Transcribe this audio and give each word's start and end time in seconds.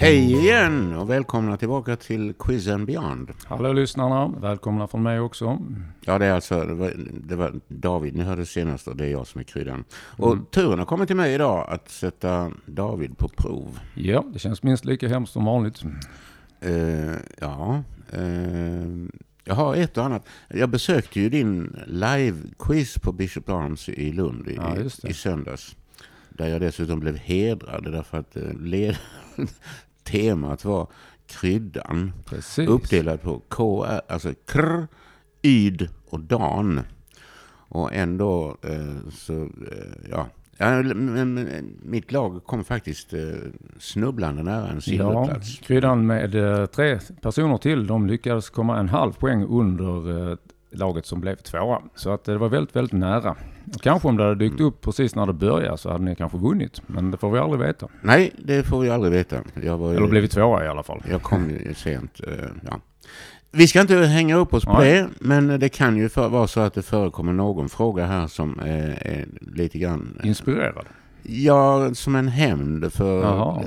Hej 0.00 0.32
igen 0.32 0.96
och 0.96 1.10
välkomna 1.10 1.56
tillbaka 1.56 1.96
till 1.96 2.34
Quiz 2.38 2.68
and 2.68 2.86
Beyond. 2.86 3.30
Hallå 3.44 3.72
lyssnarna, 3.72 4.28
välkomna 4.40 4.86
från 4.86 5.02
mig 5.02 5.20
också. 5.20 5.58
Ja, 6.00 6.18
det 6.18 6.26
är 6.26 6.32
alltså 6.32 6.64
det 6.64 6.74
var, 6.74 6.92
det 7.24 7.36
var 7.36 7.60
David 7.68 8.16
ni 8.16 8.22
hörde 8.22 8.46
senast 8.46 8.88
och 8.88 8.96
det 8.96 9.06
är 9.06 9.10
jag 9.10 9.26
som 9.26 9.38
är 9.40 9.44
kryddan. 9.44 9.84
Och 9.92 10.32
Mm. 10.32 10.44
turen 10.50 10.78
har 10.78 10.86
kommit 10.86 11.06
till 11.06 11.16
mig 11.16 11.34
idag 11.34 11.66
att 11.68 11.88
sätta 11.88 12.52
David 12.66 13.18
på 13.18 13.28
prov. 13.28 13.78
Ja, 13.94 14.24
det 14.32 14.38
känns 14.38 14.62
minst 14.62 14.84
lika 14.84 15.08
hemskt 15.08 15.32
som 15.32 15.44
vanligt. 15.44 15.82
Eh, 16.60 17.14
ja, 17.40 17.82
eh, 18.12 18.86
jag 19.44 19.54
har 19.54 19.74
ett 19.76 19.98
och 19.98 20.04
annat. 20.04 20.26
Jag 20.48 20.68
besökte 20.70 21.20
ju 21.20 21.28
din 21.28 21.76
live-quiz 21.86 22.98
på 23.00 23.12
Bishop 23.12 23.48
Arms 23.48 23.88
i 23.88 24.12
Lund 24.12 24.48
i, 24.48 24.54
Ja, 24.56 24.76
i 25.08 25.12
söndags. 25.14 25.76
Där 26.28 26.48
jag 26.48 26.60
dessutom 26.60 27.00
blev 27.00 27.16
hedrad 27.16 27.92
därför 27.92 28.18
att 28.18 28.36
eh, 28.36 28.52
led, 28.60 28.96
temat 30.10 30.64
var 30.64 30.86
kryddan. 31.26 32.12
Precis. 32.26 32.68
Uppdelad 32.68 33.22
på 33.22 33.42
K, 33.48 33.84
alltså 34.08 34.34
kr, 34.46 34.86
yd 35.42 35.88
och 36.08 36.20
dan. 36.20 36.80
Och 37.72 37.94
ändå 37.94 38.56
eh, 38.62 39.10
så, 39.12 39.42
eh, 39.42 40.10
ja. 40.10 40.26
ja 40.56 40.82
men, 40.82 41.14
men, 41.34 41.66
mitt 41.82 42.12
lag 42.12 42.44
kom 42.44 42.64
faktiskt 42.64 43.12
eh, 43.12 43.20
snubblande 43.78 44.42
nära 44.42 44.68
en 44.68 44.74
Ja, 44.74 44.80
silverplats. 44.80 45.58
kryddan 45.58 46.06
med 46.06 46.34
eh, 46.34 46.66
tre 46.66 46.98
personer 47.20 47.56
till, 47.58 47.86
de 47.86 48.06
lyckades 48.06 48.50
komma 48.50 48.78
en 48.78 48.88
halv 48.88 49.12
poäng 49.12 49.44
under 49.48 50.30
eh, 50.30 50.36
laget 50.70 51.06
som 51.06 51.20
blev 51.20 51.36
tvåa. 51.36 51.82
Så 51.94 52.10
att 52.10 52.24
det 52.24 52.38
var 52.38 52.48
väldigt, 52.48 52.76
väldigt 52.76 52.92
nära. 52.92 53.36
Och 53.74 53.82
kanske 53.82 54.08
om 54.08 54.16
det 54.16 54.22
hade 54.22 54.34
dykt 54.34 54.60
upp 54.60 54.80
precis 54.80 55.14
när 55.14 55.26
det 55.26 55.32
började 55.32 55.78
så 55.78 55.90
hade 55.90 56.04
ni 56.04 56.16
kanske 56.16 56.38
vunnit. 56.38 56.82
Men 56.86 57.10
det 57.10 57.16
får 57.16 57.30
vi 57.30 57.38
aldrig 57.38 57.60
veta. 57.60 57.88
Nej, 58.02 58.32
det 58.38 58.62
får 58.62 58.80
vi 58.80 58.90
aldrig 58.90 59.12
veta. 59.12 59.36
Jag, 59.62 59.78
var 59.78 59.94
Eller 59.94 60.08
blivit 60.08 60.30
tvåa 60.30 60.64
i 60.64 60.68
alla 60.68 60.82
fall. 60.82 61.02
jag 61.10 61.22
kom 61.22 61.50
ju 61.50 61.74
sent. 61.74 62.20
eh, 62.26 62.44
ja. 62.70 62.80
Vi 63.52 63.66
ska 63.68 63.80
inte 63.80 63.96
hänga 63.96 64.36
upp 64.36 64.54
oss 64.54 64.64
på 64.64 64.78
Nej. 64.78 64.92
det, 64.92 65.08
men 65.20 65.60
det 65.60 65.68
kan 65.68 65.96
ju 65.96 66.08
för, 66.08 66.28
vara 66.28 66.46
så 66.46 66.60
att 66.60 66.74
det 66.74 66.82
förekommer 66.82 67.32
någon 67.32 67.68
fråga 67.68 68.06
här 68.06 68.26
som 68.26 68.60
eh, 68.60 69.06
är 69.06 69.26
lite 69.40 69.78
grann... 69.78 70.20
Inspirerad. 70.24 70.86
Ja, 71.22 71.94
som 71.94 72.16
en 72.16 72.28
hämnd 72.28 72.92
för... 72.92 73.22
Jaha. 73.22 73.62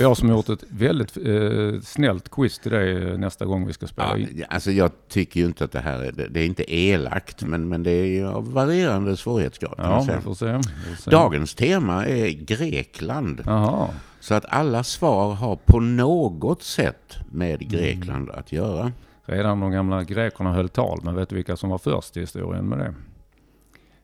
Jag 0.00 0.16
som 0.16 0.28
har 0.28 0.36
gjort 0.36 0.48
ett 0.48 0.64
väldigt 0.68 1.16
eh, 1.16 1.80
snällt 1.82 2.28
quiz 2.30 2.58
till 2.58 2.70
dig 2.72 3.08
eh, 3.12 3.18
nästa 3.18 3.44
gång 3.44 3.66
vi 3.66 3.72
ska 3.72 3.86
spela 3.86 4.08
Ja, 4.08 4.16
in. 4.18 4.44
alltså 4.48 4.70
jag 4.70 4.90
tycker 5.08 5.40
ju 5.40 5.46
inte 5.46 5.64
att 5.64 5.72
det 5.72 5.80
här 5.80 5.98
är, 5.98 6.12
det, 6.30 6.40
är 6.40 6.44
inte 6.46 6.74
elakt, 6.74 7.42
men, 7.42 7.68
men 7.68 7.82
det 7.82 7.90
är 7.90 8.06
ju 8.06 8.26
av 8.28 8.52
varierande 8.52 9.16
svårighetsgrad. 9.16 9.74
Ja, 9.78 10.06
vi 10.16 10.20
får 10.22 10.34
se. 10.34 10.46
Vi 10.56 10.62
får 10.96 11.02
se. 11.02 11.10
Dagens 11.10 11.54
tema 11.54 12.06
är 12.06 12.28
Grekland. 12.28 13.42
Jaha. 13.46 13.88
Så 14.20 14.34
att 14.34 14.44
alla 14.48 14.84
svar 14.84 15.34
har 15.34 15.56
på 15.56 15.80
något 15.80 16.62
sätt 16.62 17.16
med 17.30 17.54
Mm. 17.62 17.68
Grekland 17.68 18.30
att 18.30 18.52
göra. 18.52 18.92
Redan 19.24 19.60
de 19.60 19.70
gamla 19.70 20.04
grekerna 20.04 20.52
höll 20.52 20.68
tal, 20.68 21.00
men 21.02 21.14
vet 21.14 21.28
du 21.28 21.36
vilka 21.36 21.56
som 21.56 21.70
var 21.70 21.78
först 21.78 22.16
i 22.16 22.20
historien 22.20 22.64
med 22.68 22.78
det? 22.78 22.94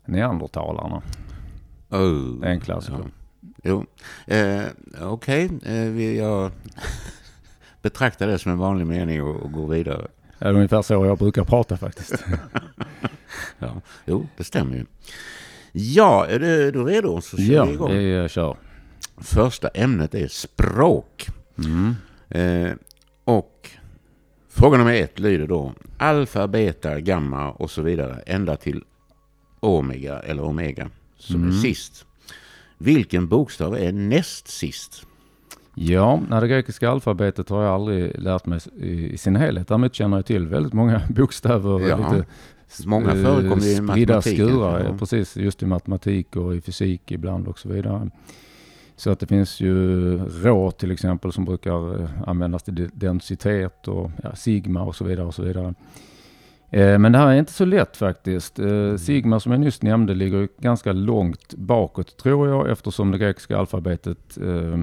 Neandertalarna. 0.04 1.02
Oh. 1.90 2.40
Det 2.40 2.46
är 2.46 2.50
en 2.52 2.60
klassiker. 2.60 2.98
Ja. 2.98 3.10
Jo, 3.64 3.86
eh, 4.26 4.62
okej. 5.02 5.50
Eh, 5.64 5.72
vi- 5.90 6.18
jag 6.18 6.50
betraktar 7.82 8.26
det 8.26 8.38
som 8.38 8.52
en 8.52 8.58
vanlig 8.58 8.86
mening 8.86 9.22
och, 9.22 9.36
och 9.42 9.52
går 9.52 9.68
vidare. 9.68 10.06
Det 10.38 10.44
är 10.44 10.52
ungefär 10.54 10.82
så 10.82 10.92
jag 10.94 11.18
brukar 11.18 11.44
prata 11.44 11.76
faktiskt. 11.76 12.24
Ja. 13.58 13.80
Jo, 14.06 14.26
det 14.36 14.44
stämmer 14.44 14.76
ju. 14.76 14.84
Ja, 15.72 16.26
är 16.26 16.38
du, 16.38 16.68
är 16.68 16.72
du 16.72 16.84
redo? 16.84 17.20
Så 17.20 17.36
kör 17.36 17.44
ja, 17.54 17.64
vi 17.64 17.72
igång. 17.72 17.90
vi 17.92 18.16
eh, 18.16 18.28
kör. 18.28 18.56
Första 19.16 19.68
ämnet 19.68 20.14
är 20.14 20.28
språk. 20.28 21.26
Mm. 21.58 21.94
Eh, 22.28 22.72
och 23.24 23.70
fråga 24.48 24.78
nummer 24.78 24.94
ett 24.94 25.18
lyder 25.18 25.46
då 25.46 25.72
alfa, 25.98 26.48
beta, 26.48 27.00
gamma 27.00 27.52
och 27.52 27.70
så 27.70 27.82
vidare 27.82 28.22
ända 28.26 28.56
till 28.56 28.84
omega 29.60 30.18
eller 30.20 30.42
omega 30.44 30.90
som 31.18 31.42
är 31.42 31.48
Mm. 31.48 31.60
sist. 31.62 32.06
Vilken 32.78 33.28
bokstav 33.28 33.76
är 33.76 33.92
näst 33.92 34.48
sist? 34.48 35.06
Ja, 35.74 36.20
när 36.28 36.40
det 36.40 36.48
grekiska 36.48 36.90
alfabetet 36.90 37.48
har 37.48 37.62
jag 37.62 37.74
aldrig 37.74 38.18
lärt 38.18 38.46
mig 38.46 38.60
i, 38.80 39.18
sin 39.18 39.36
helhet. 39.36 39.68
Däremot 39.68 39.94
känner 39.94 40.16
jag 40.16 40.26
till 40.26 40.46
väldigt 40.46 40.72
många 40.72 41.02
bokstäver. 41.10 41.88
Ja, 41.88 41.96
lite 42.12 42.24
Många 42.86 43.08
eh, 43.14 43.22
förekommer 43.22 43.56
i 43.66 43.74
spridda 43.74 43.82
matematiken. 44.14 44.48
skurar, 44.48 44.84
ja. 44.84 44.98
Precis. 44.98 45.36
Just 45.36 45.62
i 45.62 45.66
matematik 45.66 46.36
och 46.36 46.56
i 46.56 46.60
fysik 46.60 47.10
ibland 47.12 47.48
och 47.48 47.58
så 47.58 47.68
vidare. 47.68 48.10
Så 48.96 49.10
att 49.10 49.20
det 49.20 49.26
finns 49.26 49.60
ju 49.60 50.16
rå 50.18 50.70
till 50.70 50.90
exempel 50.90 51.32
som 51.32 51.44
brukar 51.44 52.02
eh, 52.02 52.08
användas 52.26 52.62
till 52.62 52.74
de- 52.74 52.90
densitet 52.94 53.88
och 53.88 54.10
ja, 54.22 54.34
sigma 54.34 54.82
och 54.82 54.96
så 54.96 55.04
vidare 55.04 55.26
och 55.26 55.34
så 55.34 55.42
vidare. 55.42 55.74
Eh, 56.76 56.98
Men 56.98 57.12
det 57.12 57.18
här 57.18 57.28
är 57.28 57.38
inte 57.38 57.52
så 57.52 57.64
lätt 57.64 57.96
faktiskt. 57.96 58.58
Eh, 58.58 58.96
Sigma 58.96 59.40
som 59.40 59.52
jag 59.52 59.60
nyss 59.60 59.82
nämnde 59.82 60.14
ligger 60.14 60.48
ganska 60.58 60.92
långt 60.92 61.54
bakåt 61.54 62.16
tror 62.16 62.48
jag 62.48 62.70
eftersom 62.70 63.10
det 63.10 63.18
grekiska 63.18 63.58
alfabetet 63.58 64.38
eh, 64.42 64.78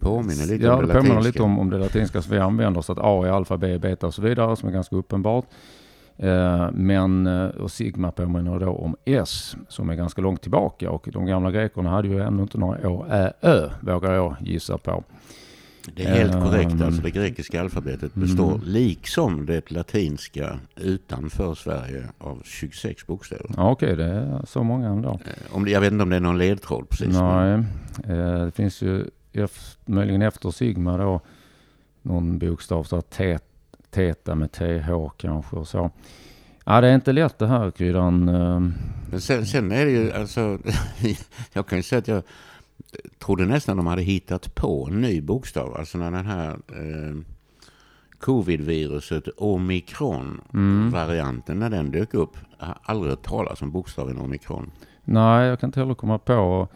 Påminner 0.00 0.46
lite 0.46 0.64
ja, 0.64 0.74
om 0.74 0.80
det 0.80 0.86
det 0.86 0.98
påminner 0.98 1.20
lite 1.20 1.42
om, 1.42 1.58
om 1.58 1.70
det 1.70 1.78
latinska 1.78 2.22
som 2.22 2.32
vi 2.32 2.38
använder. 2.38 2.80
Så 2.80 2.92
att 2.92 2.98
A 3.00 3.26
är 3.26 3.30
alfa, 3.30 3.56
B 3.56 3.74
är 3.74 3.78
beta 3.78 4.06
och 4.06 4.14
så 4.14 4.22
vidare 4.22 4.56
som 4.56 4.68
är 4.68 4.72
ganska 4.72 4.96
uppenbart. 4.96 5.44
Eh, 6.16 6.70
men 6.72 7.26
och 7.50 7.70
sigma 7.70 8.10
påminner 8.12 8.58
då 8.58 8.68
om 8.70 8.96
S 9.04 9.56
som 9.68 9.90
är 9.90 9.94
ganska 9.94 10.22
långt 10.22 10.42
tillbaka 10.42 10.90
och 10.90 11.08
de 11.12 11.26
gamla 11.26 11.50
grekerna 11.50 11.90
hade 11.90 12.08
ju 12.08 12.20
ännu 12.22 12.42
inte 12.42 12.58
några 12.58 12.88
Å, 12.88 13.06
Ä, 13.10 13.32
Ö 13.40 13.70
vågar 13.80 14.12
jag 14.12 14.36
gissa 14.40 14.78
på. 14.78 15.04
Det 15.94 16.04
är 16.04 16.14
helt 16.14 16.32
korrekt. 16.32 16.82
Alltså 16.82 17.02
det 17.02 17.10
grekiska 17.10 17.60
alfabetet 17.60 18.14
består 18.14 18.54
mm. 18.54 18.60
liksom 18.64 19.46
det 19.46 19.70
latinska 19.70 20.58
utanför 20.76 21.54
Sverige 21.54 22.08
av 22.18 22.42
26 22.44 23.06
bokstäver. 23.06 23.50
Ja, 23.56 23.70
Okej, 23.70 23.96
det 23.96 24.04
är 24.04 24.46
så 24.46 24.62
många 24.62 24.88
ändå. 24.88 25.10
Eh, 25.10 25.56
Om 25.56 25.64
det, 25.64 25.70
jag 25.70 25.80
vet 25.80 25.92
inte 25.92 26.02
om 26.02 26.10
det 26.10 26.16
är 26.16 26.20
någon 26.20 26.38
ledtråd 26.38 26.88
precis. 26.88 27.16
Nej, 27.16 27.64
eh, 28.08 28.44
det 28.44 28.52
finns 28.54 28.82
ju 28.82 29.04
möjligen 29.84 30.22
efter 30.22 30.50
sigma 30.50 30.96
då 30.96 31.20
någon 32.02 32.38
bokstav 32.38 32.84
så 32.84 32.96
här 32.96 33.02
te, 33.02 33.38
teta 33.90 34.34
med 34.34 34.52
th 34.52 35.08
kanske 35.16 35.56
och 35.56 35.68
så. 35.68 35.90
Ja, 36.64 36.80
det 36.80 36.88
är 36.88 36.94
inte 36.94 37.12
lätt 37.12 37.38
det 37.38 37.46
här 37.46 37.70
kryddan. 37.70 38.28
eh, 38.28 38.60
Men 39.10 39.20
sen, 39.20 39.46
sen 39.46 39.72
är 39.72 39.84
det 39.84 39.90
ju 39.90 40.12
alltså, 40.12 40.58
jag 41.52 41.66
kan 41.66 41.78
ju 41.78 41.82
säga 41.82 41.98
att 41.98 42.08
jag 42.08 42.22
trodde 43.18 43.46
nästan 43.46 43.76
de 43.76 43.86
hade 43.86 44.02
hittat 44.02 44.54
på 44.54 44.88
en 44.90 45.00
ny 45.00 45.20
bokstav. 45.20 45.76
Alltså 45.76 45.98
när 45.98 46.10
den 46.10 46.26
här 46.26 46.50
eh, 46.50 47.16
covid-viruset 48.18 49.28
omikron-varianten, 50.52 51.58
när 51.58 51.70
den 51.70 51.90
dök 51.90 52.14
upp. 52.14 52.36
Jag 52.58 52.66
har 52.66 52.78
aldrig 52.82 53.10
hört 53.10 53.22
talas 53.22 53.62
om 53.62 53.70
bokstaven 53.70 54.18
omikron. 54.18 54.70
Nej, 55.04 55.46
jag 55.48 55.60
kan 55.60 55.68
inte 55.68 55.80
heller 55.80 55.94
komma 55.94 56.18
på 56.18 56.68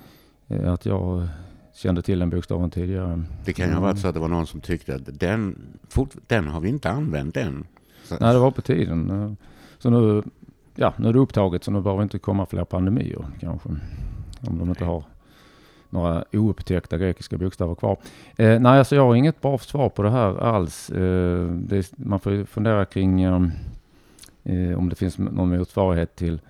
eh, 0.48 0.72
att 0.72 0.86
jag 0.86 1.28
kände 1.74 2.02
till 2.02 2.18
den 2.18 2.30
bokstaven 2.30 2.70
tidigare. 2.70 3.22
Det 3.44 3.52
kan 3.52 3.66
ju 3.66 3.72
ha 3.72 3.78
Mm. 3.78 3.88
varit 3.88 4.00
så 4.00 4.08
att 4.08 4.14
det 4.14 4.20
var 4.20 4.28
någon 4.28 4.46
som 4.46 4.60
tyckte 4.60 4.94
att 4.94 5.20
den, 5.20 5.58
fort, 5.88 6.10
den 6.26 6.48
har 6.48 6.60
vi 6.60 6.68
inte 6.68 6.90
använt 6.90 7.36
än. 7.36 7.66
Så, 8.04 8.16
Nej, 8.20 8.32
det 8.32 8.38
var 8.38 8.50
på 8.50 8.62
tiden. 8.62 9.36
Så 9.78 9.90
nu, 9.90 10.22
ja, 10.74 10.94
nu 10.98 11.08
är 11.08 11.12
det 11.12 11.18
upptaget 11.18 11.64
så 11.64 11.70
nu 11.70 11.80
behöver 11.80 12.02
inte 12.02 12.18
komma 12.18 12.46
fler 12.46 12.64
pandemier 12.64 13.26
kanske. 13.40 13.68
Om 14.40 14.58
de 14.58 14.68
inte 14.68 14.84
har 14.84 15.04
några 15.90 16.24
oupptäckta 16.32 16.98
grekiska 16.98 17.38
bokstäver 17.38 17.74
kvar. 17.74 17.96
Eh, 18.36 18.60
nej, 18.60 18.78
alltså 18.78 18.96
jag 18.96 19.06
har 19.06 19.14
inget 19.14 19.40
bra 19.40 19.58
svar 19.58 19.88
på 19.88 20.02
det 20.02 20.10
här 20.10 20.38
alls. 20.42 20.90
Eh, 20.90 21.46
det, 21.50 21.92
man 21.98 22.20
får 22.20 22.44
fundera 22.44 22.84
kring 22.84 23.22
eh, 23.22 23.42
eh, 24.44 24.78
om 24.78 24.88
det 24.88 24.94
finns 24.96 25.18
någon 25.18 25.58
motsvarighet 25.58 26.16
till 26.16 26.40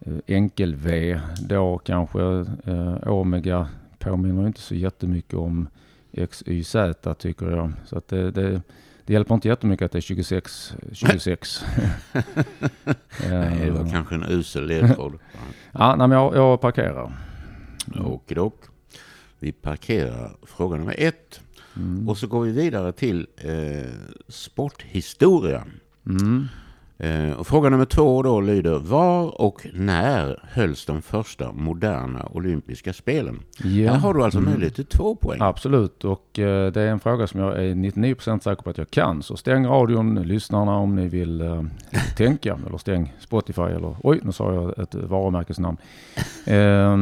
eh, 0.00 0.12
enkel-V. 0.26 1.20
Då 1.40 1.78
kanske 1.78 2.22
eh, 2.64 3.08
omega 3.08 3.68
påminner 3.98 4.46
inte 4.46 4.60
så 4.60 4.74
jättemycket 4.74 5.34
om 5.34 5.68
XYZ 6.30 6.76
tycker 7.18 7.50
jag. 7.50 7.72
Så 7.84 7.98
att 7.98 8.08
det, 8.08 8.30
det, 8.30 8.62
det 9.04 9.12
hjälper 9.12 9.34
inte 9.34 9.48
jättemycket 9.48 9.84
att 9.84 9.92
det 9.92 9.98
är 9.98 10.00
26. 10.00 10.74
26. 10.92 11.64
nej, 13.30 13.60
det 13.64 13.70
var 13.70 13.80
Eh, 13.80 13.90
kanske 13.92 14.14
en 14.14 14.24
usel 14.28 14.66
ledtråd. 14.66 15.12
ja, 15.72 15.96
nej, 15.96 16.08
men 16.08 16.18
jag, 16.18 16.36
jag 16.36 16.60
parkerar. 16.60 17.12
Okidok. 18.04 18.54
Vi 19.38 19.52
parkerar 19.52 20.36
fråga 20.42 20.76
nummer 20.76 20.94
ett. 20.98 21.40
Mm. 21.76 22.08
Och 22.08 22.18
så 22.18 22.26
går 22.26 22.44
vi 22.44 22.52
vidare 22.52 22.92
till 22.92 23.26
eh, 23.36 23.92
sporthistoria. 24.28 25.66
Mm. 26.06 26.48
Eh, 26.98 27.30
och 27.32 27.46
fråga 27.46 27.68
nummer 27.70 27.84
två 27.84 28.22
då 28.22 28.40
lyder 28.40 28.78
Var 28.78 29.40
och 29.40 29.66
när 29.72 30.40
hölls 30.52 30.84
de 30.86 31.02
första 31.02 31.52
moderna 31.52 32.28
olympiska 32.32 32.92
spelen? 32.92 33.42
Ja. 33.58 33.92
Här 33.92 33.98
har 33.98 34.14
du 34.14 34.22
alltså 34.24 34.38
Mm. 34.38 34.50
möjlighet 34.50 34.74
till 34.74 34.86
två 34.86 35.16
poäng. 35.16 35.38
Absolut, 35.42 36.04
och 36.04 36.38
eh, 36.38 36.72
det 36.72 36.82
är 36.82 36.86
en 36.88 37.00
fråga 37.00 37.26
som 37.26 37.40
jag 37.40 37.64
är 37.64 37.74
99% 37.74 38.40
säker 38.42 38.62
på 38.62 38.70
att 38.70 38.78
jag 38.78 38.90
kan. 38.90 39.22
Så 39.22 39.36
stäng 39.36 39.66
radion, 39.66 40.14
lyssnarna 40.22 40.76
om 40.76 40.94
ni 40.96 41.08
vill 41.08 41.40
eh, 41.40 41.62
tänka. 42.16 42.58
Eller 42.66 42.78
stäng 42.78 43.14
Spotify 43.18 43.62
eller 43.62 43.96
oj, 44.02 44.20
nu 44.22 44.32
sa 44.32 44.54
jag 44.54 44.78
ett 44.78 44.94
varumärkesnamn. 44.94 45.76
Eh, 46.46 46.96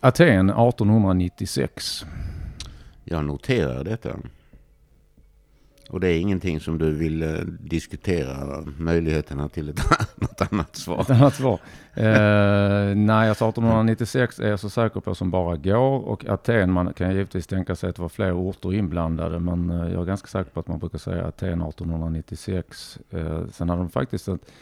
Aten 0.00 0.50
1896. 0.50 2.04
Jag 3.04 3.24
noterar 3.24 3.84
detta. 3.84 4.08
Och 5.90 6.00
det 6.00 6.08
är 6.08 6.20
ingenting 6.20 6.60
som 6.60 6.78
du 6.78 6.90
vill 6.90 7.22
eh, 7.22 7.40
diskutera 7.60 8.64
möjligheterna 8.78 9.48
till 9.48 9.68
ett, 9.68 9.80
något 10.16 10.52
annat 10.52 10.76
svar? 10.76 11.00
Ett 11.00 11.10
annat 11.10 11.34
svar? 11.34 11.60
Eh, 11.94 12.94
nej, 12.96 13.28
alltså 13.28 13.48
1896 13.48 14.40
är 14.40 14.48
jag 14.48 14.60
så 14.60 14.70
säker 14.70 15.00
på 15.00 15.14
som 15.14 15.30
bara 15.30 15.56
går 15.56 16.08
och 16.08 16.24
Aten, 16.28 16.72
man 16.72 16.92
kan 16.92 17.10
givetvis 17.10 17.46
tänka 17.46 17.76
sig 17.76 17.90
att 17.90 17.96
det 17.96 18.02
var 18.02 18.08
fler 18.08 18.32
orter 18.32 18.74
inblandade 18.74 19.38
men 19.38 19.70
eh, 19.70 19.92
jag 19.92 20.02
är 20.02 20.06
ganska 20.06 20.28
säker 20.28 20.50
på 20.50 20.60
att 20.60 20.68
man 20.68 20.78
brukar 20.78 20.98
säga 20.98 21.26
Aten 21.26 21.62
1896. 21.62 22.98
Eh, 23.10 23.40
sen 23.52 23.68
hade 23.68 23.82
de 23.82 23.90
faktiskt 23.90 24.28
ett 24.28 24.52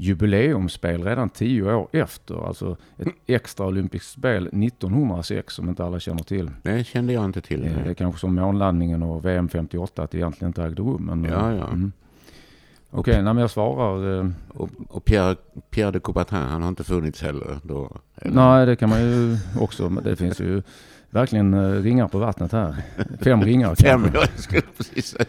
jubileumsspel 0.00 1.04
redan 1.04 1.28
tio 1.28 1.74
år 1.74 1.88
efter. 1.92 2.46
Alltså 2.46 2.76
ett 2.98 3.08
extra 3.26 3.66
olympiskt 3.66 4.12
spel 4.12 4.46
1906 4.46 5.54
som 5.54 5.68
inte 5.68 5.84
alla 5.84 6.00
känner 6.00 6.22
till. 6.22 6.50
Det 6.62 6.86
kände 6.86 7.12
jag 7.12 7.24
inte 7.24 7.40
till. 7.40 7.66
Eh, 7.66 7.72
Det 7.84 7.90
är 7.90 7.94
kanske 7.94 8.20
som 8.20 8.34
månlandningen 8.34 9.02
och 9.02 9.24
VM 9.24 9.48
58 9.48 10.02
att 10.02 10.10
det 10.10 10.18
egentligen 10.18 10.48
inte 10.48 10.62
ägde 10.62 10.82
rum. 10.82 11.02
Men, 11.04 11.24
eh, 11.24 11.32
Ja, 11.32 11.54
ja. 11.54 11.66
Mm. 11.68 11.92
Okej, 12.90 13.12
okay, 13.12 13.22
men 13.22 13.36
jag 13.36 13.50
svarar. 13.50 14.18
Eh, 14.20 14.30
Och, 14.48 14.70
och 14.88 15.04
Pierre, 15.04 15.36
Pierre 15.70 15.90
de 15.90 16.00
Coubertin, 16.00 16.38
han 16.38 16.62
har 16.62 16.68
inte 16.68 16.84
funnits 16.84 17.22
heller 17.22 17.58
då? 17.62 17.96
eller? 18.16 18.34
nej, 18.34 18.66
det 18.66 18.76
kan 18.76 18.88
man 18.88 19.00
ju 19.00 19.36
också. 19.60 19.88
Det 19.88 20.16
finns 20.16 20.40
ju 20.40 20.62
verkligen 21.10 21.54
eh, 21.54 21.82
ringar 21.82 22.08
på 22.08 22.18
vattnet 22.18 22.52
här. 22.52 22.76
Fem 23.20 23.42
ringar 23.42 23.74
Fem, 23.82 24.02
kanske. 24.02 24.18
jag 24.18 24.28
skulle 24.38 24.62
precis 24.76 25.06
säga. 25.06 25.24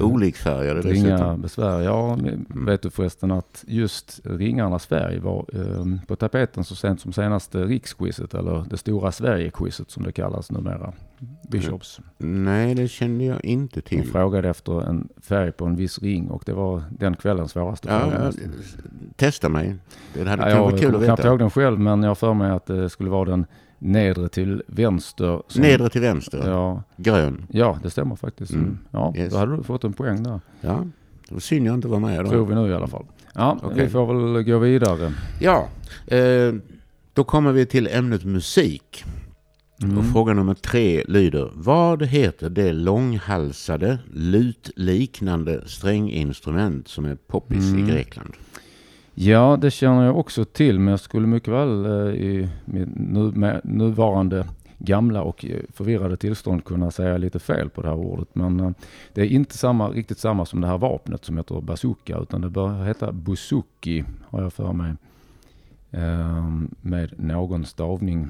Olikfärgade 0.00 0.80
Ringa 0.80 1.10
dessutom. 1.10 1.40
besvär. 1.42 1.80
Ja, 1.80 2.18
vet 2.48 2.82
du 2.82 2.90
förresten 2.90 3.30
att 3.30 3.64
just 3.66 4.20
ringarnas 4.24 4.86
färg 4.86 5.18
var 5.18 5.44
eh, 5.52 6.06
på 6.06 6.16
tapeten 6.16 6.64
så 6.64 6.74
sent 6.74 7.00
som 7.00 7.12
senaste 7.12 7.64
riksquizet 7.64 8.34
eller 8.34 8.64
det 8.70 8.76
stora 8.76 9.12
Sverigequizet 9.12 9.90
som 9.90 10.02
det 10.02 10.12
kallas 10.12 10.50
numera. 10.50 10.92
Bishops. 11.48 12.00
Nej, 12.18 12.74
det 12.74 12.88
kände 12.88 13.24
jag 13.24 13.44
inte 13.44 13.80
till. 13.80 14.10
frågade 14.12 14.48
efter 14.48 14.82
en 14.82 15.08
färg 15.20 15.52
på 15.52 15.64
en 15.64 15.76
viss 15.76 15.98
ring 15.98 16.30
och 16.30 16.42
det 16.46 16.52
var 16.52 16.82
den 16.90 17.16
kvällens 17.16 17.50
svåraste 17.50 17.88
Ja, 17.88 18.00
fråga. 18.10 18.32
testa 19.16 19.48
mig. 19.48 19.74
Det 20.14 20.28
hade 20.28 20.42
Ja, 20.42 20.48
kanske 20.48 20.60
varit 20.60 20.72
jag 20.72 20.80
kul 20.80 20.88
att 20.88 20.92
kommer 20.94 21.06
knappt 21.06 21.18
veta. 21.20 21.28
ihåg 21.28 21.38
den 21.38 21.50
själv 21.50 21.78
men 21.80 22.02
jag 22.02 22.18
för 22.18 22.34
mig 22.34 22.50
att 22.50 22.66
det 22.66 22.90
skulle 22.90 23.10
vara 23.10 23.24
den 23.30 23.46
nedre 23.78 24.28
till 24.28 24.62
vänster. 24.66 25.42
som- 25.48 25.62
Nedre 25.62 25.88
till 25.88 26.00
vänster, 26.00 26.48
Ja, 26.50 26.82
grön. 26.96 27.46
ja, 27.50 27.78
det 27.82 27.90
stämmer 27.90 28.16
faktiskt. 28.16 28.52
Mm. 28.52 28.64
Mm. 28.64 28.78
Ja, 28.90 29.12
Yes. 29.16 29.32
Då 29.32 29.38
hade 29.38 29.56
du 29.56 29.62
fått 29.62 29.84
en 29.84 29.92
poäng 29.92 30.22
där. 30.22 30.40
Ja, 30.60 30.84
det 31.28 31.34
var 31.34 31.40
synd 31.40 31.66
jag 31.66 31.74
inte 31.74 31.88
var 31.88 32.00
med 32.00 32.26
Tror 32.26 32.38
då. 32.38 32.44
vi 32.44 32.54
nu 32.54 32.68
i 32.68 32.74
alla 32.74 32.86
fall. 32.86 33.04
Ja, 33.34 33.58
Okej. 33.62 33.84
vi 33.84 33.90
får 33.90 34.32
väl 34.34 34.42
gå 34.42 34.58
vidare. 34.58 35.12
Ja, 35.40 35.68
eh, 36.06 36.54
då 37.12 37.24
kommer 37.24 37.52
vi 37.52 37.66
till 37.66 37.86
ämnet 37.92 38.24
musik. 38.24 39.04
Mm. 39.82 39.98
Och 39.98 40.04
fråga 40.04 40.32
nummer 40.34 40.54
tre 40.54 41.04
lyder. 41.08 41.50
Vad 41.54 42.02
heter 42.06 42.50
det 42.50 42.72
långhalsade, 42.72 43.98
lutliknande 44.12 45.62
stränginstrument 45.66 46.88
som 46.88 47.04
är 47.04 47.14
poppis 47.26 47.64
Mm. 47.72 47.84
i 47.88 47.90
Grekland? 47.92 48.34
Ja, 49.18 49.58
det 49.60 49.70
känner 49.70 50.04
jag 50.04 50.18
också 50.18 50.44
till, 50.44 50.78
men 50.78 50.90
jag 50.90 51.00
skulle 51.00 51.26
mycket 51.26 51.54
väl 51.54 51.84
eh, 51.86 52.14
i 52.14 52.48
min 52.64 52.88
nu, 53.34 53.60
nuvarande 53.64 54.46
gamla 54.78 55.22
och 55.22 55.44
eh, 55.44 55.60
förvirrade 55.72 56.16
tillstånd 56.16 56.64
kunna 56.64 56.90
säga 56.90 57.16
lite 57.16 57.38
fel 57.38 57.70
på 57.70 57.82
det 57.82 57.88
här 57.88 57.96
ordet. 57.96 58.28
Men 58.32 58.60
eh, 58.60 58.70
det 59.12 59.20
är 59.20 59.26
inte 59.26 59.58
samma, 59.58 59.88
riktigt 59.88 60.18
samma 60.18 60.46
som 60.46 60.60
det 60.60 60.66
här 60.66 60.78
vapnet 60.78 61.24
som 61.24 61.36
heter 61.36 61.60
bazooka, 61.60 62.18
utan 62.18 62.40
det 62.40 62.50
bör 62.50 62.84
heta 62.84 63.12
bouzouki, 63.12 64.04
har 64.28 64.42
jag 64.42 64.52
för 64.52 64.72
mig. 64.72 64.92
Med 66.80 67.12
någon 67.20 67.64
stavning. 67.64 68.28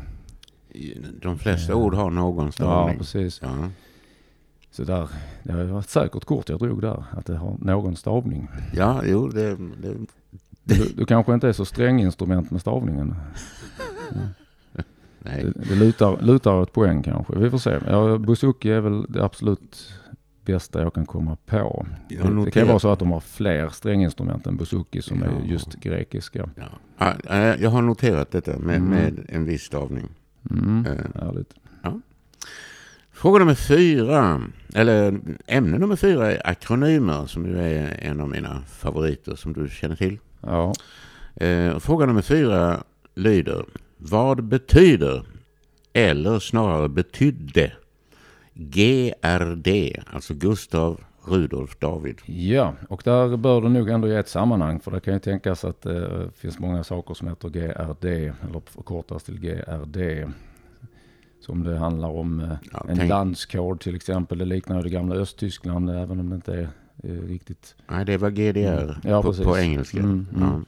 De 1.22 1.38
flesta 1.38 1.72
Ja. 1.72 1.76
ord 1.78 1.94
har 1.94 2.10
någon 2.10 2.44
Ja, 2.46 2.50
stavning. 2.52 2.98
precis. 2.98 3.40
Ja, 3.42 3.48
Så 4.70 4.84
där, 4.84 5.08
det 5.42 5.64
var 5.64 5.80
ett 5.80 5.88
säkert 5.88 6.24
kort 6.24 6.48
jag 6.48 6.58
drog 6.58 6.80
där, 6.82 7.04
att 7.10 7.26
det 7.26 7.36
har 7.36 7.56
någon 7.60 7.96
stavning. 7.96 8.48
ja 8.74 9.00
jo, 9.04 9.28
det, 9.28 9.56
det, 9.56 9.94
Du, 10.68 10.92
du 10.96 11.04
kanske 11.06 11.34
inte 11.34 11.48
är 11.48 11.52
så 11.52 11.64
sträng 11.64 12.00
instrument 12.00 12.50
med 12.50 12.60
stavningen. 12.60 13.14
nej. 15.18 15.44
Det, 15.44 15.52
det 15.68 15.74
lutar, 15.74 16.18
lutar 16.22 16.54
åt 16.54 16.72
poäng 16.72 17.02
kanske. 17.02 17.38
Vi 17.38 17.50
får 17.50 17.58
se. 17.58 17.78
Ja, 17.86 18.18
Bouzouki 18.18 18.70
är 18.70 18.80
väl 18.80 19.02
det 19.08 19.24
absolut 19.24 19.92
bästa 20.44 20.82
jag 20.82 20.94
kan 20.94 21.06
komma 21.06 21.36
på. 21.46 21.86
Det, 22.08 22.16
kan 22.50 22.62
ju 22.62 22.68
vara 22.68 22.78
så 22.78 22.88
att 22.88 22.98
de 22.98 23.10
har 23.10 23.20
fler 23.20 23.68
stränginstrument 23.68 24.46
än 24.46 24.56
Bouzouki 24.56 25.02
som 25.02 25.18
Ja. 25.22 25.24
är 25.26 25.46
just 25.52 25.74
grekiska. 25.74 26.48
Ja. 26.54 26.62
Ja, 26.98 27.34
eh, 27.36 27.62
jag 27.62 27.70
har 27.70 27.82
noterat 27.82 28.30
detta 28.30 28.58
med, 28.58 28.76
Mm. 28.76 28.88
med 28.88 29.26
en 29.28 29.44
viss 29.44 29.62
stavning. 29.62 30.08
Mm, 30.50 30.86
Eh, 30.86 31.22
härligt. 31.22 31.54
Fråga 33.12 33.38
nummer 33.38 33.54
fyra, 33.54 34.42
eller 34.74 35.20
ämne 35.46 35.78
nummer 35.78 35.96
fyra 35.96 36.32
är 36.32 36.46
akronymer 36.50 37.26
som 37.26 37.46
ju 37.46 37.58
är 37.58 37.98
en 38.02 38.20
av 38.20 38.28
mina 38.28 38.62
favoriter 38.62 39.34
som 39.36 39.52
du 39.52 39.69
känner 39.69 39.96
till. 39.96 40.19
Ja. 40.46 40.72
Eh, 41.46 41.78
fråga 41.78 42.06
nummer 42.06 42.22
fyra 42.22 42.82
lyder, 43.14 43.64
vad 43.96 44.44
betyder, 44.44 45.22
eller 45.93 46.38
snarare 46.38 46.88
betydde, 46.88 47.72
GRD, 48.54 49.69
alltså 50.12 50.34
Gustav 50.34 51.00
Rudolf 51.28 51.78
David? 51.78 52.19
ja, 52.26 52.75
och 52.88 53.02
där 53.04 53.37
bör 53.37 53.60
det 53.60 53.69
nog 53.69 53.88
ändå 53.90 54.08
ge 54.08 54.14
ett 54.16 54.28
sammanhang 54.28 54.81
för 54.81 54.90
det 54.90 55.00
kan 55.00 55.14
ju 55.14 55.20
tänkas 55.20 55.64
att 55.64 55.82
det 55.82 56.31
finns 56.37 56.58
många 56.58 56.84
saker 56.84 57.14
som 57.14 57.28
heter 57.28 57.48
GRD 57.48 58.04
eller 58.04 58.62
förkortas 58.64 59.25
till 59.25 59.40
GRD. 59.40 60.28
Som 61.40 61.62
det 61.64 61.76
handlar 61.78 62.08
om 62.08 62.40
eh, 62.40 62.52
Ja, 62.72 62.87
en 62.88 62.96
tänk- 62.96 63.08
landskod 63.10 63.81
till 63.81 63.96
exempel. 63.96 64.38
Det 64.38 64.44
liknar 64.44 64.76
ju 64.76 64.82
det 64.82 64.90
gamla 64.90 65.14
Östtyskland 65.14 65.90
även 65.90 66.20
om 66.20 66.28
det 66.31 66.34
inte 66.37 66.54
är 66.54 66.62
eh, 66.62 66.69
riktigt 67.02 67.75
Nej, 67.88 68.04
det 68.04 68.16
var 68.16 68.31
GDR 68.31 68.82
Mm. 68.82 68.94
Ja, 69.02 69.22
på, 69.22 69.32
på 69.32 69.58
engelska. 69.58 69.98
Mm, 69.98 70.26
mm. 70.37 70.43
Ja. 70.48 70.60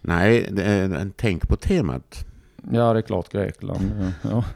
Nej, 0.00 0.48
det 0.52 1.10
tänk 1.16 1.48
på 1.48 1.56
temat. 1.56 2.26
Ja, 2.72 2.92
det 2.92 2.98
är 2.98 3.02
klart 3.02 3.32
Grekland. 3.32 4.12
Ja, 4.22 4.44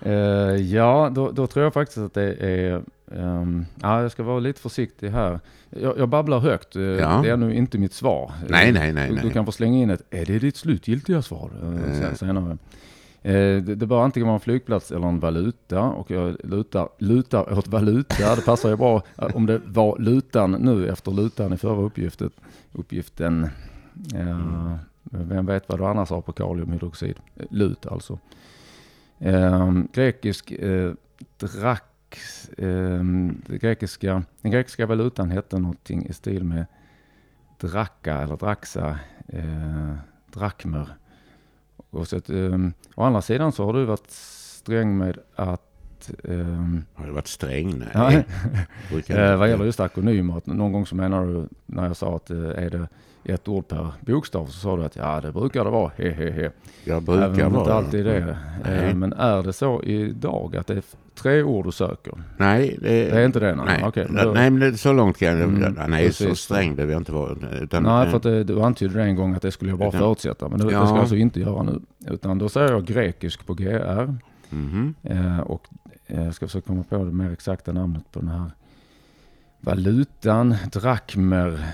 Eh, 0.00 0.12
ja 0.56 1.10
då, 1.14 1.30
då 1.30 1.46
tror 1.46 1.62
jag 1.64 1.72
faktiskt 1.74 1.98
att 1.98 2.14
det 2.14 2.34
är... 2.34 2.82
ehm, 3.12 3.66
ja, 3.82 4.02
jag 4.02 4.12
ska 4.12 4.22
vara 4.22 4.38
lite 4.38 4.60
försiktig 4.60 5.08
här. 5.10 5.40
Jag, 5.70 5.98
jag 5.98 6.08
babblar 6.08 6.38
högt. 6.38 6.76
eh, 6.76 6.82
Ja. 6.82 7.20
Det 7.22 7.30
är 7.30 7.36
nu 7.36 7.54
inte 7.54 7.78
mitt 7.78 7.92
svar. 7.92 8.32
Nej, 8.48 8.72
nej, 8.72 8.92
nej, 8.92 9.08
Du, 9.10 9.16
du 9.16 9.22
nej. 9.22 9.32
kan 9.32 9.46
få 9.46 9.52
slänga 9.52 9.78
in 9.82 9.90
ett, 9.90 10.02
är 10.10 10.24
det 10.26 10.38
ditt 10.38 10.56
slutgiltiga 10.56 11.22
svar? 11.22 11.50
eh, 11.62 11.90
Eh. 11.90 12.00
sen- 12.00 12.16
Senare. 12.16 12.58
Eh, 13.24 13.62
Det, 13.62 13.86
bör 13.86 14.02
antingen 14.04 14.26
vara 14.26 14.34
en 14.34 14.40
flygplats 14.40 14.90
eller 14.92 15.06
en 15.06 15.20
valuta 15.20 15.80
och 15.82 16.10
jag 16.10 16.36
lutar, 16.44 16.88
lutar 16.98 17.58
åt 17.58 17.68
valuta. 17.68 18.34
Det 18.36 18.42
passar 18.44 18.68
ju 18.68 18.76
bra 18.76 19.02
eh, 19.18 19.36
om 19.36 19.46
det 19.46 19.60
var 19.66 19.98
lutan 19.98 20.50
nu 20.52 20.88
efter 20.88 21.12
lutan 21.12 21.52
i 21.52 21.56
förra 21.56 21.82
uppgiften. 21.82 22.30
uppgiften. 22.72 23.44
Eh, 24.14 24.76
Vem 25.10 25.46
vet 25.46 25.68
vad 25.68 25.78
du 25.78 25.86
annars 25.86 26.10
har 26.10 26.20
på 26.20 26.32
kaliumhydroxid? 26.32 27.16
Lut 27.50 27.86
alltså. 27.86 28.18
Grekisk 29.92 30.52
drack, 31.38 32.18
eh, 32.58 33.04
det 33.46 33.58
grekiska, 33.58 34.22
den 34.42 34.50
grekiska 34.52 34.86
valutan 34.86 35.30
hette 35.30 35.58
någonting 35.58 36.06
i 36.06 36.12
stil 36.12 36.44
med 36.44 36.66
dracka 37.60 38.14
eller 38.20 38.36
draxa, 38.36 38.98
eh, 39.28 39.94
drakmer. 40.32 40.88
Och 41.94 42.08
så 42.08 42.16
att, 42.16 42.30
eh, 42.30 42.58
å 42.94 43.02
andra 43.02 43.22
sidan 43.22 43.52
så 43.52 43.64
har 43.64 43.72
du 43.72 43.84
varit 43.84 44.10
sträng 44.10 44.98
med 44.98 45.18
att 45.36 46.10
ehm, 46.24 46.84
Har 46.94 47.06
det 47.06 47.12
varit 47.12 47.26
sträng? 47.26 47.82
Nej. 47.94 48.26
Inte. 48.92 49.36
vad 49.36 49.48
gäller 49.48 49.64
just 49.64 49.80
akronymer, 49.80 50.42
någon 50.44 50.72
gång 50.72 50.86
så 50.86 50.94
menar 50.94 51.26
du 51.26 51.48
när 51.66 51.86
jag 51.86 51.96
sa 51.96 52.16
att 52.16 52.30
eh, 52.30 52.36
är 52.38 52.70
det 52.70 52.88
ett 53.24 53.48
ord 53.48 53.68
per 53.68 53.88
bokstav 54.00 54.46
så 54.46 54.52
sa 54.52 54.76
du 54.76 54.84
att 54.84 54.96
ja 54.96 55.20
det 55.20 55.32
brukar 55.32 55.64
det 55.64 55.70
vara, 55.70 55.90
he 55.96 56.10
he 56.10 56.30
he. 56.30 56.50
Jag 56.84 57.02
brukar 57.02 57.22
Även 57.24 57.36
det 57.38 57.44
vara 57.48 57.60
inte 57.60 57.74
alltid 57.74 58.04
det. 58.04 58.36
Nej. 58.64 58.88
Eh, 58.90 58.94
men 58.94 59.12
är 59.12 59.42
det 59.42 59.52
så 59.52 59.82
idag 59.82 60.56
att 60.56 60.66
det 60.66 60.74
är 60.74 60.82
tre 61.14 61.42
ord 61.42 61.64
du 61.64 61.72
söker? 61.72 62.12
Nej, 62.36 62.78
det, 62.80 62.88
Det 62.88 63.10
är 63.20 63.26
inte 63.26 63.40
det? 63.40 63.54
Nej, 63.54 63.64
Nej, 63.96 64.06
men 64.08 64.24
då- 64.24 64.32
nej 64.32 64.50
men 64.50 64.60
det, 64.72 64.78
så 64.78 64.92
långt 64.92 65.18
kan 65.18 65.28
jag 65.28 65.40
Mm, 65.40 65.76
Nej, 65.88 66.12
så 66.12 66.24
precis. 66.24 66.38
sträng 66.44 66.74
behöver 66.76 66.92
jag 66.92 67.00
inte 67.00 67.12
vara. 67.12 67.36
Utan, 67.60 67.82
Nej, 67.82 68.04
eh, 68.04 68.10
för 68.10 68.16
att 68.16 68.22
det, 68.22 68.44
du 68.44 68.60
antydde 68.62 68.94
det 68.94 69.02
en 69.04 69.16
gång 69.16 69.34
att 69.34 69.42
det 69.42 69.50
skulle 69.52 69.70
jag 69.70 69.78
bara 69.78 69.88
Utan- 69.88 70.00
förutsätta. 70.00 70.48
Men 70.48 70.58
det, 70.58 70.64
det 70.64 70.70
ska 70.70 70.78
Ja. 70.80 70.88
jag 70.88 70.98
alltså 70.98 71.16
inte 71.16 71.40
göra 71.40 71.62
nu. 71.62 71.80
Utan 72.06 72.38
då 72.38 72.48
säger 72.48 72.72
jag 72.72 72.84
grekisk 72.84 73.46
på 73.46 73.54
GR. 73.54 74.16
mhm. 74.50 74.94
Eh, 75.02 75.40
och 75.40 75.62
eh, 76.06 76.24
jag 76.24 76.34
ska 76.34 76.46
försöka 76.46 76.66
komma 76.66 76.82
på 76.88 76.96
det 77.04 77.12
mer 77.12 77.32
exakta 77.32 77.72
namnet 77.72 78.12
på 78.12 78.18
den 78.20 78.28
här 78.28 78.50
valutan. 79.60 80.54
Drakmer 80.72 81.64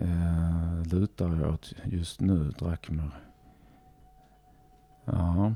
eh, 0.00 0.92
lutar 0.92 1.40
jag 1.42 1.54
åt 1.54 1.72
just 1.84 2.20
nu. 2.20 2.50
Drakmer. 2.50 3.10
Ja. 5.04 5.54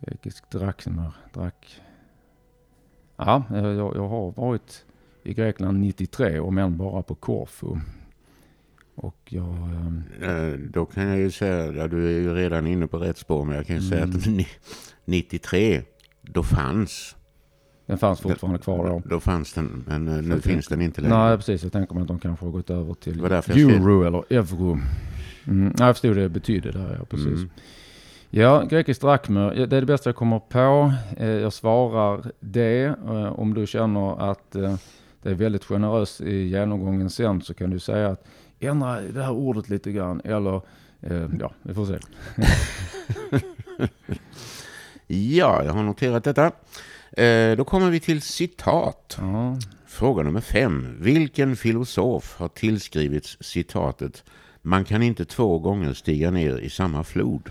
Grekisk 0.00 0.50
drakmer. 0.50 1.12
Drak. 1.34 1.80
Ja, 3.16 3.42
eh, 3.54 3.66
jag, 3.66 3.96
jag 3.96 4.08
har 4.08 4.30
varit 4.32 4.84
i 5.22 5.34
Grekland 5.34 5.80
93 5.80 6.40
om 6.40 6.58
än 6.58 6.76
bara 6.76 7.02
på 7.02 7.14
Korfu. 7.14 7.76
Och 8.94 9.16
jag... 9.24 9.44
ehm, 9.54 10.02
Eh, 10.22 10.58
Då 10.70 10.86
kan 10.86 11.08
jag 11.08 11.18
ju 11.18 11.30
säga, 11.30 11.72
ja, 11.72 11.88
du 11.88 12.06
är 12.06 12.10
ju 12.20 12.34
redan 12.34 12.66
inne 12.66 12.86
på 12.86 12.98
rätt 12.98 13.18
spår, 13.18 13.44
men 13.44 13.56
jag 13.56 13.66
kan 13.66 13.76
ju 13.76 13.82
säga 13.82 14.02
Mm. 14.04 14.16
att 14.16 14.26
ni- 14.26 14.46
93, 15.04 15.82
då 16.22 16.42
fanns 16.42 17.16
Den 17.90 17.98
fanns 17.98 18.20
fortfarande 18.20 18.58
kvar 18.58 18.88
då. 18.88 19.02
Då 19.04 19.20
fanns 19.20 19.52
den, 19.52 19.84
men 19.86 20.08
eh, 20.08 20.22
nu 20.22 20.34
Så 20.36 20.48
finns 20.48 20.68
den 20.68 20.80
inte 20.82 21.00
längre. 21.00 21.18
Nej, 21.18 21.36
precis. 21.36 21.62
Jag 21.62 21.72
tänker 21.72 21.94
mig 21.94 22.02
att 22.02 22.08
de 22.08 22.18
kanske 22.18 22.44
har 22.46 22.52
gått 22.52 22.70
över 22.70 22.94
till 22.94 23.18
Det 23.18 23.48
jag 23.48 23.58
euro 23.58 24.02
eller 24.02 24.24
euro. 24.30 24.78
Mm, 25.46 25.74
jag 25.78 25.94
förstod 25.94 26.16
det 26.16 26.28
betydde 26.28 26.70
där, 26.72 26.96
ja 26.98 27.04
precis. 27.04 27.26
Mm. 27.26 27.50
Ja, 28.30 28.62
grekiskt 28.70 29.02
drakmer, 29.02 29.54
det 29.54 29.62
är 29.76 29.80
det 29.80 29.86
bästa 29.86 30.08
jag 30.08 30.16
kommer 30.16 30.38
på. 30.38 30.92
Eh, 31.16 31.28
Jag 31.28 31.52
svarar 31.52 32.22
det. 32.40 32.84
Eh, 32.84 33.32
Om 33.40 33.54
du 33.54 33.66
känner 33.66 34.30
att 34.30 34.50
det 35.22 35.30
är 35.30 35.34
väldigt 35.34 35.64
generöst 35.64 36.20
i 36.20 36.36
genomgången 36.46 37.10
sen 37.10 37.42
så 37.42 37.54
kan 37.54 37.70
du 37.70 37.78
säga 37.78 38.08
att 38.08 38.26
ändra 38.60 39.00
det 39.00 39.22
här 39.22 39.32
ordet 39.32 39.68
lite 39.68 39.92
grann. 39.92 40.20
Eller 40.24 40.60
ja, 41.40 41.52
vi 41.62 41.74
får 41.74 41.86
se. 41.86 41.98
Ja, 45.06 45.64
jag 45.64 45.72
har 45.72 45.82
noterat 45.82 46.24
detta. 46.24 46.52
Eh, 47.12 47.56
då 47.56 47.64
kommer 47.64 47.90
vi 47.90 48.00
till 48.00 48.22
citat. 48.22 49.16
Ja, 49.20 49.56
Fråga 49.86 50.22
nummer 50.22 50.40
fem. 50.40 50.96
Vilken 51.00 51.56
filosof 51.56 52.36
har 52.38 52.48
tillskrivits 52.48 53.36
citatet 53.40 54.24
Man 54.62 54.84
kan 54.84 55.02
inte 55.02 55.24
två 55.24 55.58
gånger 55.58 55.92
stiga 55.92 56.30
ner 56.30 56.58
i 56.58 56.70
samma 56.70 57.04
flod? 57.04 57.50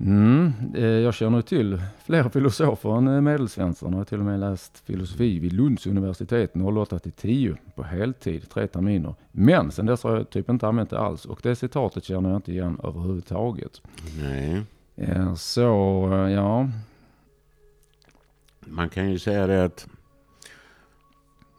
Mm, 0.00 0.52
eh, 0.74 0.84
jag 0.84 1.14
känner 1.14 1.42
till 1.42 1.82
flera 2.04 2.30
filosofer 2.30 2.98
än 2.98 3.08
eh, 3.08 3.20
Medelsvensson. 3.20 3.92
Jag 3.92 3.98
har 3.98 4.04
till 4.04 4.18
och 4.18 4.24
med 4.24 4.40
läst 4.40 4.82
filosofi 4.86 5.38
vid 5.38 5.52
Lunds 5.52 5.86
universitet 5.86 6.56
08 6.56 6.98
till 6.98 7.12
10 7.12 7.56
på 7.74 7.82
heltid, 7.82 8.50
tre 8.50 8.66
terminer. 8.66 9.14
Men 9.32 9.70
sen 9.70 9.86
dess 9.86 10.02
har 10.02 10.16
jag 10.16 10.30
typ 10.30 10.48
inte 10.50 10.68
använt 10.68 10.90
det 10.90 10.98
alls 10.98 11.24
och 11.24 11.40
det 11.42 11.56
citatet 11.56 12.04
känner 12.04 12.28
jag 12.28 12.38
inte 12.38 12.52
igen 12.52 12.80
överhuvudtaget. 12.84 13.82
Nej, 14.20 14.62
Så, 15.36 15.70
ja. 16.34 16.68
Man 18.70 18.88
kan 18.88 19.10
ju 19.10 19.18
säga 19.18 19.46
det 19.46 19.64
att 19.64 19.88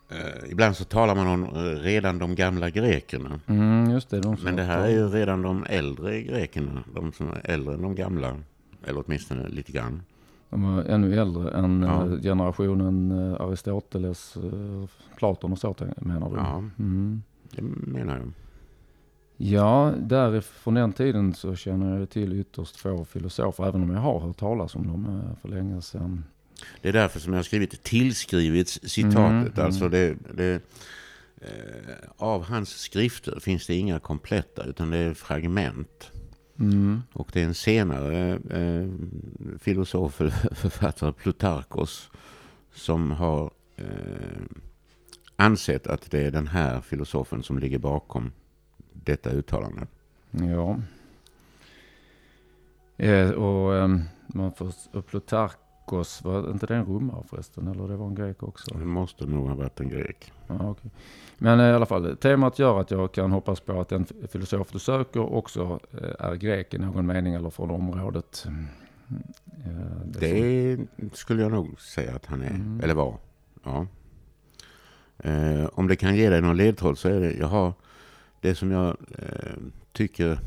eh, 0.10 0.51
ibland 0.51 0.75
så 0.75 0.84
talar 0.84 1.16
man 1.16 1.28
om 1.28 1.44
eh, 1.44 1.60
redan 1.82 2.20
de 2.20 2.36
gamla 2.36 2.70
grekerna. 2.70 3.39
Mm, 3.48 3.89
just 3.92 4.10
det. 4.10 4.20
De 4.22 4.38
Men 4.44 4.56
det 4.56 4.63
här 4.63 4.84
är 4.84 4.89
ju 4.89 5.08
redan 5.08 5.42
de 5.42 5.66
äldre 5.70 6.22
grekerna, 6.22 6.84
de 6.96 7.12
som 7.12 7.28
är 7.30 7.42
äldre 7.44 7.74
än 7.74 7.82
de 7.82 7.96
gamla. 7.96 8.38
Eller 8.86 9.04
åtminstone 9.08 9.48
lite 9.48 9.72
grann. 9.72 10.01
De 10.50 10.75
var 10.75 10.84
ännu 10.84 11.20
äldre 11.20 11.51
än 11.51 11.82
Ja. 11.82 12.06
eh, 12.06 12.22
generationen 12.22 13.12
eh, 13.12 13.42
Aristoteles, 13.42 14.38
Platon 15.18 15.51
och 15.51 15.60
så 15.60 15.75
menar 15.98 16.30
du? 16.30 16.36
Ja, 16.36 16.63
Mm. 16.80 17.22
det 17.51 17.62
menar 17.62 18.18
jag. 18.18 18.32
Ja, 19.42 19.94
där 20.00 20.42
från 20.42 20.74
den 20.74 20.94
tiden 20.94 21.34
så 21.34 21.56
känner 21.56 22.00
jag 22.00 22.10
till 22.10 22.34
ytterst 22.39 22.78
få 22.78 23.06
filosofer, 23.06 23.68
även 23.68 23.84
om 23.84 23.89
jag 23.89 24.00
har 24.00 24.20
hört 24.20 24.38
talas 24.38 24.75
om 24.75 24.88
dem 24.88 25.22
för 25.42 25.50
länge 25.50 25.82
sedan. 25.82 26.24
Det 26.82 26.89
är 26.89 26.94
därför 26.94 27.20
som 27.20 27.34
jag 27.34 27.38
har 27.38 27.44
skrivit 27.44 27.84
tillskrivits 27.84 28.80
citatet. 28.84 29.58
Mm, 29.58 29.66
Alltså 29.66 29.89
det, 29.89 30.16
det, 30.34 30.62
eh, 31.42 31.96
av 32.18 32.44
hans 32.44 32.70
skrifter 32.70 33.39
finns 33.39 33.68
det 33.68 33.75
inga 33.75 34.00
kompletta 34.00 34.63
utan 34.63 34.89
det 34.89 34.98
är 34.98 35.13
fragment. 35.13 36.12
Mm. 36.60 37.01
Och 37.13 37.30
det 37.34 37.42
är 37.42 37.46
en 37.46 37.54
senare 37.54 38.39
eh, 38.50 38.88
filosof, 39.60 40.13
författare, 40.51 41.12
Plutarkos, 41.13 42.10
som 42.74 43.12
har 43.12 43.51
eh, 43.75 43.86
ansett 45.36 45.88
att 45.88 46.12
det 46.12 46.20
är 46.20 46.32
den 46.32 46.48
här 46.48 46.82
filosofen 46.82 47.44
som 47.44 47.60
ligger 47.60 47.80
bakom 47.80 48.32
detta 48.94 49.30
uttalande. 49.30 49.88
Ja. 50.32 50.80
Eh, 52.98 53.30
och 53.30 53.75
ehm, 53.75 54.01
man 54.28 54.51
Plutarkos, 55.89 56.24
var 56.24 56.51
inte 56.51 56.65
det 56.65 56.75
en 56.75 56.86
romare 56.86 57.24
förresten? 57.29 57.67
Eller 57.67 57.88
det 57.88 57.96
var 57.96 58.08
en 58.08 58.15
grek 58.15 58.43
också? 58.43 58.74
Det 58.77 58.86
måste 58.86 59.25
nog 59.25 59.48
ha 59.48 59.55
varit 59.55 59.79
en 59.79 59.89
grek. 59.89 60.31
Ja, 60.48 60.69
okej. 60.69 60.91
Men 61.38 61.60
eh, 61.60 61.65
i 61.65 61.72
alla 61.74 61.86
fall, 61.86 62.17
temat 62.17 62.60
gör 62.60 62.79
att 62.79 62.91
jag 62.91 63.12
kan 63.12 63.31
hoppas 63.31 63.60
på 63.60 63.81
att 63.81 63.89
den 63.89 64.05
filosof 64.29 64.72
du 64.72 64.79
söker 64.79 65.34
också 65.34 65.79
eh, 65.91 66.25
är 66.27 66.36
grek 66.36 66.74
i 66.74 66.77
någon 66.77 67.05
mening 67.05 67.34
eller 67.34 67.50
från 67.50 67.72
området. 67.72 68.46
Mm. 68.48 68.67
Eh, 69.65 70.05
Det 70.05 70.77
skulle 71.13 71.41
jag 71.41 71.51
nog 71.51 71.81
säga 71.81 72.15
att 72.15 72.25
han 72.25 72.41
är, 72.41 72.50
Mm. 72.50 72.79
eller 72.84 72.93
var. 72.93 73.17
Ja. 73.63 73.88
Eh, 75.17 75.69
om 75.74 75.88
det 75.88 75.96
kan 75.96 76.15
ge 76.15 76.29
dig 76.29 76.41
någon 76.41 76.58
ledtråd 76.58 76.98
så 76.98 77.10
är 77.10 77.19
det, 77.19 77.34
jag 77.34 77.48
har 77.48 77.74
det 78.41 78.55
som 78.55 78.72
jag 78.72 78.88
eh, 79.17 79.55
tycker, 79.93 80.39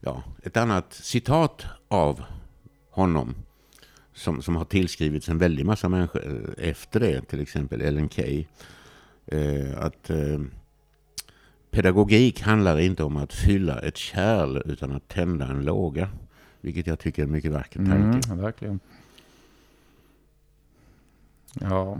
ja, 0.00 0.22
ett 0.42 0.56
annat 0.56 0.92
citat 0.92 1.64
av 1.88 2.22
honom 2.90 3.34
som, 4.14 4.42
som 4.42 4.56
har 4.56 4.64
tillskrivits 4.64 5.28
en 5.28 5.38
väldig 5.38 5.66
massa 5.66 5.88
människor 5.88 6.26
eh, 6.26 6.68
efter 6.68 7.00
det, 7.00 7.20
till 7.20 7.40
exempel 7.40 7.80
Ellen 7.80 8.08
Key. 8.08 8.44
Eh, 9.26 9.78
att 9.78 10.10
eh, 10.10 10.40
pedagogik 11.70 12.40
handlar 12.40 12.78
inte 12.78 13.04
om 13.04 13.16
att 13.16 13.32
fylla 13.32 13.80
ett 13.80 13.96
kärl 13.96 14.62
utan 14.64 14.92
att 14.92 15.08
tända 15.08 15.46
en 15.46 15.64
låga. 15.64 16.08
Vilket 16.60 16.86
jag 16.86 16.98
tycker 16.98 17.22
är 17.22 17.26
en 17.26 17.32
mycket 17.32 17.52
vacker 17.52 17.78
tanke. 17.78 18.28
Mm, 18.28 18.40
verkligen. 18.42 18.80
Ja, 21.60 21.98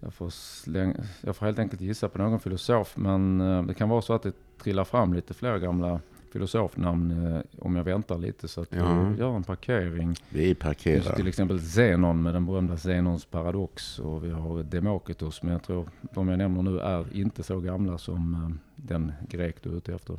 jag 0.00 0.14
får, 0.14 0.30
släng, 0.30 0.94
jag 1.20 1.36
får 1.36 1.46
helt 1.46 1.58
enkelt 1.58 1.80
gissa 1.80 2.08
på 2.08 2.18
någon 2.18 2.40
filosof. 2.40 2.96
Men 2.96 3.40
eh, 3.40 3.62
det 3.62 3.74
kan 3.74 3.88
vara 3.88 4.02
så 4.02 4.12
att 4.12 4.22
det 4.22 4.32
trillar 4.58 4.84
fram 4.84 5.14
lite 5.14 5.34
fler 5.34 5.58
gamla 5.58 6.00
filosofnamn 6.32 7.26
eh, 7.36 7.40
om 7.58 7.76
jag 7.76 7.84
väntar 7.84 8.18
lite. 8.18 8.48
Så 8.48 8.60
att 8.60 8.68
Ja. 8.72 9.02
vi 9.02 9.18
gör 9.20 9.36
en 9.36 9.42
parkering. 9.42 10.14
Vi 10.28 10.48
Just 10.48 10.60
parkerar. 10.60 11.16
till 11.16 11.28
exempel 11.28 11.60
Zenon 11.60 12.22
med 12.22 12.34
den 12.34 12.46
berömda 12.46 12.76
Zenons 12.76 13.24
paradox. 13.24 13.98
Och 13.98 14.24
vi 14.24 14.30
har 14.30 14.62
Demokritos. 14.62 15.42
Men 15.42 15.52
jag 15.52 15.62
tror 15.62 15.88
de 16.00 16.28
jag 16.28 16.38
nämner 16.38 16.62
nu 16.62 16.78
är 16.80 17.16
inte 17.16 17.42
så 17.42 17.60
gamla 17.60 17.98
som 17.98 18.34
eh, 18.34 18.50
den 18.76 19.12
grek 19.28 19.56
du 19.62 19.70
är 19.70 19.74
ute 19.76 19.94
efter. 19.94 20.16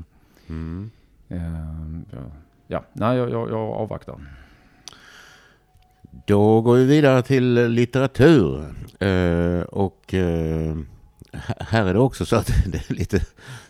Mm. 0.50 0.92
Eh, 1.30 1.38
ja. 2.12 2.24
ja, 2.68 2.84
nej 2.94 3.18
jag, 3.18 3.30
jag, 3.30 3.50
jag 3.50 3.60
avvaktar. 3.72 4.16
Då 6.28 6.62
går 6.62 6.76
vi 6.76 6.86
vidare 6.86 7.22
till 7.22 7.54
litteratur. 7.54 8.66
Och 9.70 10.14
här- 11.60 11.86
är 11.86 11.94
det 11.94 12.00
också 12.00 12.26
så 12.26 12.36
att 12.36 12.48
det 12.68 12.90
är 12.90 12.94
lite 12.94 13.22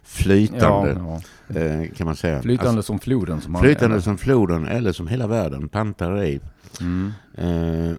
flytande, 0.04 0.90
Ja, 1.00 1.22
ja. 1.48 1.60
eh, 1.60 1.90
kan 1.92 2.06
man 2.06 2.16
säga. 2.16 2.42
Flytande 2.42 2.84
som 2.84 3.00
floden. 3.00 3.42
Som 3.42 3.56
Alltså, 3.56 3.66
flytande 3.68 4.02
som 4.02 4.18
floden 4.18 4.66
eller 4.68 4.92
som 4.92 5.08
hela 5.08 5.28
världen, 5.28 5.70
pantar 5.70 6.12
ej. 6.16 6.40
Mm. 6.82 7.12
Eh, 7.38 7.96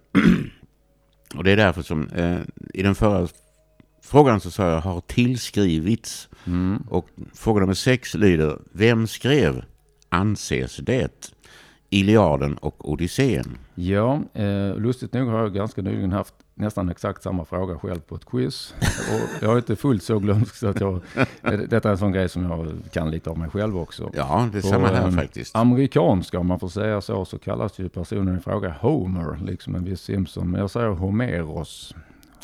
och 1.37 1.43
det 1.43 1.51
är 1.51 1.57
därför 1.57 1.81
som 1.81 2.07
eh, 2.07 2.39
i 2.73 2.83
den 2.83 2.95
förra 2.95 3.27
frågan 4.03 4.39
så 4.39 4.51
sa 4.51 4.69
jag 4.69 4.81
har 4.81 5.01
tillskrivits. 5.01 6.29
Mm. 6.47 6.83
Och 6.89 7.07
fråga 7.33 7.59
nummer 7.59 7.73
sex 7.73 8.13
lyder, 8.15 8.57
vem 8.71 9.07
skrev 9.07 9.63
Anses 10.09 10.77
det? 10.77 11.31
Iliaden 11.89 12.57
och 12.57 12.89
Odysseen. 12.91 13.57
Ja, 13.75 14.21
eh, 14.33 14.75
lustigt 14.77 15.13
nog 15.13 15.29
har 15.29 15.39
jag 15.39 15.53
ganska 15.53 15.81
nyligen 15.81 16.11
haft 16.11 16.33
nästan 16.57 16.89
exakt 16.89 17.23
samma 17.23 17.45
fråga 17.45 17.77
själv 17.79 17.99
på 17.99 18.15
ett 18.15 18.25
quiz. 18.25 18.73
Och 18.81 19.43
jag 19.43 19.53
är 19.53 19.57
inte 19.57 19.75
fullt 19.75 20.03
så 20.03 20.19
glömsk 20.19 20.55
så 20.55 20.67
att 20.67 20.79
jag, 20.79 21.01
detta 21.69 21.87
är 21.89 21.91
en 21.91 21.97
sån 21.97 22.11
grej 22.11 22.29
som 22.29 22.43
jag 22.43 22.73
kan 22.91 23.11
lite 23.11 23.29
av 23.29 23.37
mig 23.37 23.49
själv 23.49 23.77
också. 23.77 24.11
Ja, 24.13 24.49
det 24.51 24.57
är 24.57 24.61
samma 24.61 24.87
här 24.87 25.07
ehm, 25.07 25.11
faktiskt. 25.17 25.55
Amerikanska, 25.55 26.39
om 26.39 26.47
man 26.47 26.59
får 26.59 26.69
säga 26.69 27.01
så, 27.01 27.25
så 27.25 27.37
kallas 27.39 27.79
ju 27.79 27.89
personen 27.89 28.37
i 28.37 28.39
fråga 28.41 28.75
Homer, 28.79 29.39
liksom 29.45 29.75
en 29.75 29.83
viss 29.83 30.01
Simpson. 30.01 30.51
Men 30.51 30.61
jag 30.61 30.71
säger 30.71 30.87
Homeros. 30.89 31.95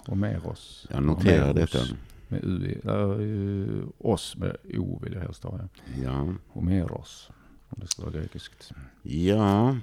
Homeros. 0.08 0.88
Jag 0.90 1.04
noterar 1.04 1.48
Homeros. 1.48 1.72
detta. 1.72 1.86
Med 2.28 2.44
U, 2.44 2.66
i- 2.84 2.88
äh, 2.88 4.08
oss 4.12 4.38
med 4.38 4.56
O 4.78 5.00
vill 5.04 5.14
jag 5.14 5.22
helst 5.22 5.44
ha. 5.44 5.60
Ja. 5.60 5.68
Ja, 6.04 6.28
Homeros, 6.50 7.30
om 7.70 7.78
det 7.82 7.88
ska 7.88 8.02
vara 8.02 8.14
grekiskt. 8.14 8.72
ja. 9.02 9.76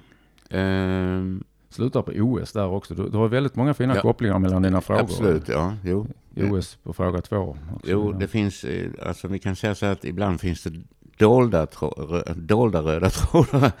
ehm, 0.49 1.43
Slutar 1.69 2.01
på 2.01 2.11
OS 2.11 2.51
där 2.51 2.67
också. 2.67 2.95
Du, 2.95 3.09
du 3.09 3.17
har 3.17 3.27
väldigt 3.27 3.55
många 3.55 3.73
fina 3.73 3.95
Ja. 3.95 4.01
kopplingar 4.01 4.39
mellan 4.39 4.61
dina 4.61 4.81
frågor. 4.81 5.01
absolut, 5.01 5.47
ja. 5.47 5.73
Jo, 5.83 6.07
OS 6.35 6.77
på 6.83 6.93
fråga 6.93 7.21
två. 7.21 7.57
jo 7.83 8.11
det 8.11 8.27
finns, 8.27 8.63
eh, 8.63 8.89
alltså 9.05 9.27
vi 9.27 9.39
kan 9.39 9.55
säga 9.55 9.75
så 9.75 9.85
att 9.85 10.05
ibland 10.05 10.41
finns 10.41 10.63
det 10.63 10.73
dolda, 11.17 11.65
rö- 11.65 12.33
dolda 12.35 12.81
röda 12.81 13.09
trådar. 13.09 13.71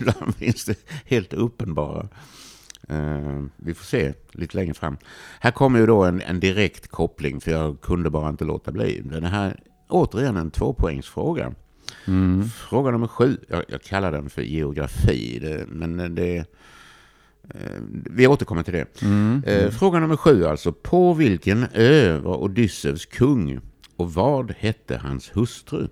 Ibland 0.00 0.34
finns 0.36 0.64
det 0.64 0.78
helt 1.04 1.32
uppenbara. 1.32 2.08
Eh, 2.88 3.42
vi 3.56 3.74
får 3.74 3.84
se 3.84 4.12
lite 4.32 4.56
längre 4.56 4.74
fram. 4.74 4.96
Här 5.40 5.50
kommer 5.50 5.78
ju 5.80 5.86
då 5.86 6.04
en, 6.04 6.20
en 6.20 6.40
direkt 6.40 6.88
koppling, 6.88 7.40
för 7.40 7.50
jag 7.50 7.80
kunde 7.80 8.10
bara 8.10 8.28
inte 8.28 8.44
låta 8.44 8.72
bli. 8.72 9.00
Den 9.04 9.24
här, 9.24 9.60
återigen 9.88 10.36
en 10.36 10.50
tvåpoängsfråga. 10.50 11.52
Mm. 12.06 12.44
Fråga 12.48 12.90
nummer 12.90 13.06
sju, 13.06 13.36
jag, 13.48 13.64
jag 13.68 13.82
kallar 13.82 14.12
den 14.12 14.30
för 14.30 14.42
geografi, 14.42 15.38
det, 15.38 15.64
men 15.68 16.14
det... 16.14 16.44
eh, 17.54 17.82
Vi 17.90 18.26
återkommer 18.26 18.62
till 18.62 18.74
det. 18.74 19.02
Mm. 19.02 19.42
Eh, 19.46 19.70
fråga 19.70 19.98
nummer 19.98 20.16
sju 20.16 20.44
alltså. 20.44 20.72
På 20.72 21.14
vilken 21.14 21.66
ö 21.74 22.18
var 22.18 22.42
Odysseus 22.42 23.06
kung 23.06 23.60
och 23.96 24.12
vad 24.14 24.50
hette 24.58 24.96
hans 24.96 25.36
hustru? 25.36 25.88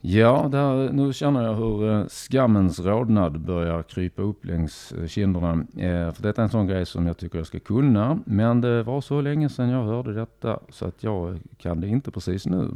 Ja, 0.00 0.48
där, 0.52 0.92
nu 0.92 1.12
känner 1.12 1.42
jag 1.42 1.54
hur 1.54 1.90
eh, 1.90 2.06
skammens 2.06 2.80
rodnad 2.80 3.40
börjar 3.40 3.82
krypa 3.82 4.22
upp 4.22 4.44
längs 4.44 4.92
kinderna. 5.08 5.66
För 6.12 6.22
detta 6.22 6.42
är 6.42 6.44
en 6.44 6.50
sån 6.50 6.66
grej 6.66 6.86
som 6.86 7.06
jag 7.06 7.16
tycker 7.16 7.38
jag 7.38 7.46
ska 7.46 7.60
kunna. 7.60 8.18
Men 8.26 8.60
det 8.60 8.82
var 8.82 9.00
så 9.00 9.20
länge 9.20 9.48
sedan 9.48 9.68
jag 9.68 9.84
hörde 9.84 10.14
detta 10.14 10.60
så 10.68 10.84
att 10.84 11.02
jag 11.02 11.38
kan 11.58 11.80
det 11.80 11.88
inte 11.88 12.10
precis 12.10 12.46
nu. 12.46 12.70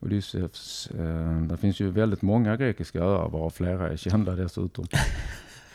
Odysseus, 0.00 0.90
det 1.48 1.56
finns 1.56 1.80
ju 1.80 1.90
väldigt 1.90 2.22
många 2.22 2.56
grekiska 2.56 2.98
öar 2.98 3.28
varav 3.28 3.50
flera 3.50 3.88
är 3.88 3.96
kända 3.96 4.36
dessutom. 4.36 4.84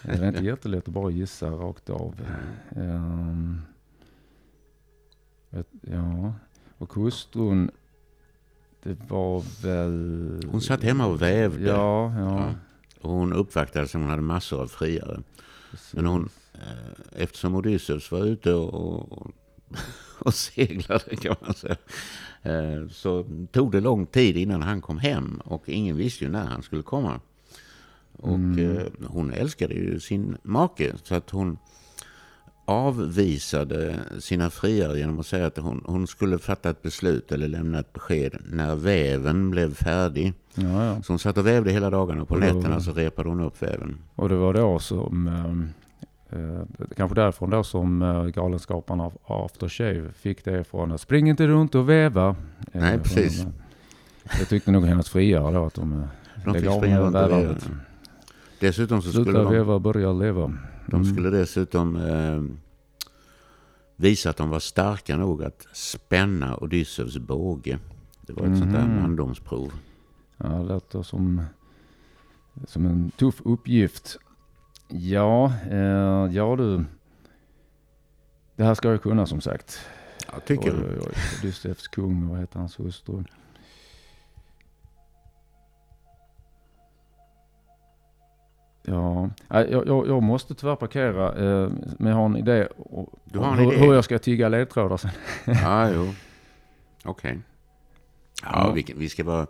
Det 0.04 0.12
är 0.12 0.28
inte 0.28 0.44
jättelätt 0.44 0.88
att 0.88 0.94
bara 0.94 1.10
gissa 1.10 1.50
rakt 1.50 1.90
av. 1.90 2.16
Um, 2.76 3.62
ja, 5.82 6.34
och 6.78 6.94
hustrun, 6.94 7.72
det 8.84 9.10
var 9.10 9.44
väl... 9.64 10.50
Hon 10.52 10.62
satt 10.62 10.84
hemma 10.84 11.06
och 11.06 11.22
vävde. 11.22 11.70
Ja, 11.70 12.20
ja. 12.20 12.54
Och 13.02 13.10
hon 13.12 13.34
uppvaktades 13.34 13.94
hon 13.94 14.10
hade 14.10 14.22
massor 14.22 14.62
av 14.62 14.68
friare. 14.68 15.24
Precis. 15.72 15.94
Men 15.94 16.06
hon, 16.06 16.30
eh, 16.54 17.22
eftersom 17.24 17.56
Odysseus 17.56 18.12
var 18.12 18.26
ute 18.26 18.54
och, 18.54 18.74
och, 18.74 19.32
och 20.20 20.34
seglade 20.34 21.16
kan 21.16 21.36
man 21.42 21.54
säga. 21.54 21.76
Eh, 22.42 22.88
så 22.90 23.26
tog 23.52 23.72
det 23.72 23.80
lång 23.80 24.06
tid 24.06 24.38
innan 24.38 24.62
han 24.62 24.82
kom 24.82 24.98
hem. 24.98 25.42
Och 25.46 25.70
ingen 25.70 25.98
visste 25.98 26.24
ju 26.24 26.32
när 26.32 26.46
han 26.46 26.64
skulle 26.64 26.84
komma. 26.84 27.20
Och 28.22 28.36
mm. 28.36 28.78
Eh, 28.78 28.84
hon 29.08 29.34
älskade 29.34 29.74
ju 29.74 30.00
sin 30.00 30.38
make. 30.44 30.92
Så 31.04 31.16
att 31.16 31.30
hon 31.30 31.58
avvisade 32.66 34.00
sina 34.20 34.50
friare 34.50 35.00
genom 35.00 35.20
att 35.20 35.26
säga 35.26 35.48
att 35.48 35.58
hon, 35.58 35.84
hon 35.86 36.08
skulle 36.08 36.40
fatta 36.40 36.70
ett 36.70 36.82
beslut 36.82 37.32
eller 37.32 37.48
lämna 37.48 37.80
ett 37.80 37.94
besked 37.94 38.38
när 38.50 38.76
väven 38.76 39.52
blev 39.52 39.74
färdig. 39.74 40.34
Ja, 40.56 40.86
ja. 40.86 41.02
Så 41.02 41.14
hon 41.14 41.20
satt 41.20 41.38
och 41.38 41.48
vävde 41.48 41.72
hela 41.72 41.90
dagarna 41.90 42.22
och 42.22 42.28
på 42.28 42.34
och 42.34 42.40
nätterna 42.40 42.80
så 42.80 42.92
repade 42.92 43.30
hon 43.30 43.40
upp 43.40 43.62
väven. 43.64 43.98
Och 44.16 44.30
det 44.30 44.36
var 44.36 44.54
då 44.54 44.80
som, 44.80 45.28
eh, 45.28 46.40
eh 46.40 46.62
kanske 46.96 47.16
därifrån 47.16 47.50
då 47.50 47.64
som 47.64 48.02
eh, 48.02 48.26
Galenskaparna 48.26 49.04
av 49.04 49.18
Aftershave 49.26 50.12
fick 50.14 50.46
det 50.46 50.60
ifrån. 50.60 50.98
Spring 50.98 51.30
inte 51.30 51.48
runt 51.48 51.76
och 51.76 51.90
väva. 51.90 52.36
Eh, 52.72 52.82
Nej, 52.82 53.00
precis. 53.00 53.46
Jag 54.40 54.50
tyckte 54.50 54.72
nog 54.72 54.86
hennes 54.86 55.10
friare 55.10 55.54
då 55.54 55.66
att 55.66 55.74
de, 55.74 55.94
eh, 55.94 56.08
de 56.46 56.54
fick 56.54 56.72
springa 56.72 57.00
runt 57.00 57.16
och 57.16 57.32
väva. 57.32 57.56
Dessutom 58.62 59.02
så 59.02 59.12
Sluta 59.12 59.32
skulle 59.32 59.44
de... 59.44 59.54
veva, 59.54 59.80
börja 59.80 60.14
leva. 60.14 60.46
Mm. 60.46 60.58
De 60.88 61.06
skulle 61.06 61.30
dessutom 61.30 61.96
eh, 61.96 62.44
visa 63.96 64.30
att 64.30 64.38
de 64.38 64.50
var 64.50 64.60
starka 64.60 65.18
nog 65.18 65.44
att 65.44 65.68
spänna 65.74 66.58
Odysseus 66.58 67.18
båge. 67.18 67.80
Det 68.22 68.34
var 68.34 68.42
ett 68.42 68.48
mm. 68.48 68.60
sånt 68.60 68.74
där 68.74 68.88
mhm. 68.88 69.02
mandomsprov. 69.02 69.72
Ja, 70.38 70.48
det 70.48 70.64
låter 70.64 71.04
som, 71.04 71.42
som 72.68 72.86
en 72.86 73.12
tuff 73.12 73.42
uppgift. 73.46 74.18
Ja, 74.88 75.54
eh, 75.70 76.36
ja 76.36 76.56
du. 76.56 76.86
Det 78.56 78.64
här 78.64 78.74
ska 78.74 78.90
jag 78.92 79.02
kunna 79.02 79.26
som 79.26 79.42
sagt. 79.42 79.80
Jag 80.34 80.46
tycker 80.46 80.74
oj, 80.74 80.86
oj, 80.90 81.00
oj. 81.02 81.14
Odysseus 81.40 81.88
kung, 81.88 82.28
vad 82.28 82.40
heter 82.40 82.60
hans 82.60 82.80
hustru? 82.80 83.24
Ja, 88.84 89.30
jag, 89.50 89.88
jag, 89.88 90.08
jag 90.08 90.24
måste 90.24 90.56
tyvärr 90.56 90.76
parkera, 90.76 91.28
eh, 91.28 91.70
men 91.98 92.12
jag 92.12 92.16
har 92.16 92.26
en 92.26 92.38
idé. 92.38 92.68
Du 93.26 93.40
har 93.40 93.52
en 93.52 93.60
hur, 93.60 93.74
idé? 93.74 93.86
hur 93.86 93.94
jag 93.94 94.04
ska 94.04 94.20
tigga 94.20 94.50
ledtrådar 94.50 94.98
sen. 94.98 95.12
ja, 95.46 95.92
jo. 95.96 96.14
Okej. 97.04 97.32
Okay. 97.32 97.38
Ja, 98.44 98.68
ja. 98.68 98.72
Vi, 98.72 98.94
vi, 98.98 99.10
ska 99.10 99.24
vara, 99.24 99.48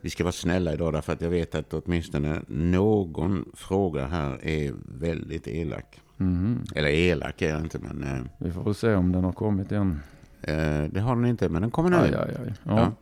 vi 0.00 0.10
ska 0.10 0.24
vara 0.24 0.32
snälla 0.32 0.72
idag 0.72 0.92
därför 0.92 1.12
att 1.12 1.20
jag 1.20 1.30
vet 1.30 1.54
att 1.54 1.74
åtminstone 1.74 2.40
någon 2.48 3.44
fråga 3.54 4.06
här 4.06 4.44
är 4.46 4.74
väldigt 4.98 5.48
elak. 5.48 6.00
Mm. 6.20 6.64
Eller 6.74 6.88
elak 6.88 7.42
är 7.42 7.50
jag 7.50 7.60
inte, 7.60 7.78
men... 7.78 8.02
Eh, 8.02 8.24
vi 8.38 8.50
får 8.50 8.64
väl 8.64 8.74
se 8.74 8.94
om 8.94 9.12
den 9.12 9.24
har 9.24 9.32
kommit 9.32 9.72
än. 9.72 10.00
Eh, 10.42 10.82
det 10.90 11.00
har 11.00 11.16
den 11.16 11.26
inte, 11.26 11.48
men 11.48 11.62
den 11.62 11.70
kommer 11.70 11.90
nu. 11.90 11.96
Aj, 11.96 12.14
aj, 12.14 12.36
aj. 12.46 12.54
Ja. 12.62 12.92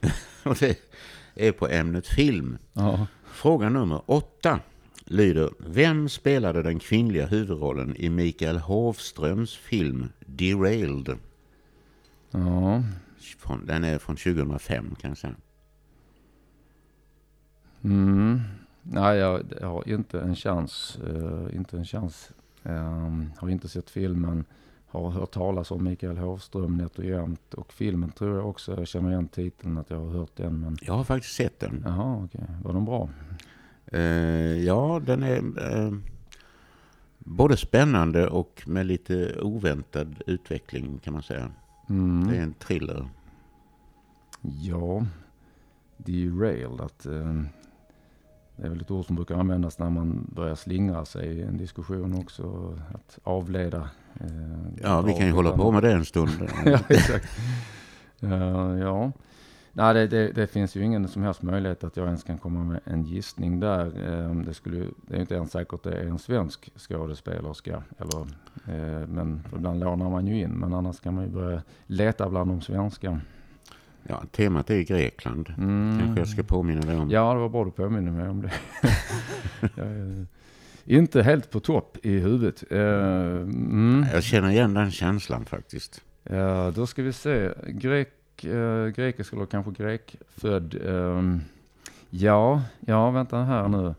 ja. 0.00 0.10
Och 0.50 0.56
det 0.60 0.78
är 1.34 1.52
på 1.52 1.68
ämnet 1.68 2.06
film. 2.06 2.58
Ja. 2.72 3.06
Fråga 3.24 3.68
nummer 3.68 4.02
åtta 4.06 4.60
lyder 5.10 5.50
Vem 5.58 6.08
spelade 6.08 6.62
den 6.62 6.78
kvinnliga 6.78 7.26
huvudrollen 7.26 7.96
i 7.96 8.10
Mikael 8.10 8.58
Hovströms 8.58 9.56
film 9.56 10.08
Derailed? 10.26 11.18
Ja. 12.30 12.82
Den 13.66 13.84
är 13.84 13.98
från 13.98 14.16
2005 14.16 14.94
kan 15.00 15.10
jag 15.10 15.18
säga. 15.18 15.34
Mm. 17.82 18.40
Nej, 18.82 19.18
jag, 19.18 19.42
jag 19.60 19.68
har 19.68 19.88
inte 19.88 20.20
en 20.20 20.36
chans. 20.36 20.98
Uh, 21.08 21.56
inte 21.56 21.76
en 21.76 21.84
chans. 21.84 22.30
Um, 22.62 23.32
har 23.36 23.48
inte 23.48 23.68
sett 23.68 23.90
filmen. 23.90 24.44
Har 24.86 25.10
hört 25.10 25.30
talas 25.30 25.70
om 25.70 25.84
Mikael 25.84 26.18
Hovström 26.18 26.76
nätt 26.76 26.98
och 26.98 27.04
jämt. 27.04 27.54
Och 27.54 27.72
filmen 27.72 28.10
tror 28.10 28.36
jag 28.36 28.48
också, 28.48 28.78
jag 28.78 28.88
känner 28.88 29.10
igen 29.10 29.28
titeln, 29.28 29.78
att 29.78 29.90
jag 29.90 29.98
har 29.98 30.10
hört 30.10 30.36
den. 30.36 30.60
Men... 30.60 30.78
Jag 30.82 30.94
har 30.94 31.04
faktiskt 31.04 31.34
sett 31.34 31.60
den. 31.60 31.82
Jaha, 31.86 32.24
okej. 32.24 32.40
Okay. 32.42 32.56
Var 32.62 32.72
den 32.72 32.84
bra? 32.84 33.08
Eh, 33.92 34.64
ja, 34.64 35.00
den 35.06 35.22
är 35.22 35.36
eh, 35.36 35.92
både 37.18 37.56
spännande 37.56 38.26
och 38.28 38.62
med 38.66 38.86
lite 38.86 39.40
oväntad 39.40 40.22
utveckling 40.26 40.98
kan 40.98 41.12
man 41.12 41.22
säga. 41.22 41.50
Mm. 41.88 42.28
Det 42.28 42.36
är 42.36 42.42
en 42.42 42.54
thriller. 42.54 43.08
Ja, 44.40 45.06
derailed. 45.96 46.80
Att, 46.80 47.06
eh, 47.06 47.42
det 48.56 48.66
är 48.66 48.68
väl 48.68 48.80
ett 48.80 48.90
ord 48.90 49.06
som 49.06 49.16
brukar 49.16 49.34
användas 49.34 49.78
när 49.78 49.90
man 49.90 50.26
börjar 50.34 50.54
slingra 50.54 51.04
sig 51.04 51.26
i 51.26 51.42
en 51.42 51.56
diskussion 51.56 52.14
också. 52.14 52.74
Att 52.94 53.18
avleda. 53.22 53.90
Eh, 54.20 54.82
ja, 54.82 55.00
vi 55.00 55.12
kan 55.12 55.26
ju 55.26 55.32
hålla 55.32 55.56
på 55.56 55.72
med 55.72 55.82
det 55.82 55.92
en 55.92 56.04
stund. 56.04 56.30
ja, 56.64 56.78
exakt. 56.88 57.26
Uh, 58.22 58.78
ja. 58.78 59.12
Nej, 59.72 59.94
det, 59.94 60.06
det, 60.06 60.32
det, 60.32 60.46
finns 60.46 60.76
ju 60.76 60.84
ingen 60.84 61.08
som 61.08 61.22
helst 61.22 61.42
möjlighet 61.42 61.84
att 61.84 61.96
jag 61.96 62.06
ens 62.06 62.22
kan 62.22 62.38
komma 62.38 62.64
med 62.64 62.80
en 62.84 63.04
gissning 63.04 63.60
där. 63.60 64.08
Ehm, 64.08 64.44
det, 64.44 64.54
skulle, 64.54 64.86
det 65.06 65.16
är 65.16 65.20
inte 65.20 65.34
ens 65.34 65.50
säkert 65.50 65.82
det 65.82 65.92
är 65.92 66.06
en 66.06 66.18
svensk 66.18 66.70
skådespelerska. 66.76 67.82
Eller, 67.98 68.20
eh, 68.66 69.06
men 69.06 69.42
ibland 69.56 69.80
lånar 69.80 70.10
man 70.10 70.26
ju 70.26 70.40
in, 70.40 70.50
men 70.50 70.74
annars 70.74 71.00
kan 71.00 71.14
man 71.14 71.24
ju 71.24 71.30
börja 71.30 71.62
leta 71.86 72.28
bland 72.28 72.50
de 72.50 72.60
svenska. 72.60 73.20
Ja, 74.02 74.22
temat 74.32 74.70
är 74.70 74.82
Grekland. 74.82 75.54
Mm. 75.58 75.98
Kanske 75.98 76.20
jag 76.20 76.28
ska 76.28 76.42
påminna 76.42 76.80
dig 76.80 76.96
om. 76.96 77.10
Ja, 77.10 77.34
det 77.34 77.40
var 77.40 77.48
bra 77.48 77.64
du 77.64 77.70
påminner 77.70 78.12
mig 78.12 78.28
om 78.28 78.42
det. 78.42 78.52
jag 80.84 80.98
inte 80.98 81.22
helt 81.22 81.50
på 81.50 81.60
topp 81.60 81.98
i 82.02 82.18
huvudet. 82.18 82.64
Ehm, 82.70 83.42
mm. 83.42 84.06
Jag 84.12 84.22
känner 84.22 84.50
igen 84.50 84.74
den 84.74 84.90
känslan 84.90 85.44
faktiskt. 85.44 86.02
Ja, 86.22 86.72
då 86.74 86.86
ska 86.86 87.02
vi 87.02 87.12
se. 87.12 87.50
Grek 87.66 88.17
eh, 88.44 88.86
grekisk 88.86 89.32
eller 89.32 89.46
kanske 89.46 89.72
grekfödd. 89.72 90.74
Eh, 90.84 91.38
ja, 92.10 92.62
ja, 92.80 93.10
vänta 93.10 93.42
här 93.42 93.68
nu. 93.68 93.94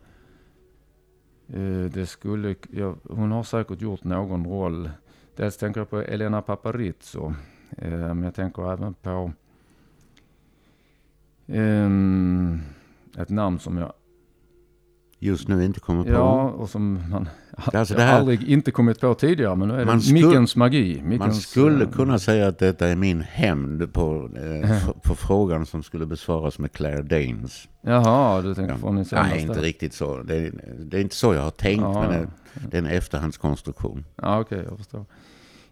Eh, 1.48 1.90
det 1.90 2.06
skulle, 2.06 2.54
ja, 2.70 2.94
hon 3.02 3.32
har 3.32 3.42
säkert 3.42 3.80
gjort 3.80 4.04
någon 4.04 4.46
roll. 4.46 4.90
Dels 5.36 5.56
tänker 5.56 5.80
jag 5.80 5.90
på 5.90 6.00
Elena 6.00 6.42
Paparizou. 6.42 7.34
Men 7.78 8.22
jag 8.22 8.34
tänker 8.34 8.72
även 8.72 8.94
på 8.94 9.32
ehm, 11.46 12.60
ett 13.18 13.28
namn 13.28 13.58
som 13.58 13.78
jag 13.78 13.92
just 15.18 15.48
nu 15.48 15.64
inte 15.64 15.80
kommer 15.80 16.04
på. 16.04 16.10
Ja, 16.10 16.42
och 16.42 16.70
som 16.70 17.10
man 17.10 17.28
alltså 17.64 17.94
det 17.94 18.02
här, 18.02 18.18
aldrig 18.18 18.48
inte 18.48 18.70
kommit 18.70 19.00
på 19.00 19.14
tidigare. 19.14 19.56
Men 19.56 19.68
nu 19.68 19.74
är 19.80 19.84
det 19.84 20.12
mickens 20.12 20.56
magi. 20.56 21.02
Mickens, 21.04 21.18
man 21.18 21.34
skulle 21.34 21.84
äh, 21.84 21.90
kunna 21.90 22.18
säga 22.18 22.48
att 22.48 22.58
detta 22.58 22.88
är 22.88 22.96
min 22.96 23.22
hämnd 23.22 23.92
på, 23.92 24.30
eh, 24.36 24.88
på 25.02 25.14
frågan 25.14 25.66
som 25.66 25.82
skulle 25.82 26.06
besvaras 26.06 26.58
med 26.58 26.72
Claire 26.72 27.02
Danes. 27.02 27.68
Jaha, 27.80 28.42
du 28.42 28.54
tänker 28.54 28.72
ja. 28.72 28.78
från 28.78 28.96
din 28.96 29.04
senaste? 29.04 29.34
Nej, 29.34 29.42
inte 29.42 29.60
riktigt 29.60 29.94
så. 29.94 30.22
Det 30.22 30.36
är, 30.36 30.52
det 30.78 30.96
är 30.96 31.00
inte 31.00 31.16
så 31.16 31.34
jag 31.34 31.42
har 31.42 31.50
tänkt, 31.50 31.82
ja, 31.82 32.00
men 32.00 32.10
det, 32.10 32.28
det 32.70 32.76
är 32.76 32.82
en 32.82 32.86
efterhandskonstruktion. 32.86 34.04
Ja, 34.16 34.40
okej, 34.40 34.58
okay, 34.58 34.68
jag 34.70 34.78
förstår. 34.78 35.04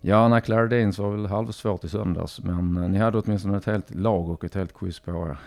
Ja, 0.01 0.29
när 0.29 0.41
Claire 0.41 0.67
Danes 0.67 0.99
var 0.99 1.11
väl 1.11 1.27
halvsvårt 1.27 1.85
i 1.85 1.89
söndags. 1.89 2.41
Men 2.43 2.77
eh, 2.77 2.89
ni 2.89 2.99
hade 2.99 3.19
åtminstone 3.19 3.57
ett 3.57 3.65
helt 3.65 3.95
lag 3.95 4.31
och 4.31 4.45
ett 4.45 4.55
helt 4.55 4.75
quiz 4.75 5.01
på 5.01 5.11
er. 5.11 5.39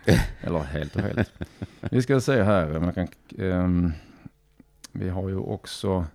Eller 0.40 0.58
helt 0.58 0.96
och 0.96 1.02
helt. 1.02 1.32
Vi 1.80 2.02
ska 2.02 2.20
se 2.20 2.42
här. 2.42 2.80
Man 2.80 2.92
kan, 2.92 3.08
um, 3.38 3.92
vi 4.92 5.08
har 5.08 5.28
ju 5.28 5.36
också... 5.36 6.06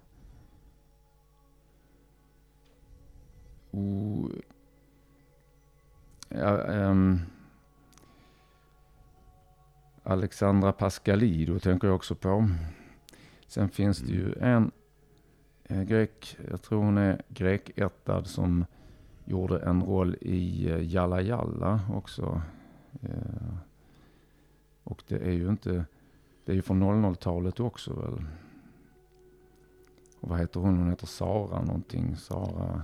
Ja, 6.30 6.52
um, 6.52 7.20
Alexandra 10.04 10.72
Pascalido 10.72 11.60
tänker 11.60 11.88
jag 11.88 11.96
också 11.96 12.16
på. 12.16 12.50
Sen 13.48 13.70
finns 13.70 14.00
det 14.00 14.12
ju 14.12 14.34
en 14.34 14.72
Eh, 15.74 15.84
grek, 15.84 16.38
jag 16.50 16.62
tror 16.62 16.84
hon 16.84 16.98
är 16.98 17.22
grekättad 17.28 18.28
som 18.28 18.66
gjorde 19.26 19.60
en 19.60 19.84
roll 19.84 20.16
i 20.22 20.70
eh, 20.70 20.94
Jalla 20.94 21.22
Jalla 21.22 21.80
också. 21.94 22.42
Eh, 23.02 23.56
och 24.84 25.04
det 25.08 25.16
är 25.16 25.32
ju 25.32 25.50
inte, 25.50 25.86
det 26.46 26.52
är 26.52 26.56
ju 26.56 26.62
från 26.62 26.84
00-talet 26.84 27.60
också 27.60 27.94
väl. 27.94 28.26
Och 30.24 30.30
vad 30.30 30.40
heter 30.40 30.60
hon? 30.60 30.78
Hon 30.78 30.90
heter 30.90 31.08
Sara 31.08 31.62
någonting. 31.62 32.16
Sara. 32.16 32.82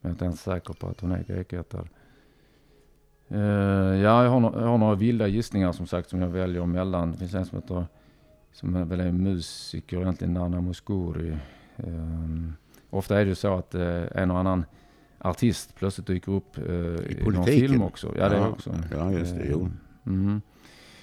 Jag 0.00 0.08
är 0.08 0.10
inte 0.10 0.24
ens 0.24 0.42
säker 0.42 0.74
på 0.74 0.88
att 0.88 1.00
hon 1.00 1.12
är 1.12 1.22
grekättad. 1.22 1.88
Uh, 3.32 3.40
ja, 4.02 4.24
jag 4.24 4.30
har, 4.30 4.40
no 4.40 4.60
jag 4.60 4.66
har, 4.66 4.78
några 4.78 4.94
vilda 4.94 5.26
gissningar 5.26 5.72
som 5.72 5.86
sagt 5.86 6.10
som 6.10 6.22
jag 6.22 6.28
väljer 6.28 6.66
mellan. 6.66 7.12
Det 7.12 7.18
finns 7.18 7.34
en 7.34 7.46
som 7.46 7.58
heter, 7.58 7.86
som 8.52 8.76
är 8.76 8.84
väl 8.84 9.00
är 9.00 9.12
musiker 9.12 10.00
egentligen, 10.00 10.34
Nana 10.34 10.60
Mouskouri. 10.60 11.36
Um, 11.76 12.52
ofta 12.90 13.20
är 13.20 13.24
det 13.24 13.28
ju 13.28 13.34
så 13.34 13.54
att 13.54 13.74
uh, 13.74 14.04
en 14.14 14.30
och 14.30 14.38
annan 14.38 14.64
artist 15.18 15.74
plötsligt 15.74 16.06
dyker 16.06 16.32
upp 16.32 16.58
uh, 16.58 16.96
i, 16.96 17.18
i 17.20 17.24
någon 17.24 17.44
film 17.44 17.82
också. 17.82 18.14
Ja, 18.18 18.28
det 18.28 18.36
är 18.36 18.48
också. 18.48 18.74
Ja, 18.90 19.12
just 19.12 19.34
det. 19.34 19.46
Jo. 19.50 19.68
Mm. 20.06 20.40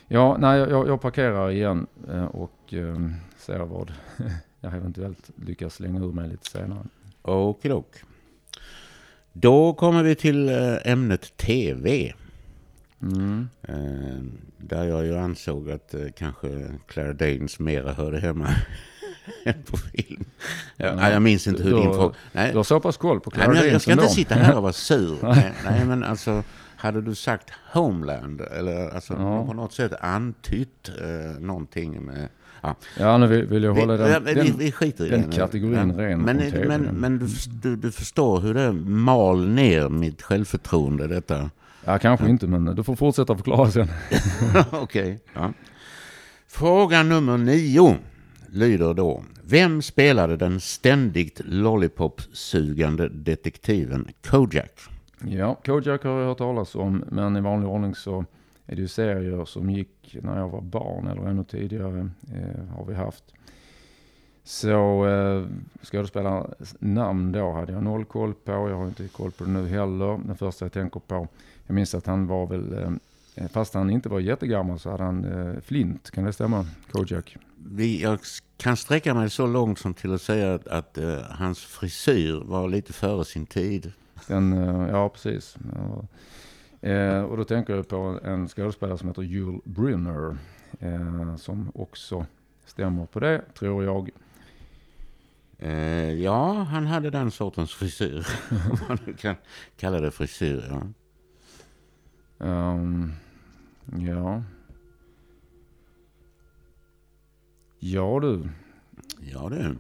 Ja, 0.07 0.37
nej, 0.39 0.59
jag, 0.59 0.87
jag 0.87 1.01
parkerar 1.01 1.51
igen 1.51 1.87
och 2.31 2.73
um, 2.73 3.15
ser 3.37 3.59
vad 3.59 3.93
jag 4.61 4.73
eventuellt 4.73 5.29
lyckas 5.45 5.73
slänga 5.73 5.99
ur 5.99 6.11
mig 6.11 6.29
lite 6.29 6.49
senare. 6.49 6.83
Okidok. 7.21 7.95
Då 9.33 9.73
kommer 9.73 10.03
vi 10.03 10.15
till 10.15 10.49
eh, 10.49 10.91
ämnet 10.91 11.37
TV. 11.37 12.13
Mm. 13.01 13.49
Eh, 13.61 14.23
där 14.57 14.83
jag 14.83 15.05
ju 15.05 15.17
ansåg 15.17 15.71
att 15.71 15.93
eh, 15.93 16.01
kanske 16.17 16.71
Claire 16.87 17.13
Danes 17.13 17.59
mera 17.59 17.93
hörde 17.93 18.19
hemma 18.19 18.49
på 19.65 19.77
film. 19.77 20.25
Ja, 20.77 20.95
nej, 20.95 21.13
jag 21.13 21.21
minns 21.21 21.47
inte 21.47 21.63
hur 21.63 21.75
din 21.75 21.93
fråga... 21.93 22.15
Du 22.33 22.57
har 22.57 22.63
så 22.63 22.79
pass 22.79 22.97
koll 22.97 23.19
på 23.19 23.31
Claire 23.31 23.53
nej, 23.53 23.59
Danes 23.61 23.73
Jag 23.73 23.81
ska 23.81 23.91
inte 23.91 24.07
sitta 24.07 24.35
här 24.35 24.55
och 24.55 24.61
vara 24.61 24.73
sur. 24.73 25.17
nej, 25.23 25.53
nej, 25.65 25.85
men 25.85 26.03
alltså 26.03 26.43
hade 26.75 27.01
du 27.01 27.15
sagt 27.15 27.49
Homeland 27.73 28.41
eller 28.41 28.89
alltså 28.89 29.13
ja. 29.13 29.45
på 29.45 29.53
något 29.53 29.73
sätt 29.73 29.93
antytt 30.01 30.89
eh, 31.01 31.39
någonting 31.39 32.05
med 32.05 32.27
Ja, 32.61 32.75
ja 32.99 33.17
nu 33.17 33.27
vill, 33.27 33.45
vill 33.45 33.63
jag 33.63 33.73
hålla 33.73 33.97
vi, 33.97 34.03
den, 34.03 34.23
vi, 34.23 34.33
den, 34.33 34.57
vi 34.57 34.71
skiter 34.71 35.05
i 35.05 35.09
den 35.09 35.31
kategorin 35.31 35.93
ja. 35.97 36.03
ren 36.03 36.21
Men, 36.21 36.37
men, 36.67 36.81
men 36.81 37.19
du, 37.19 37.27
du, 37.61 37.75
du, 37.75 37.91
förstår 37.91 38.41
hur 38.41 38.53
det 38.53 38.73
mal 38.73 39.47
ner 39.47 39.89
mitt 39.89 40.21
självförtroende 40.21 41.07
detta? 41.07 41.49
Ja, 41.85 41.99
kanske 41.99 42.25
ja. 42.25 42.29
inte, 42.29 42.47
men 42.47 42.65
du 42.65 42.83
får 42.83 42.95
fortsätta 42.95 43.35
förklara 43.35 43.71
sen. 43.71 43.87
Okej. 44.71 44.81
Okay, 44.81 45.17
ja. 45.33 45.53
Fråga 46.47 47.03
nummer 47.03 47.37
nio 47.37 47.97
lyder 48.47 48.93
då. 48.93 49.23
Vem 49.43 49.81
spelade 49.81 50.37
den 50.37 50.59
ständigt 50.59 51.41
lollipop-sugande 51.45 53.09
detektiven 53.09 54.07
Kojak? 54.29 54.71
Ja, 55.19 55.55
Kojak 55.65 56.03
har 56.03 56.19
jag 56.19 56.27
hört 56.27 56.37
talas 56.37 56.75
om, 56.75 57.03
men 57.11 57.37
i 57.37 57.41
vanlig 57.41 57.69
ordning 57.69 57.95
så 57.95 58.25
det 58.75 58.81
ju 58.81 58.87
serier 58.87 59.45
som 59.45 59.69
gick 59.69 60.17
när 60.21 60.37
jag 60.37 60.49
var 60.49 60.61
barn 60.61 61.07
eller 61.07 61.21
ännu 61.21 61.43
tidigare 61.43 62.09
eh, 62.33 62.75
har 62.75 62.85
vi 62.85 62.93
haft. 62.93 63.23
Så 64.43 65.07
eh, 65.07 65.45
skådespelarnas 65.83 66.75
namn 66.79 67.31
då 67.31 67.51
hade 67.51 67.73
jag 67.73 67.83
noll 67.83 68.05
koll 68.05 68.33
på. 68.33 68.51
Jag 68.51 68.77
har 68.77 68.87
inte 68.87 69.07
koll 69.07 69.31
på 69.31 69.43
det 69.43 69.49
nu 69.49 69.67
heller. 69.67 70.19
Den 70.25 70.37
första 70.37 70.65
jag 70.65 70.73
tänker 70.73 70.99
på, 70.99 71.27
jag 71.67 71.73
minns 71.73 71.95
att 71.95 72.05
han 72.05 72.27
var 72.27 72.47
väl, 72.47 72.99
eh, 73.35 73.47
fast 73.47 73.73
han 73.73 73.89
inte 73.89 74.09
var 74.09 74.19
jättegammal 74.19 74.79
så 74.79 74.89
hade 74.89 75.03
han 75.03 75.25
eh, 75.25 75.61
flint. 75.61 76.11
Kan 76.11 76.23
det 76.23 76.33
stämma? 76.33 76.65
Kojak? 76.91 77.37
Vi, 77.65 78.01
jag 78.01 78.19
kan 78.57 78.77
sträcka 78.77 79.13
mig 79.13 79.29
så 79.29 79.47
långt 79.47 79.79
som 79.79 79.93
till 79.93 80.13
att 80.13 80.21
säga 80.21 80.53
att, 80.53 80.67
att 80.67 80.97
uh, 80.97 81.19
hans 81.29 81.59
frisyr 81.59 82.41
var 82.45 82.67
lite 82.67 82.93
före 82.93 83.25
sin 83.25 83.45
tid. 83.45 83.91
Den, 84.27 84.53
uh, 84.53 84.89
ja, 84.89 85.09
precis. 85.09 85.57
Ja. 85.75 86.03
Eh, 86.81 87.21
och 87.21 87.37
då 87.37 87.43
tänker 87.43 87.75
jag 87.75 87.87
på 87.87 88.19
en 88.23 88.47
skådespelare 88.47 88.97
som 88.97 89.07
heter 89.07 89.21
Jule 89.21 89.59
Brynner. 89.65 90.37
Eh, 90.79 91.35
som 91.35 91.71
också 91.75 92.25
stämmer 92.65 93.05
på 93.05 93.19
det, 93.19 93.41
tror 93.53 93.83
jag. 93.83 94.09
Eh, 95.57 96.13
ja, 96.13 96.53
han 96.53 96.87
hade 96.87 97.09
den 97.09 97.31
sortens 97.31 97.73
frisyr. 97.73 98.27
Om 98.71 98.77
man 98.87 99.13
kan 99.13 99.35
kalla 99.77 99.99
det 99.99 100.11
frisyr, 100.11 100.65
ja. 100.69 100.81
Um, 102.37 103.13
ja. 103.97 104.43
Ja 107.79 108.19
du. 108.21 108.49
Ja 109.19 109.49
du. 109.49 109.77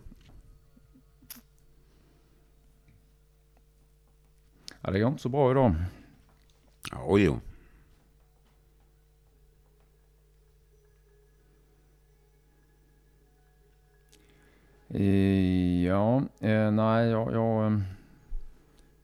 Ja, 4.81 4.91
det 4.91 4.99
går 4.99 5.09
inte 5.09 5.21
så 5.21 5.29
bra 5.29 5.51
idag. 5.51 5.75
Oj, 6.91 7.23
jo. 7.23 7.39
Ja, 15.85 16.23
eh, 16.39 16.71
nej, 16.71 17.09
jag, 17.09 17.33
jag, 17.33 17.65
ehm, 17.65 17.83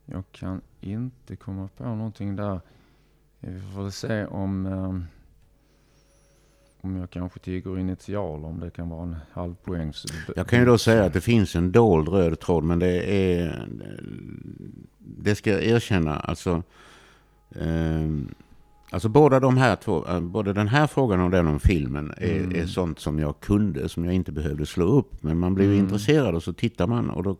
jag, 0.05 0.23
kan 0.31 0.61
inte 0.81 1.35
komma 1.35 1.69
på 1.77 1.83
någonting 1.83 2.35
där. 2.35 2.59
Vi 3.39 3.61
får 3.75 3.89
se 3.89 4.25
om, 4.25 4.65
eh, 4.65 4.99
om 6.81 6.95
jag 6.95 7.09
kanske 7.09 7.39
tigger 7.39 7.79
initial, 7.79 8.45
om 8.45 8.59
det 8.59 8.69
kan 8.69 8.89
vara 8.89 9.03
en 9.03 9.15
halvpoängs... 9.31 10.05
Jag 10.35 10.47
kan 10.47 10.59
ju 10.59 10.65
då 10.65 10.77
säga 10.77 11.05
att 11.05 11.13
det 11.13 11.21
finns 11.21 11.55
en 11.55 11.71
dold 11.71 12.07
röd 12.07 12.39
tråd, 12.39 12.63
men 12.63 12.79
det 12.79 13.13
är... 13.39 13.67
Det 14.99 15.35
ska 15.35 15.51
jag 15.51 15.63
erkänna, 15.63 16.19
alltså 16.19 16.63
alltså 18.89 19.09
båda 19.09 19.39
de 19.39 19.57
här 19.57 19.75
två, 19.75 20.05
eh, 20.07 20.19
både 20.19 20.53
den 20.53 20.67
här 20.67 20.87
frågan 20.87 21.21
och 21.21 21.31
den 21.31 21.47
om 21.47 21.59
filmen 21.59 22.13
är, 22.17 22.37
mm. 22.37 22.55
är 22.55 22.65
sånt 22.65 22.99
som 22.99 23.19
jag 23.19 23.39
kunde, 23.39 23.89
som 23.89 24.05
jag 24.05 24.13
inte 24.13 24.31
behövde 24.31 24.65
slå 24.65 24.85
upp. 24.85 25.23
Men 25.23 25.39
man 25.39 25.55
blev 25.55 25.67
mm. 25.67 25.79
intresserad 25.79 26.35
och 26.35 26.43
så 26.43 26.53
tittar 26.53 26.87
man 26.87 27.09
och 27.09 27.23
då 27.23 27.37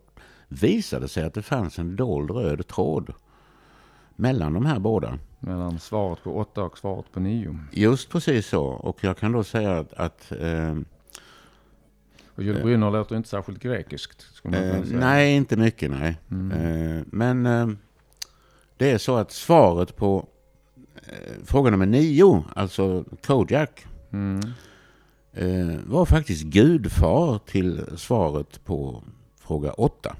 visade 0.48 1.06
det 1.06 1.08
sig 1.08 1.24
att 1.24 1.34
det 1.34 1.42
fanns 1.42 1.80
en 1.80 1.96
dold 1.96 2.32
röd 2.32 2.68
tråd 2.68 3.14
mellan 4.16 4.54
de 4.54 4.66
här 4.66 4.80
båda. 4.80 5.20
Mellan 5.40 5.80
svaret 5.80 6.24
på 6.24 6.38
åtta 6.38 6.64
och 6.64 6.78
svaret 6.78 7.06
på 7.12 7.20
nio. 7.20 7.60
Just 7.72 8.10
precis 8.10 8.48
så. 8.48 8.64
Och 8.64 8.98
jag 9.02 9.18
kan 9.18 9.32
då 9.32 9.44
säga 9.44 9.80
att... 9.80 9.94
att 9.94 10.32
eh, 10.32 10.76
och 12.36 12.44
Jules 12.44 12.64
Brynner 12.64 12.92
låter 12.92 13.18
inte 13.18 13.30
särskilt 13.30 13.60
grekiskt. 13.60 14.26
Eh, 14.44 14.80
nej, 14.92 15.36
inte 15.36 15.58
mycket 15.58 15.92
nej. 15.92 16.18
Mm. 16.32 16.52
Eh, 16.52 17.04
men 17.06 17.46
eh, 17.46 17.68
det 18.78 18.92
är 18.92 18.98
så 18.98 19.16
att 19.16 19.32
svaret 19.32 19.96
på 19.96 20.28
eh, 20.96 21.46
fråga 21.46 21.72
nummer 21.72 21.86
nio, 21.86 22.44
alltså 22.56 23.06
Kojak, 23.26 23.86
mm. 24.12 24.40
eh, 25.34 25.80
var 25.86 26.06
faktiskt 26.06 26.44
gudfar 26.44 27.40
till 27.46 27.86
svaret 27.98 28.66
på 28.66 29.04
fråga 29.40 29.72
åtta, 29.72 30.16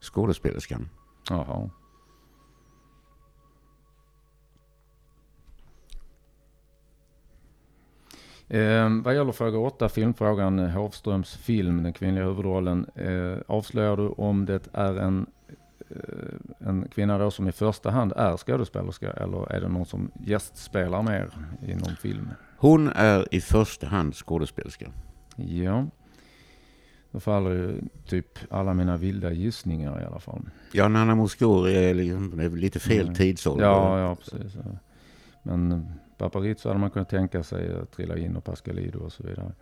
skådespelerskan. 0.00 0.88
Jaha. 1.30 1.70
Eh, 8.52 8.88
vad 9.04 9.14
gäller 9.14 9.32
fråga 9.32 9.58
8, 9.58 9.88
filmfrågan 9.88 10.58
eh, 10.58 10.68
Hovströms 10.68 11.36
film, 11.36 11.82
den 11.82 11.92
kvinnliga 11.92 12.24
huvudrollen. 12.24 12.86
Eh, 12.94 13.38
avslöjar 13.46 13.96
du 13.96 14.08
om 14.08 14.46
det 14.46 14.68
är 14.72 14.96
en 14.96 15.26
en 16.58 16.88
kvinna 16.88 17.18
då 17.18 17.30
som 17.30 17.48
i 17.48 17.52
första 17.52 17.90
hand 17.90 18.12
är 18.16 18.36
skådespelerska 18.36 19.10
eller 19.10 19.52
är 19.52 19.60
det 19.60 19.68
någon 19.68 19.86
som 19.86 20.10
gästspelar 20.26 21.02
mer 21.02 21.30
i 21.66 21.74
någon 21.74 21.96
film? 21.96 22.28
Hon 22.56 22.88
är 22.88 23.34
i 23.34 23.40
första 23.40 23.86
hand 23.86 24.14
skådespelerska. 24.14 24.92
Ja. 25.36 25.86
Då 27.10 27.20
faller 27.20 27.50
ju 27.50 27.80
typ 28.06 28.38
alla 28.50 28.74
mina 28.74 28.96
vilda 28.96 29.32
gissningar 29.32 30.00
i 30.00 30.04
alla 30.04 30.20
fall. 30.20 30.42
Ja, 30.72 30.88
Nanna 30.88 31.14
Mouskouri 31.14 31.74
är, 31.76 31.94
liksom, 31.94 32.40
är 32.40 32.48
lite 32.48 32.80
fel 32.80 33.02
mm. 33.02 33.14
tidsålder. 33.14 33.64
Ja, 33.64 33.98
ja, 33.98 34.14
precis. 34.14 34.58
Men 35.42 35.92
Paparizou 36.18 36.68
hade 36.68 36.80
man 36.80 36.90
kunnat 36.90 37.08
tänka 37.08 37.42
sig 37.42 37.74
att 37.76 37.92
trilla 37.92 38.16
in 38.16 38.36
och 38.36 38.44
Pascalido 38.44 38.98
och 38.98 39.12
så 39.12 39.22
vidare. 39.22 39.52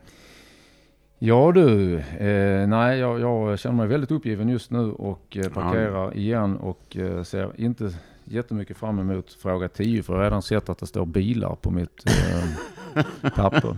Ja 1.22 1.52
du, 1.52 1.96
eh, 1.98 2.66
nej 2.66 2.98
jag, 2.98 3.20
jag, 3.20 3.58
känner 3.58 3.76
mig 3.76 3.86
väldigt 3.86 4.10
uppgiven 4.10 4.48
just 4.48 4.70
nu 4.70 4.92
och 4.92 5.36
eh, 5.36 5.48
parkerar 5.48 6.04
ja. 6.04 6.12
igen 6.12 6.56
och 6.56 6.96
eh, 6.96 7.22
ser 7.22 7.60
inte 7.60 7.92
jättemycket 8.24 8.76
fram 8.76 8.98
emot 8.98 9.32
fråga 9.32 9.68
10 9.68 10.02
för 10.02 10.12
jag 10.12 10.18
har 10.18 10.24
redan 10.24 10.42
sett 10.42 10.68
att 10.68 10.78
det 10.78 10.86
står 10.86 11.06
bilar 11.06 11.54
på 11.54 11.70
mitt 11.70 12.04
eh, 12.06 13.32
papper. 13.36 13.76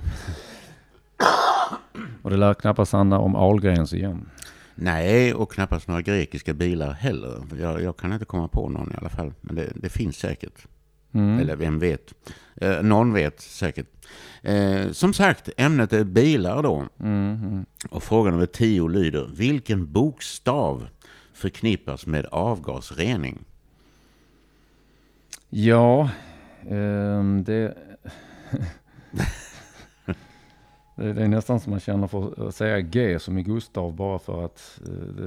Och 2.23 2.31
det 2.31 2.37
lär 2.37 2.55
knappast 2.55 2.93
handla 2.93 3.19
om 3.19 3.37
Ahlgrens 3.37 3.95
igen. 3.95 4.29
Nej, 4.75 5.35
och 5.35 5.53
knappast 5.53 5.89
några 5.89 6.03
grekiska 6.03 6.55
bilar 6.55 6.93
heller. 6.93 7.43
Jag, 7.61 7.83
jag 7.83 7.97
kan 7.97 8.13
inte 8.13 8.25
komma 8.25 8.49
på 8.49 8.69
någon 8.69 8.93
i 8.93 8.97
alla 8.97 9.11
fall, 9.11 9.33
men 9.41 9.57
det, 9.57 9.73
det 9.75 9.89
finns 9.89 10.17
säkert. 10.17 10.67
Mm. 11.13 11.39
Eller 11.39 11.57
vem 11.57 11.79
vet? 11.79 12.15
Eh, 12.57 12.83
någon 12.83 13.13
vet 13.13 13.41
säkert. 13.41 13.87
Eh, 14.43 14.91
som 14.93 15.13
sagt, 15.13 15.49
ämnet 15.57 15.93
är 15.93 16.05
bilar 16.05 16.63
då. 16.63 16.87
Mm. 17.01 17.67
Och 17.91 18.03
frågan 18.03 18.33
nummer 18.33 18.47
tio 18.47 18.89
lyder, 18.89 19.31
vilken 19.37 19.93
bokstav 19.93 20.89
förknippas 21.33 22.07
med 22.07 22.27
avgasrening? 22.27 23.45
Ja, 25.49 26.11
eh, 26.63 27.25
det... 27.25 27.45
Det, 27.45 27.75
det 31.13 31.23
är 31.23 31.29
nästan 31.29 31.61
som 31.61 31.71
man 31.71 31.81
känner 31.81 32.07
för 32.07 32.49
att 32.49 32.55
säga 32.55 32.81
G 32.81 33.19
som 33.19 33.39
i 33.39 33.43
Gustav 33.43 33.97
bara 33.97 34.19
för 34.19 34.45
att 34.45 34.81
eh, 34.87 34.93
det, 34.93 35.27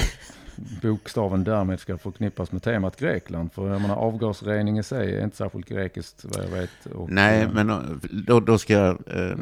bokstaven 0.81 1.43
därmed 1.43 1.79
ska 1.79 1.97
förknippas 1.97 2.51
med 2.51 2.63
temat 2.63 2.99
Grekland. 2.99 3.53
För 3.53 3.69
jag 3.69 3.81
menar, 3.81 3.95
avgasrening 3.95 4.79
i 4.79 4.83
sig 4.83 5.15
är 5.15 5.23
inte 5.23 5.37
särskilt 5.37 5.69
grekiskt 5.69 6.25
vad 6.25 6.45
jag 6.45 6.51
vet. 6.51 6.85
Och, 6.93 7.11
Nej, 7.11 7.41
eh, 7.41 7.51
men 7.53 7.69
eh, 7.69 7.79
då, 8.27 8.39
då 8.39 8.57
ska 8.57 8.73
jag 8.73 8.97
eh, 9.07 9.37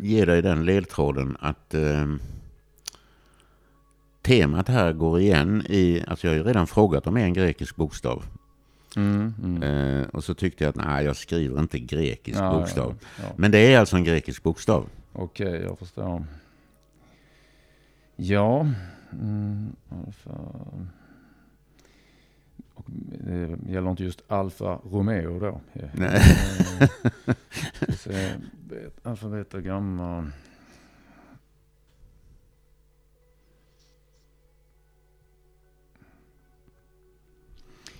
ge 0.00 0.24
dig 0.24 0.42
den 0.42 0.64
ledtråden 0.64 1.36
att 1.40 1.74
eh, 1.74 2.06
temat 4.22 4.68
här 4.68 4.92
går 4.92 5.20
igen 5.20 5.62
i, 5.68 6.04
alltså 6.06 6.26
jag 6.26 6.34
har 6.34 6.38
ju 6.38 6.44
redan 6.44 6.66
frågat 6.66 7.06
om 7.06 7.16
en 7.16 7.32
grekisk 7.32 7.76
bokstav. 7.76 8.24
Mm, 8.96 9.34
mm. 9.44 9.62
Eh, 9.62 10.08
och 10.08 10.24
så 10.24 10.34
tyckte 10.34 10.64
jag 10.64 10.68
att 10.68 10.86
nej, 10.86 11.04
jag 11.04 11.16
skriver 11.16 11.60
inte 11.60 11.78
grekisk 11.78 12.38
Ja, 12.38 12.52
bokstav. 12.52 12.94
Ja, 13.00 13.22
ja. 13.22 13.32
Men 13.36 13.50
det 13.50 13.58
är 13.58 13.78
alltså 13.78 13.96
en 13.96 14.04
grekisk 14.04 14.42
bokstav. 14.42 14.86
Okej, 15.12 15.62
jag 15.62 15.78
förstår. 15.78 16.24
Ja, 18.16 18.66
mm, 19.12 19.76
alfa. 19.88 20.30
Och 22.74 22.84
det 22.90 23.58
gäller 23.66 23.90
inte 23.90 24.04
just 24.04 24.22
Alfa 24.28 24.78
Romeo 24.84 25.38
då. 25.40 25.60
Nej. 25.92 26.20
Eh, 26.80 26.88
se, 27.94 28.30
bet- 28.68 29.06
Alfa, 29.06 29.28
beta, 29.28 29.60
gamma. 29.60 30.30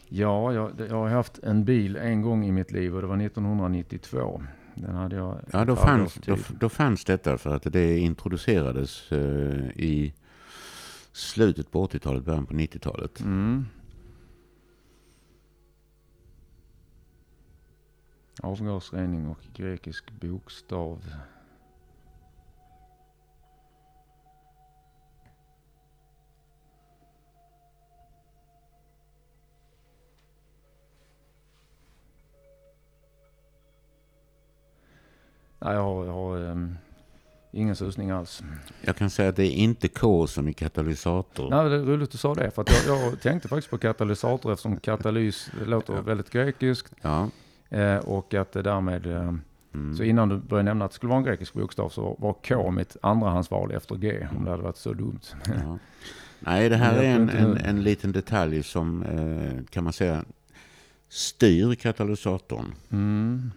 Ja, 0.09 0.53
jag, 0.53 0.73
jag 0.89 0.97
har 0.97 1.09
haft 1.09 1.39
en 1.39 1.65
bil 1.65 1.97
en 1.97 2.23
gång 2.23 2.45
i 2.45 2.53
mitt 2.53 2.73
liv 2.73 2.95
och 2.95 3.01
det 3.03 3.07
var 3.09 3.23
1992. 3.23 4.43
Den 4.75 4.95
hade 4.95 5.17
jag 5.17 5.39
Ja, 5.53 5.65
då 5.65 5.77
fanns, 5.77 6.15
då, 6.15 6.37
då 6.61 6.69
fanns 6.69 7.05
detta 7.05 7.39
för 7.39 7.55
att 7.55 7.73
det 7.73 7.99
introducerades 7.99 9.13
eh, 9.13 9.69
i 9.77 10.15
slutet 11.19 11.71
på 11.71 11.87
80-talet, 11.87 12.25
början 12.25 12.47
på 12.47 12.55
90-talet. 12.55 13.21
Mm. 13.21 13.67
Avgasrening 18.43 19.29
och 19.29 19.39
grekisk 19.55 20.11
bokstav. 20.11 21.15
Nej, 35.61 35.75
jag 35.75 35.83
har, 35.83 36.05
jag 36.05 36.13
har 36.13 36.37
um 36.37 36.79
ingen 37.59 37.77
susning 37.77 38.11
alls. 38.11 38.43
Jag 38.81 38.97
kan 38.97 39.11
säga 39.11 39.29
att 39.29 39.37
det 39.37 39.47
är 39.47 39.53
inte 39.53 39.89
K 39.89 40.27
som 40.27 40.49
i 40.49 40.53
katalysator. 40.53 41.51
Nej, 41.51 41.69
det 41.69 41.77
är 41.77 41.81
roligt 41.81 42.03
att 42.05 42.11
du 42.11 42.19
sa 42.19 42.35
det. 42.35 42.51
För 42.51 42.65
jag, 42.87 42.99
jag 43.13 43.21
tänkte 43.21 43.49
faktiskt 43.49 43.71
på 43.71 43.79
katalysator 43.79 44.53
eftersom 44.53 44.77
katalys 44.77 45.51
låter 45.67 46.03
väldigt 46.03 46.31
grekiskt. 46.31 46.93
Ja. 47.03 47.29
Eh, 47.69 47.97
och 47.97 48.35
att 48.35 48.53
det 48.53 48.63
därmed, 48.63 49.07
eh, 49.07 49.35
Mm. 49.75 49.97
så 49.97 50.03
innan 50.03 50.29
du 50.29 50.37
började 50.37 50.65
nämna 50.71 50.85
att 50.85 50.91
det 50.91 50.95
skulle 50.95 51.09
vara 51.11 51.19
en 51.19 51.25
grekisk 51.25 51.55
bokstav 51.55 51.89
så 51.89 52.17
var 52.19 52.33
K 52.49 52.71
mitt 52.71 52.97
andrahandsval 53.03 53.73
efter 53.73 53.97
G. 53.97 54.27
Om 54.37 54.45
det 54.45 54.51
hade 54.51 54.63
varit 54.63 54.77
så 54.77 54.93
dumt. 54.93 55.21
Ja. 55.47 55.79
Nej, 56.41 56.69
det 56.69 56.77
här 56.77 56.97
är 56.97 57.05
en, 57.05 57.29
en, 57.31 57.57
en 57.57 57.83
liten 57.83 58.13
detalj 58.13 58.63
som 58.63 59.03
eh, 59.03 59.65
kan 59.71 59.85
man 59.85 59.93
säga 59.93 60.25
styr 61.09 61.75
katalysatorn. 61.75 62.75
Mm. 62.91 63.51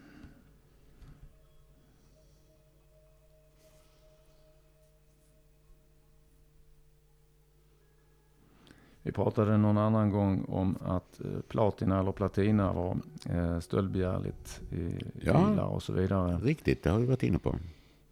Vi 9.04 9.12
pratade 9.12 9.58
någon 9.58 9.78
annan 9.78 10.10
gång 10.12 10.46
om 10.48 10.78
att 10.86 11.22
eh, 11.22 11.42
platina 11.48 12.00
eller 12.00 12.12
platina 12.12 12.74
var 12.74 12.98
eh, 13.30 13.60
stöldbegärligt 13.60 14.62
i 14.72 15.00
Ja. 15.22 15.34
bilar 15.50 15.64
och 15.66 15.84
så 15.84 15.94
vidare. 15.94 16.38
Riktigt, 16.38 16.84
det 16.84 16.90
har 16.90 17.00
vi 17.00 17.06
varit 17.06 17.24
inne 17.24 17.40
på. 17.40 17.56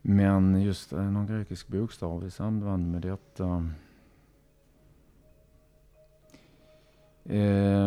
Men 0.02 0.62
just 0.62 0.94
eh, 0.94 1.02
någon 1.12 1.28
grekisk 1.28 1.68
bokstav 1.68 2.26
i 2.28 2.32
samband 2.32 2.92
med 2.92 3.02
detta. 3.02 3.70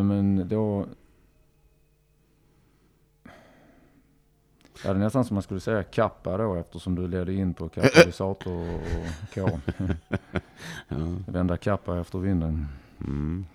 Men 0.02 0.48
då. 0.48 0.86
Ja, 4.84 4.92
det 4.92 4.98
är 4.98 5.04
nästan 5.04 5.24
som 5.24 5.34
man 5.34 5.42
skulle 5.42 5.60
säga 5.60 5.82
kappa 5.82 6.36
då 6.36 6.54
eftersom 6.54 6.94
du 6.94 7.08
ledde 7.08 7.32
in 7.34 7.54
på 7.54 7.68
katalysator 7.74 8.74
och 8.74 9.34
K. 9.34 9.50
Ja. 10.88 10.96
Vända 11.26 11.56
kappa 11.56 12.00
efter 12.00 12.18
vinden. 12.18 12.66
Mm. 13.04 13.46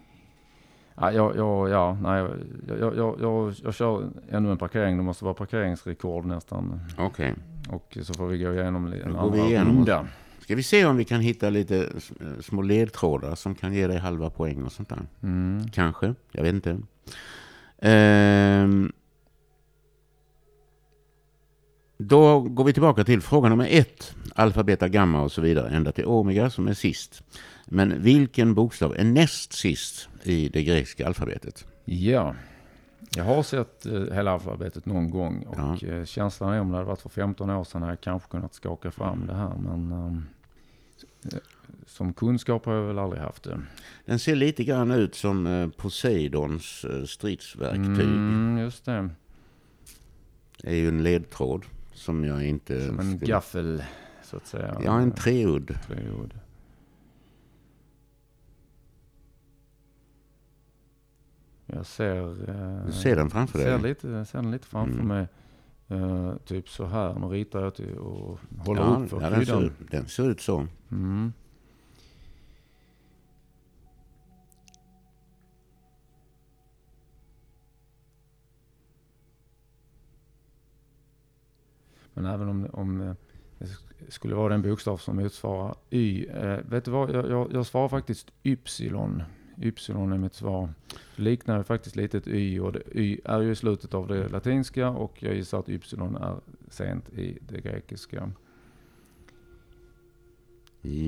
Ja, 0.95 1.11
jag, 1.11 1.35
jag, 1.35 1.69
ja, 1.69 1.97
nej, 2.01 2.25
jag, 2.67 2.79
jag, 2.79 2.97
jag, 2.97 3.17
jag, 3.21 3.53
jag 3.63 3.73
kör 3.73 4.09
ännu 4.29 4.51
en 4.51 4.57
parkering. 4.57 4.97
Det 4.97 5.03
måste 5.03 5.23
vara 5.25 5.33
parkeringsrekord 5.33 6.25
nästan. 6.25 6.79
Okej. 6.97 7.33
Och 7.69 7.97
så 8.01 8.13
får 8.13 8.27
vi 8.27 8.37
gå 8.37 8.53
igenom 8.53 8.93
en 8.93 9.13
går 9.13 9.19
andra 9.19 9.37
igenom 9.37 9.77
runda. 9.77 10.07
Ska 10.39 10.55
vi 10.55 10.63
se 10.63 10.85
om 10.85 10.97
vi 10.97 11.05
kan 11.05 11.21
hitta 11.21 11.49
lite 11.49 11.77
eh, 11.77 12.41
små 12.41 12.61
ledtrådar 12.61 13.35
som 13.35 13.55
kan 13.55 13.73
ge 13.73 13.87
dig 13.87 13.97
halva 13.97 14.29
poäng 14.29 14.63
och 14.63 14.71
sånt 14.71 14.89
där. 14.89 14.99
Mm. 15.23 15.69
Kanske, 15.69 16.13
jag 16.31 16.43
vet 16.43 16.53
inte. 16.53 16.79
Ehm. 17.79 18.91
Då 21.97 22.39
går 22.41 22.63
vi 22.63 22.73
tillbaka 22.73 23.03
till 23.03 23.21
fråga 23.21 23.49
nummer 23.49 23.67
ett. 23.71 24.15
Alfa, 24.35 24.63
beta, 24.63 24.87
gamma 24.87 25.21
och 25.21 25.31
så 25.31 25.41
vidare. 25.41 25.69
Ända 25.69 25.91
till 25.91 26.05
omega 26.05 26.49
som 26.49 26.67
är 26.67 26.73
sist. 26.73 27.23
Men 27.65 28.01
vilken 28.03 28.53
bokstav 28.53 28.95
är 28.97 29.03
näst 29.03 29.53
sist 29.53 30.09
i 30.23 30.49
det 30.49 30.63
grekiska 30.63 31.07
alfabetet? 31.07 31.65
Ja, 31.85 32.35
jag 33.15 33.23
har 33.23 33.43
sett 33.43 33.85
eh, 33.85 34.01
hela 34.13 34.31
alfabetet 34.31 34.85
någon 34.85 35.09
gång 35.09 35.43
och 35.43 35.57
Ja. 35.81 35.87
eh, 35.87 36.05
känslan 36.05 36.53
är 36.53 36.59
om 36.61 36.69
det 36.69 36.75
hade 36.75 36.87
varit 36.87 37.01
för 37.01 37.09
15 37.09 37.49
år 37.49 37.63
sedan 37.63 37.81
hade 37.81 37.91
jag 37.93 38.01
kanske 38.01 38.29
kunnat 38.29 38.53
skaka 38.53 38.91
fram 38.91 39.27
det 39.27 39.33
här. 39.35 39.53
Men 39.57 39.91
eh, 39.91 41.37
som 41.87 42.13
kunskap 42.13 42.65
har 42.65 42.73
jag 42.73 42.81
väl 42.87 42.99
aldrig 42.99 43.21
haft 43.21 43.43
det. 43.43 43.59
Den 44.05 44.19
ser 44.19 44.35
lite 44.35 44.63
grann 44.63 44.91
ut 44.91 45.15
som 45.15 45.71
Poseidons 45.77 46.85
stridsverktyg. 47.07 47.85
Mm, 48.05 48.57
just 48.57 48.85
det, 48.85 49.09
Det 50.61 50.69
är 50.69 50.75
ju 50.75 50.87
en 50.87 51.03
ledtråd 51.03 51.65
som 51.97 52.23
jag 52.23 52.45
inte... 52.45 52.85
som 52.87 52.99
en 52.99 53.17
skulle- 53.17 53.31
gaffel 53.31 53.83
så 54.23 54.37
att 54.37 54.47
säga. 54.47 54.81
Ja, 54.83 54.99
en 54.99 55.11
treudd. 55.11 55.75
Treord. 55.87 56.33
Jag 61.65 61.85
ser, 61.85 62.49
eh, 62.49 62.85
Du 62.85 62.91
ser 62.91 63.15
den 63.15 63.29
framför 63.29 63.59
ser, 63.59 63.71
dig? 63.79 63.81
lite, 63.89 64.25
ser 64.25 64.41
den 64.41 64.51
lite 64.51 64.67
framför 64.67 64.93
Mm. 65.01 65.07
mig. 65.07 65.27
Eh, 65.87 66.35
typ 66.45 66.69
så 66.69 66.85
här. 66.85 67.13
Nu 67.19 67.27
ritar 67.27 67.63
jag 67.63 67.75
till 67.75 67.97
och 67.97 68.39
håller 68.59 68.81
Ja, 68.81 68.87
upp 69.03 69.09
för 69.09 69.21
ja 69.21 69.29
den, 69.29 69.45
ser, 69.45 69.71
den 69.91 70.07
ser 70.07 70.29
ut 70.29 70.41
så. 70.41 70.67
Mm. 70.91 71.33
Men 82.17 82.25
även 82.25 82.49
om, 82.49 82.67
om 82.73 83.01
eh, 83.01 83.13
det 83.59 83.65
sk- 83.65 83.93
skulle 84.09 84.35
vara 84.35 84.49
den 84.49 84.61
bokstav 84.61 84.97
som 84.97 85.15
motsvarar 85.15 85.75
Y. 85.89 86.25
Eh, 86.27 86.57
vet 86.69 86.85
du 86.85 86.91
vad, 86.91 87.09
jag, 87.15 87.29
jag, 87.29 87.53
jag 87.53 87.65
svarar 87.65 87.89
faktiskt 87.89 88.31
Y. 88.43 88.57
Y 89.61 89.71
är 90.13 90.17
mitt 90.17 90.33
svar. 90.33 90.69
Det 91.15 91.21
liknar 91.23 91.63
faktiskt 91.63 91.95
lite 91.95 92.17
ett 92.17 92.27
Y 92.27 92.59
och 92.59 92.71
det, 92.73 92.81
Y 92.95 93.19
är 93.25 93.41
ju 93.41 93.51
i 93.51 93.55
slutet 93.55 93.93
av 93.93 94.07
det 94.07 94.29
latinska 94.29 94.89
och 94.89 95.23
jag 95.23 95.35
gissar 95.35 95.59
att 95.59 95.69
Y 95.69 95.79
är 96.15 96.35
sent 96.69 97.09
i 97.09 97.37
det 97.47 97.61
grekiska. 97.61 98.31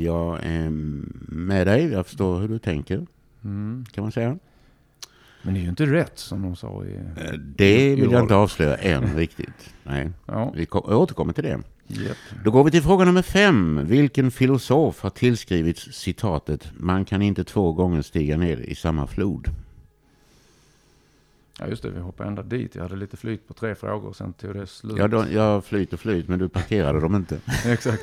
Jag 0.04 0.40
är 0.44 0.70
med 1.34 1.68
dig. 1.68 1.86
Jag 1.92 2.06
förstår 2.06 2.40
hur 2.40 2.48
du 2.48 2.60
tänker, 2.60 3.08
Mm. 3.44 3.86
kan 3.92 4.02
man 4.04 4.12
säga. 4.12 4.38
Men 5.42 5.54
det 5.54 5.60
är 5.60 5.62
ju 5.62 5.70
inte 5.70 5.86
rätt 5.86 6.20
som 6.20 6.42
de 6.42 6.56
sa 6.56 6.84
i... 6.86 6.96
Eh, 6.96 7.34
Det 7.40 7.96
vill 7.96 8.12
jag 8.12 8.22
inte 8.24 8.36
avslöja 8.36 8.76
än 8.78 9.16
riktigt. 9.16 9.74
Nej, 9.84 10.10
Ja, 10.26 10.52
vi 10.56 10.66
ko- 10.66 10.94
återkommer 10.96 11.34
till 11.34 11.44
det. 11.44 11.60
japp. 11.88 12.18
Då 12.44 12.52
går 12.52 12.64
vi 12.64 12.72
till 12.72 12.82
fråga 12.84 13.06
nummer 13.06 13.22
fem. 13.22 13.86
Vilken 13.86 14.32
filosof 14.32 15.02
har 15.02 15.10
tillskrivits 15.10 15.82
citatet 15.94 16.72
Man 16.78 17.06
kan 17.06 17.22
inte 17.22 17.44
två 17.44 17.74
gånger 17.74 18.02
stiga 18.02 18.38
ner 18.38 18.58
i 18.58 18.76
samma 18.76 19.08
flod? 19.08 19.48
Ja 21.60 21.68
just 21.68 21.84
det, 21.84 21.90
vi 21.90 22.00
hoppade 22.00 22.30
ända 22.30 22.44
dit. 22.44 22.76
Jag 22.76 22.84
hade 22.84 22.96
lite 22.96 23.18
flyt 23.18 23.48
på 23.48 23.54
tre 23.54 23.76
frågor, 23.76 24.14
sen 24.14 24.34
tog 24.34 24.54
det 24.54 24.68
slut. 24.68 24.94
Ja, 24.98 25.08
då, 25.08 25.26
jag 25.32 25.66
flyt 25.66 25.94
och 25.94 26.00
flyt, 26.00 26.28
men 26.28 26.40
du 26.40 26.50
parkerade 26.50 27.00
dem 27.00 27.16
inte. 27.16 27.40
Exakt. 27.66 28.02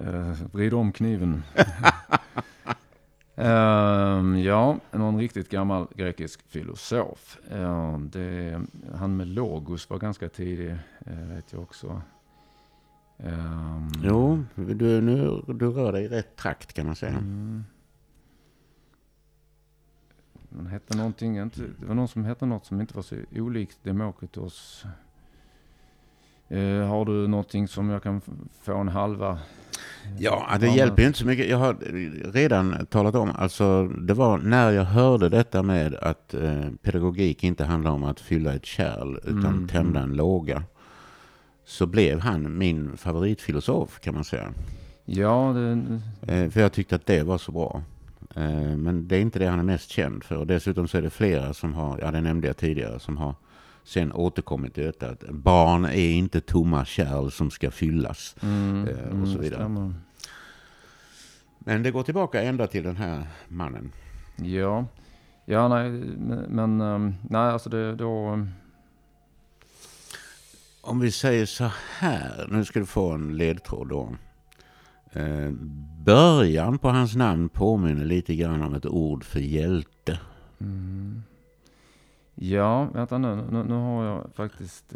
uh, 0.00 0.32
vrid 0.52 0.74
om 0.74 0.92
kniven. 0.92 1.42
Ehm, 3.40 4.38
ja, 4.38 4.78
någon 4.92 5.18
riktigt 5.18 5.48
gammal 5.48 5.86
grekisk 5.94 6.42
filosof. 6.48 7.38
Ehm, 7.50 8.10
det, 8.10 8.60
han 8.94 9.16
med 9.16 9.26
logos 9.26 9.90
var 9.90 9.98
ganska 9.98 10.28
tidig, 10.28 10.70
eh, 11.06 11.28
vet 11.28 11.52
jag 11.52 11.62
också. 11.62 12.02
Ehm, 13.18 13.88
Jo, 14.02 14.44
du, 14.54 15.00
nu, 15.00 15.42
du 15.46 15.70
rör 15.70 15.92
dig 15.92 16.04
i 16.04 16.08
rätt 16.08 16.36
trakt 16.36 16.72
kan 16.72 16.86
man 16.86 16.96
säga. 16.96 17.22
Den 20.50 20.66
hette 20.66 20.96
någonting, 20.96 21.38
inte, 21.38 21.60
det 21.80 21.86
var 21.86 21.94
någon 21.94 22.08
som 22.08 22.24
hette 22.24 22.46
något 22.46 22.66
som 22.66 22.80
inte 22.80 22.94
var 22.96 23.02
så 23.02 23.16
olikt 23.32 23.78
Democritus. 23.82 24.84
Eh, 26.48 26.86
har 26.88 27.04
du 27.04 27.28
någonting 27.28 27.68
som 27.68 27.90
jag 27.90 28.02
kan 28.02 28.20
få 28.62 28.76
en 28.76 28.88
halva? 28.88 29.38
Ja, 30.18 30.56
det 30.60 30.68
hjälper 30.68 31.02
ju 31.02 31.06
inte 31.06 31.18
så 31.18 31.26
mycket. 31.26 31.48
Jag 31.48 31.56
har 31.58 31.76
redan 32.32 32.86
talat 32.86 33.14
om, 33.14 33.30
alltså 33.34 33.88
det 33.88 34.14
var 34.14 34.38
när 34.38 34.70
jag 34.70 34.84
hörde 34.84 35.28
detta 35.28 35.62
med 35.62 35.94
att 35.94 36.34
eh, 36.34 36.68
pedagogik 36.82 37.44
inte 37.44 37.64
handlar 37.64 37.90
om 37.90 38.04
att 38.04 38.20
fylla 38.20 38.54
ett 38.54 38.66
kärl 38.66 39.16
utan 39.16 39.44
Mm, 39.46 39.68
tända 39.68 40.00
en 40.00 40.12
låga. 40.12 40.62
Så 41.64 41.86
blev 41.86 42.20
han 42.20 42.58
min 42.58 42.96
favoritfilosof 42.96 44.00
kan 44.00 44.14
man 44.14 44.24
säga. 44.24 44.52
Ja, 45.04 45.52
det, 45.54 46.00
Eh, 46.34 46.50
för 46.50 46.60
jag 46.60 46.72
tyckte 46.72 46.94
att 46.96 47.06
det 47.06 47.22
var 47.22 47.38
så 47.38 47.52
bra. 47.52 47.82
Eh, 48.34 48.76
men 48.76 49.08
det 49.08 49.16
är 49.16 49.20
inte 49.20 49.38
det 49.38 49.46
han 49.46 49.58
är 49.58 49.62
mest 49.64 49.90
känd 49.90 50.24
för. 50.24 50.36
Och 50.36 50.46
dessutom 50.46 50.88
så 50.88 50.98
är 50.98 51.02
det 51.02 51.10
flera 51.10 51.54
som 51.54 51.74
har, 51.74 51.98
ja 52.02 52.10
det 52.10 52.20
nämnde 52.20 52.46
jag 52.46 52.56
tidigare, 52.56 53.00
som 53.00 53.16
har 53.16 53.34
sen 53.88 54.12
återkommit 54.12 54.74
till 54.74 54.84
detta 54.84 55.10
att 55.10 55.30
barn 55.30 55.84
är 55.84 56.10
inte 56.10 56.40
tomma 56.40 56.84
kärl 56.84 57.30
som 57.30 57.50
ska 57.50 57.70
fyllas. 57.70 58.36
mm, 58.42 58.88
Eh, 58.88 59.04
och 59.06 59.12
mm, 59.12 59.26
så 59.32 59.38
vidare. 59.38 59.60
stämmer. 59.60 59.94
Men 61.58 61.82
det 61.82 61.90
går 61.90 62.02
tillbaka 62.02 62.42
ända 62.42 62.66
till 62.66 62.82
den 62.82 62.96
här 62.96 63.26
mannen. 63.48 63.92
Ja, 64.36 64.86
ja 65.44 65.68
nej, 65.68 65.90
men, 65.90 66.38
men 66.48 66.80
ehm, 66.80 67.14
nej 67.30 67.40
alltså 67.50 67.70
det 67.70 67.94
då, 67.94 68.26
ehm, 68.26 68.50
Om 70.80 71.00
vi 71.00 71.10
säger 71.10 71.46
så 71.46 71.70
här, 71.98 72.46
nu 72.50 72.64
ska 72.64 72.78
du 72.80 72.86
få 72.86 73.10
en 73.12 73.36
ledtråd 73.36 73.88
då. 73.88 74.16
Eh, 75.12 75.50
början 76.04 76.78
på 76.78 76.88
hans 76.88 77.16
namn 77.16 77.48
påminner 77.48 78.04
lite 78.04 78.34
grann 78.34 78.62
om 78.62 78.74
ett 78.74 78.86
ord 78.86 79.24
för 79.24 79.40
hjälte. 79.40 80.18
mm. 80.60 81.22
Ja, 82.40 82.84
vänta 82.84 83.18
nu, 83.18 83.36
nu, 83.50 83.64
nu 83.64 83.74
har 83.74 84.04
jag 84.04 84.30
faktiskt, 84.34 84.94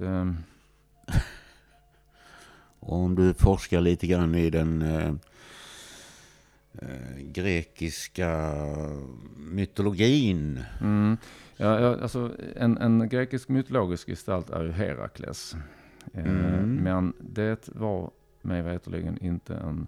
Och 2.79 2.97
om 2.97 3.15
du 3.15 3.35
forskar 3.35 3.81
lite 3.81 4.07
grann 4.07 4.35
i 4.35 4.51
den 4.51 4.83
eh, 4.83 5.15
eh, 6.73 7.19
grekiska 7.19 8.55
mytologin. 9.37 10.61
Mm. 10.81 11.17
Ja, 11.57 11.81
ja, 11.81 12.03
alltså, 12.03 12.31
en, 12.57 12.79
en 12.79 13.09
grekisk 13.09 13.49
mytologisk 13.49 14.07
gestalt 14.07 14.51
är 14.51 14.63
ju 14.65 14.73
Herakles. 14.73 15.57
Eh, 16.15 16.25
Mm. 16.25 16.75
Men 16.75 17.13
det 17.21 17.69
var 17.75 18.11
mig 18.43 18.63
veterligen 18.63 19.19
inte 19.25 19.55
en, 19.55 19.87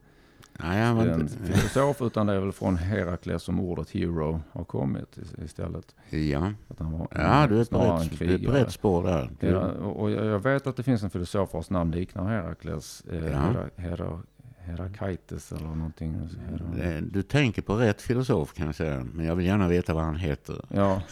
Nej, 0.59 0.83
han 0.83 0.97
var 0.97 1.07
en 1.07 1.21
inte, 1.21 1.37
filosof 1.53 2.03
utan 2.03 2.27
det 2.27 2.33
är 2.33 2.41
väl 2.41 2.53
från 2.53 2.77
Herakles 2.77 3.43
som 3.43 3.61
ordet 3.61 3.91
hero 3.91 4.41
har 4.53 4.65
kommit 4.65 5.19
is- 5.19 5.45
istället. 5.45 5.95
ja. 6.11 6.53
Att 6.69 6.79
han 6.79 6.93
var 6.99 7.09
ja, 7.11 7.47
du 7.47 7.61
är 7.61 7.65
på 7.65 7.79
en 7.79 7.99
rätt, 8.01 8.19
du 8.19 8.25
är 8.25 8.29
på 8.33 8.39
krigare. 8.39 8.61
rätt 8.61 8.73
spår 8.73 9.03
där. 9.05 9.31
Ja, 9.41 9.61
och 9.71 10.11
jag 10.11 10.39
vet 10.39 10.67
att 10.67 10.77
det 10.77 10.83
finns 10.83 11.03
en 11.03 11.11
filosof 11.11 11.55
vars 11.55 11.71
namn 11.71 11.91
liknar 11.91 12.29
Herakles. 12.29 13.03
Eh, 13.13 13.19
Ja. 13.27 13.41
Hera, 13.41 13.69
Hera, 13.77 14.23
Herakaites 14.59 15.53
eller 15.53 15.67
någonting. 15.67 16.31
Hera. 16.79 16.91
eh, 16.97 17.03
du 17.03 17.23
tänker 17.23 17.63
på 17.63 17.75
rätt 17.77 18.03
filosof 18.03 18.53
kan 18.55 18.67
jag 18.67 18.75
säga. 18.75 19.07
Men 19.13 19.27
jag 19.27 19.37
vill 19.37 19.47
gärna 19.47 19.69
veta 19.69 19.95
vad 19.95 20.05
han 20.05 20.17
heter. 20.17 20.65
Ja. 20.69 21.03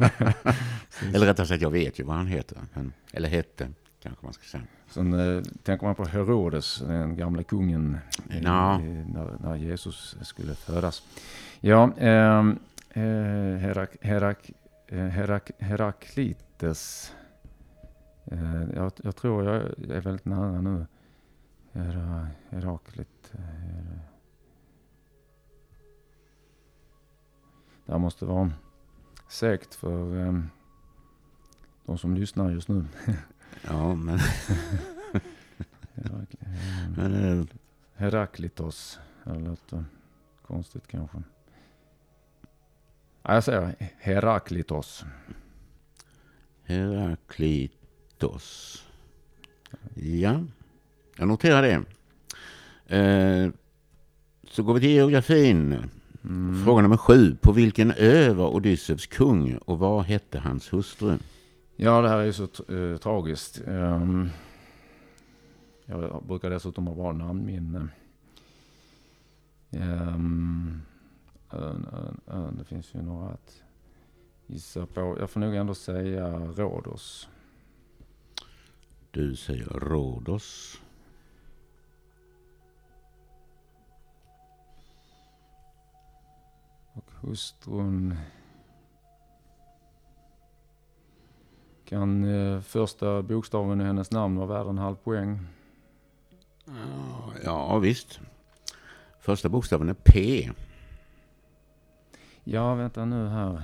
Eller 1.14 1.26
rättare 1.26 1.46
sagt, 1.46 1.62
jag 1.62 1.70
vet 1.70 2.00
ju 2.00 2.04
vad 2.04 2.16
han 2.16 2.26
heter. 2.26 2.58
Men, 2.74 2.92
eller 3.12 3.28
hette, 3.28 3.68
kanske 4.00 4.24
man 4.26 4.32
ska 4.32 4.42
säga. 4.44 4.62
Sen 4.88 5.12
eh, 5.36 5.42
tänker 5.62 5.86
man 5.86 5.94
på 5.94 6.04
Herodes, 6.04 6.78
den 6.78 7.16
gamla 7.16 7.42
kungen, 7.42 7.98
eh, 8.30 8.36
eh, 8.36 8.42
när, 9.06 9.36
när 9.42 9.56
Jesus 9.56 10.16
skulle 10.22 10.54
födas. 10.54 11.02
Ja, 11.60 11.92
ehm, 11.96 12.58
eh, 12.90 13.02
Herak, 13.60 13.96
Herak, 14.00 14.50
eh, 14.86 14.98
Herak, 15.06 15.50
Heraklites. 15.58 17.12
Eh, 18.24 18.62
jag, 18.74 18.92
jag 18.96 19.16
tror 19.16 19.44
jag 19.44 19.54
är 19.90 20.00
väldigt 20.00 20.24
nära 20.24 20.60
nu. 20.60 20.86
Hera, 21.72 22.28
Heraklit. 22.50 23.32
eh. 23.32 23.98
Det 27.86 27.92
här 27.92 27.98
måste 27.98 28.24
vara 28.24 28.50
segt 29.28 29.74
för 29.74 30.26
eh, 30.26 30.40
de 31.86 31.98
som 31.98 32.14
lyssnar 32.14 32.50
just 32.50 32.68
nu. 32.68 32.84
Ja, 33.62 33.94
men, 33.94 34.18
men 36.96 37.38
eh, 37.40 37.44
Heraklitos. 37.94 38.98
Det 39.24 39.38
låter 39.38 39.84
konstigt 40.46 40.88
kanske. 40.88 41.18
Ja, 43.22 43.34
jag 43.34 43.44
säger 43.44 43.74
Heraklitos. 43.98 45.04
Heraklitos. 46.64 47.88
Ja, 49.94 50.44
jag 51.16 51.28
noterar 51.28 51.62
det. 51.62 51.82
Eh, 52.96 53.50
så 54.50 54.62
går 54.62 54.74
vi 54.74 54.80
till 54.80 54.90
geografin. 54.90 55.90
Mm. 56.24 56.64
Fråga 56.64 56.82
nummer 56.82 56.96
sju. 56.96 57.36
På 57.40 57.52
vilken 57.52 57.92
ö 57.96 58.32
var 58.32 58.48
Odysseus 58.48 59.06
kung 59.06 59.56
och 59.56 59.78
vad 59.78 60.04
hette 60.04 60.38
hans 60.38 60.72
hustru? 60.72 61.18
Ja, 61.80 62.00
det 62.00 62.08
här 62.08 62.18
är 62.18 62.24
ju 62.24 62.32
så 62.32 62.42
eh, 62.44 62.96
tragiskt. 62.96 63.60
Ehm, 63.66 64.28
jag 65.86 66.24
brukar 66.26 66.50
dessutom 66.50 66.86
ha 66.86 66.94
bra 66.94 67.12
namnminne. 67.12 67.88
Um, 69.70 70.82
ön, 71.50 71.88
ön, 71.92 72.20
ön. 72.26 72.56
Det 72.58 72.64
finns 72.64 72.94
ju 72.94 73.02
några 73.02 73.28
att 73.28 73.62
gissa 74.46 74.86
på. 74.86 75.16
Jag 75.20 75.30
får 75.30 75.40
nog 75.40 75.54
ändå 75.54 75.74
säga 75.74 76.38
Rhodos. 76.38 77.28
Du 79.10 79.36
säger 79.36 79.64
Rhodos. 79.64 80.80
Och 86.92 87.10
hustrun 87.20 88.16
kan 91.88 92.24
eh, 92.24 92.60
första 92.60 93.22
bokstaven 93.22 93.80
i 93.80 93.84
hennes 93.84 94.10
namn 94.10 94.36
vara 94.36 94.46
värd 94.46 94.66
en 94.66 94.78
halv 94.78 94.96
poäng. 94.96 95.46
Ja, 97.44 97.78
visst. 97.78 98.20
Första 99.20 99.48
bokstaven 99.48 99.88
är 99.88 99.94
P. 100.04 100.50
Ja, 102.44 102.74
vänta 102.74 103.04
nu 103.04 103.28
här. 103.28 103.62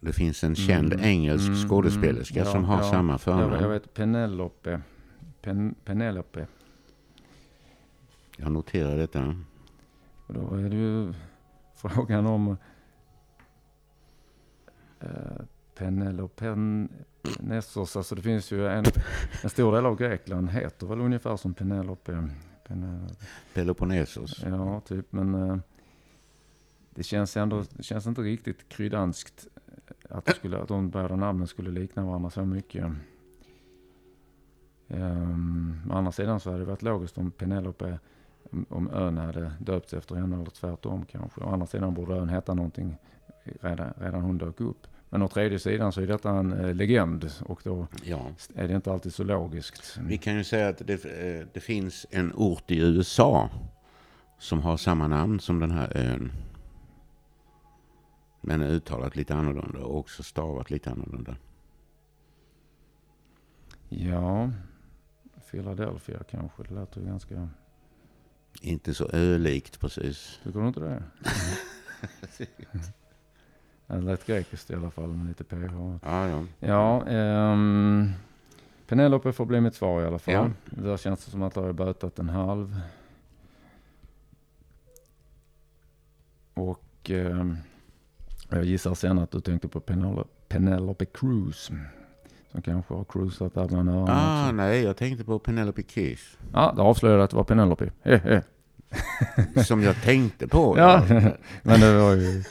Det 0.00 0.12
finns 0.12 0.44
en 0.44 0.54
känd 0.54 0.92
Mm, 0.92 1.04
engelsk 1.04 1.48
mm, 1.48 1.68
skådespelerska 1.68 2.40
mm, 2.40 2.46
ja, 2.46 2.52
som 2.52 2.64
har 2.64 2.76
ja. 2.76 2.90
samma 2.90 3.12
Jag, 3.12 3.20
förnamn. 3.20 3.62
jag 3.62 3.68
vet 3.68 3.94
Penelope. 3.94 4.80
Pen, 5.42 5.74
Penelope. 5.84 6.46
Jag 8.36 8.52
noterar 8.52 8.96
detta. 8.96 9.36
Och 10.26 10.34
då 10.34 10.54
är 10.54 10.68
det 10.70 10.76
ju 10.76 11.14
frågan 11.74 12.26
om 12.26 12.56
eh, 15.02 15.44
Penelope 15.74 16.56
Nessos. 17.40 17.96
Alltså 17.96 18.14
det 18.14 18.22
finns 18.22 18.52
ju 18.52 18.68
en, 18.68 18.84
en 19.42 19.50
stor 19.50 19.72
del 19.72 19.86
av 19.86 19.96
Grekland 19.96 20.50
heter 20.50 20.86
väl 20.86 21.00
ungefär 21.00 21.36
som 21.36 21.54
Penelope. 21.54 22.28
Penelope. 22.68 23.14
Peloponnesos. 23.54 24.42
Ja, 24.44 24.80
typ. 24.80 25.12
Men 25.12 25.34
eh, 25.34 25.56
det 26.94 27.02
känns 27.02 27.36
ändå, 27.36 27.64
det 27.70 27.82
känns 27.82 28.06
inte 28.06 28.20
riktigt 28.20 28.68
kryddanskt 28.68 29.46
att, 30.08 30.36
skulle, 30.36 30.58
att 30.58 30.68
de 30.68 30.90
båda 30.90 31.16
namnen 31.16 31.46
skulle 31.46 31.70
likna 31.70 32.04
varandra 32.04 32.30
så 32.30 32.44
mycket. 32.44 32.92
Um, 34.88 35.82
å 35.90 35.94
andra 35.94 36.12
sidan 36.12 36.40
så 36.40 36.50
hade 36.50 36.62
det 36.62 36.70
varit 36.70 36.82
logiskt 36.82 37.18
om 37.18 37.30
Penelope, 37.30 37.98
om, 38.50 38.66
om 38.68 38.90
ön 38.90 39.18
hade 39.18 39.52
döpts 39.58 39.94
efter 39.94 40.14
henne 40.14 40.36
eller 40.36 40.50
tvärtom 40.50 41.04
kanske. 41.04 41.40
Å 41.40 41.48
andra 41.48 41.66
sidan 41.66 41.94
borde 41.94 42.14
ön 42.14 42.28
heta 42.28 42.54
någonting 42.54 42.96
redan, 43.60 43.92
redan 43.96 44.22
hon 44.22 44.38
dök 44.38 44.60
upp. 44.60 44.86
Men 45.12 45.22
å 45.22 45.28
tredje 45.28 45.58
sidan 45.58 45.92
så 45.92 46.00
är 46.00 46.06
detta 46.06 46.30
en 46.30 46.52
eh, 46.52 46.74
legend 46.74 47.30
och 47.44 47.60
då 47.64 47.86
Ja. 48.04 48.26
är 48.54 48.68
det 48.68 48.74
inte 48.74 48.92
alltid 48.92 49.14
så 49.14 49.24
logiskt. 49.24 49.98
Vi 50.00 50.18
kan 50.18 50.34
ju 50.36 50.44
säga 50.44 50.68
att 50.68 50.78
det, 50.86 51.04
eh, 51.04 51.46
det 51.52 51.60
finns 51.60 52.06
en 52.10 52.32
ort 52.34 52.70
i 52.70 52.78
USA 52.78 53.50
som 54.38 54.60
har 54.62 54.76
samma 54.76 55.08
namn 55.08 55.40
som 55.40 55.60
den 55.60 55.70
här 55.70 55.96
ön. 55.96 56.32
Men 58.40 58.62
är 58.62 58.68
uttalat 58.70 59.16
lite 59.16 59.34
annorlunda 59.34 59.78
och 59.78 59.98
också 59.98 60.22
stavat 60.22 60.70
lite 60.70 60.90
annorlunda. 60.90 61.36
Ja, 63.88 64.50
Philadelphia 65.50 66.22
kanske. 66.30 66.62
Det 66.62 66.74
låter 66.74 67.00
ju 67.00 67.06
ganska... 67.06 67.48
Inte 68.60 68.94
så 68.94 69.08
ölikt 69.08 69.80
precis. 69.80 70.40
Tycker 70.44 70.60
du 70.60 70.66
inte 70.68 70.80
det? 70.80 71.02
det 73.86 74.00
lät 74.00 74.26
grekiskt 74.26 74.70
i 74.70 74.74
alla 74.74 74.90
fall 74.90 75.08
med 75.08 75.26
lite 75.26 75.44
ph. 75.44 75.74
Ja, 76.02 76.28
ja. 76.28 76.44
Ja, 76.60 77.06
ehm, 77.06 78.10
Penelope 78.88 79.32
får 79.32 79.46
bli 79.46 79.60
mitt 79.60 79.74
svar 79.74 80.02
i 80.02 80.06
alla 80.06 80.18
fall. 80.18 80.34
Ja. 80.34 80.50
Där 80.64 80.96
känns 80.96 81.24
det 81.24 81.30
som 81.30 81.42
att 81.42 81.56
jag 81.56 81.62
har 81.62 81.72
bötat 81.72 82.18
en 82.18 82.28
halv. 82.28 82.80
Och 86.54 87.10
eh, 87.10 87.46
jag 88.48 88.64
gissar 88.64 88.94
sen 88.94 89.18
att 89.18 89.30
du 89.30 89.40
tänkte 89.40 89.68
på 89.68 89.80
Penelope, 89.80 90.30
Penelope 90.48 91.04
Cruz. 91.04 91.70
Som 92.52 92.62
kanske 92.62 92.94
har 92.94 93.04
cruisat 93.04 93.54
där 93.54 93.68
bland 93.68 93.88
öronen 93.88 94.08
Ah, 94.10 94.42
också. 94.44 94.52
nej, 94.54 94.82
jag 94.82 94.96
tänkte 94.96 95.24
på 95.24 95.38
Penelope 95.38 95.82
Kiss. 95.82 96.38
Ja, 96.52 96.72
det 96.76 96.82
avslöjade 96.82 97.24
att 97.24 97.30
det 97.30 97.36
var 97.36 97.44
Penelope. 97.44 97.90
Hehe. 98.02 98.42
Som 99.66 99.82
jag 99.82 99.96
tänkte 100.02 100.48
på. 100.48 100.78
Ja, 100.78 101.04
men 101.62 101.80
det 101.80 101.98
var 101.98 102.14
ju 102.14 102.44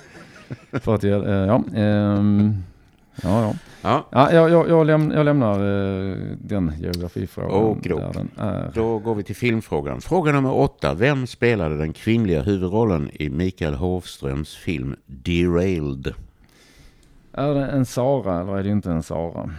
för 0.72 0.96
att 0.96 1.04
jag, 1.04 1.26
eh, 1.26 1.32
ja, 1.32 1.64
ehm, 1.76 2.64
ja, 3.24 3.42
ja. 3.42 3.54
Ja, 3.82 4.06
ja 4.12 4.32
jag, 4.32 4.50
jag, 4.50 4.70
jag, 4.70 4.86
läm, 4.86 5.12
jag 5.12 5.26
lämnar 5.26 5.54
eh, 5.54 6.18
den 6.42 6.74
geografifrågan 6.80 8.12
den 8.14 8.30
är. 8.38 8.72
då 8.74 9.00
går 9.00 9.16
vi 9.16 9.24
till 9.24 9.36
filmfrågan. 9.36 10.02
Fråga 10.02 10.32
nummer 10.32 10.54
åtta. 10.54 10.94
Vem 10.94 11.28
spelade 11.28 11.78
den 11.78 11.94
kvinnliga 11.94 12.42
huvudrollen 12.42 13.10
i 13.14 13.30
Mikael 13.30 13.74
Hovströms 13.74 14.56
film 14.56 14.96
Derailed? 15.06 16.14
Är 17.34 17.54
det 17.54 17.66
en 17.66 17.86
Sara 17.86 18.42
eller 18.42 18.58
är 18.58 18.64
det 18.64 18.70
inte 18.70 18.92
en 18.92 19.04
Sara? 19.04 19.50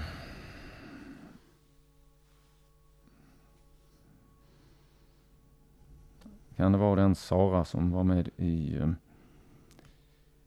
Kan 6.57 6.73
det 6.73 6.79
vara 6.79 6.97
den 7.01 7.15
Sara 7.15 7.65
som 7.65 7.91
var 7.91 8.05
med 8.05 8.29
i 8.37 8.79
um, 8.79 8.97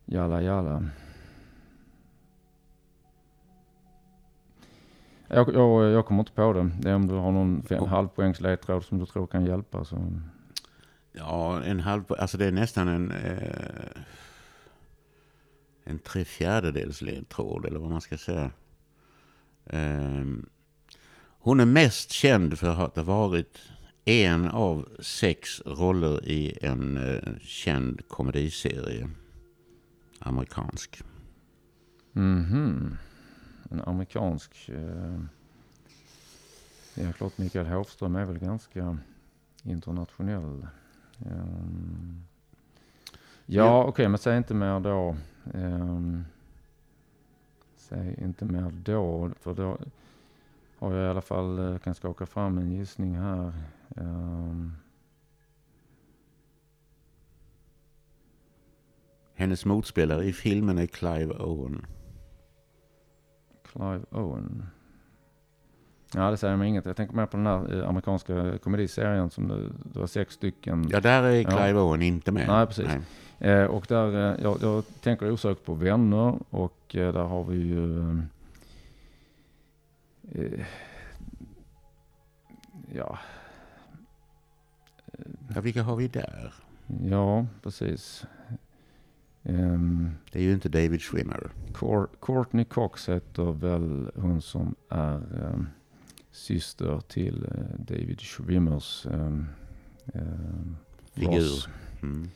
Jalla 0.05 0.41
Jalla? 0.41 0.89
Jag, 5.27 5.53
jag, 5.53 5.91
jag 5.91 6.05
kommer 6.05 6.19
inte 6.19 6.31
på 6.31 6.53
det. 6.53 6.71
Det 6.79 6.89
är 6.89 6.95
om 6.95 7.07
du 7.07 7.13
har 7.13 7.31
någon 7.31 7.63
fem, 7.63 7.83
halvpoängs 7.83 8.41
ledtråd 8.41 8.83
som 8.83 8.99
du 8.99 9.05
tror 9.05 9.27
kan 9.27 9.45
hjälpa. 9.45 9.85
Så. 9.85 10.11
Ja, 11.11 11.63
en 11.63 11.79
halv... 11.79 12.03
Alltså 12.09 12.37
det 12.37 12.45
är 12.45 12.51
nästan 12.51 12.87
en... 12.87 13.11
Eh, 13.11 14.01
en 15.83 15.99
tre 15.99 16.25
fjärdedels 16.25 17.01
ledtråd, 17.01 17.65
eller 17.65 17.79
vad 17.79 17.91
man 17.91 18.01
ska 18.01 18.17
säga. 18.17 18.51
Ehm, 19.65 20.49
hon 21.39 21.59
är 21.59 21.65
mest 21.65 22.11
känd 22.11 22.59
för 22.59 22.67
att 22.67 22.95
ha 22.95 23.03
varit 23.03 23.61
en 24.05 24.47
av 24.47 24.89
sex 24.99 25.61
roller 25.65 26.27
i 26.27 26.57
en 26.61 26.97
eh, 26.97 27.33
känd 27.41 28.07
komediserie. 28.07 29.09
Amerikansk. 30.19 31.03
Mhm. 32.11 32.97
En 33.69 33.81
amerikansk... 33.81 34.69
Eh, 34.69 35.19
ja, 36.95 37.11
klart 37.13 37.37
Mikael 37.37 37.65
Hovström 37.67 38.15
är 38.15 38.25
väl 38.25 38.39
ganska 38.39 38.97
internationell. 39.63 40.67
Ehm, 41.25 42.23
ja, 43.45 43.65
Ja. 43.65 43.83
okej, 43.83 44.07
men 44.09 44.17
säg 44.17 44.37
inte 44.37 44.53
mer 44.53 44.79
då. 44.79 45.15
Ehm, 45.53 46.25
säg 47.77 48.15
inte 48.23 48.45
mer 48.45 48.71
då, 48.83 49.31
för 49.39 49.53
då 49.53 49.77
har 50.79 50.93
jag 50.93 51.05
i 51.07 51.09
alla 51.09 51.21
fall, 51.21 51.59
eh, 51.59 51.77
kan 51.79 51.95
skaka 51.95 52.25
fram 52.25 52.57
en 52.57 52.71
gissning 52.71 53.15
här. 53.17 53.53
Ehm, 53.97 54.73
Hennes 59.35 59.65
motspelare 59.65 60.23
i 60.25 60.33
filmen 60.33 60.77
är 60.77 60.85
Clive 60.85 61.33
Owen. 61.33 61.85
Clive 63.71 64.05
Owen. 64.11 64.65
Ja, 66.13 66.31
det 66.31 66.37
säger 66.37 66.55
mig 66.57 66.67
inget. 66.67 66.85
Jag 66.85 66.95
tänker 66.95 67.15
mer 67.15 67.25
på 67.25 67.37
den 67.37 67.45
här 67.45 67.79
eh, 67.81 67.89
amerikanska 67.89 68.57
komediserien 68.57 69.29
som 69.29 69.47
det, 69.47 69.69
det 69.93 69.99
var 69.99 70.07
sex 70.07 70.33
stycken. 70.33 70.87
Ja, 70.89 70.99
där 70.99 71.23
är 71.23 71.41
Ja. 71.41 71.49
Clive 71.49 71.79
Owen 71.79 72.01
inte 72.01 72.31
med. 72.31 72.47
Nej, 72.47 72.67
precis. 72.67 72.87
Eh, 73.39 73.65
och 73.65 73.85
där, 73.89 74.33
eh, 74.35 74.43
jag, 74.43 74.57
jag 74.61 74.83
tänker 75.01 75.31
osökt 75.31 75.65
på 75.65 75.73
vänner 75.73 76.39
och 76.49 76.95
eh, 76.95 77.13
där 77.13 77.23
har 77.23 77.43
vi 77.43 77.55
ju... 77.57 78.21
Ja, 82.93 83.19
Ja, 85.55 85.61
vilka 85.61 85.83
har 85.83 85.95
vi 85.95 86.07
där? 86.07 86.53
ja, 87.03 87.45
precis. 87.63 88.25
Ehm, 89.45 90.11
Det 90.31 90.39
är 90.39 90.43
ju 90.43 90.53
inte 90.53 90.69
David 90.69 91.01
Schwimmer. 91.01 91.49
Cour- 91.73 92.07
Courtney 92.21 92.65
Cox 92.65 93.09
heter 93.09 93.51
väl 93.51 94.11
hon 94.15 94.41
som 94.41 94.75
är 94.89 95.15
ehm, 95.45 95.67
syster 96.31 96.99
till 97.07 97.43
eh, 97.51 97.79
David 97.79 98.19
Schwimmers 98.21 99.05
ehm, 99.05 99.45
ehm, 100.13 100.75
Figur. 101.13 101.65
Mm. 102.01 102.29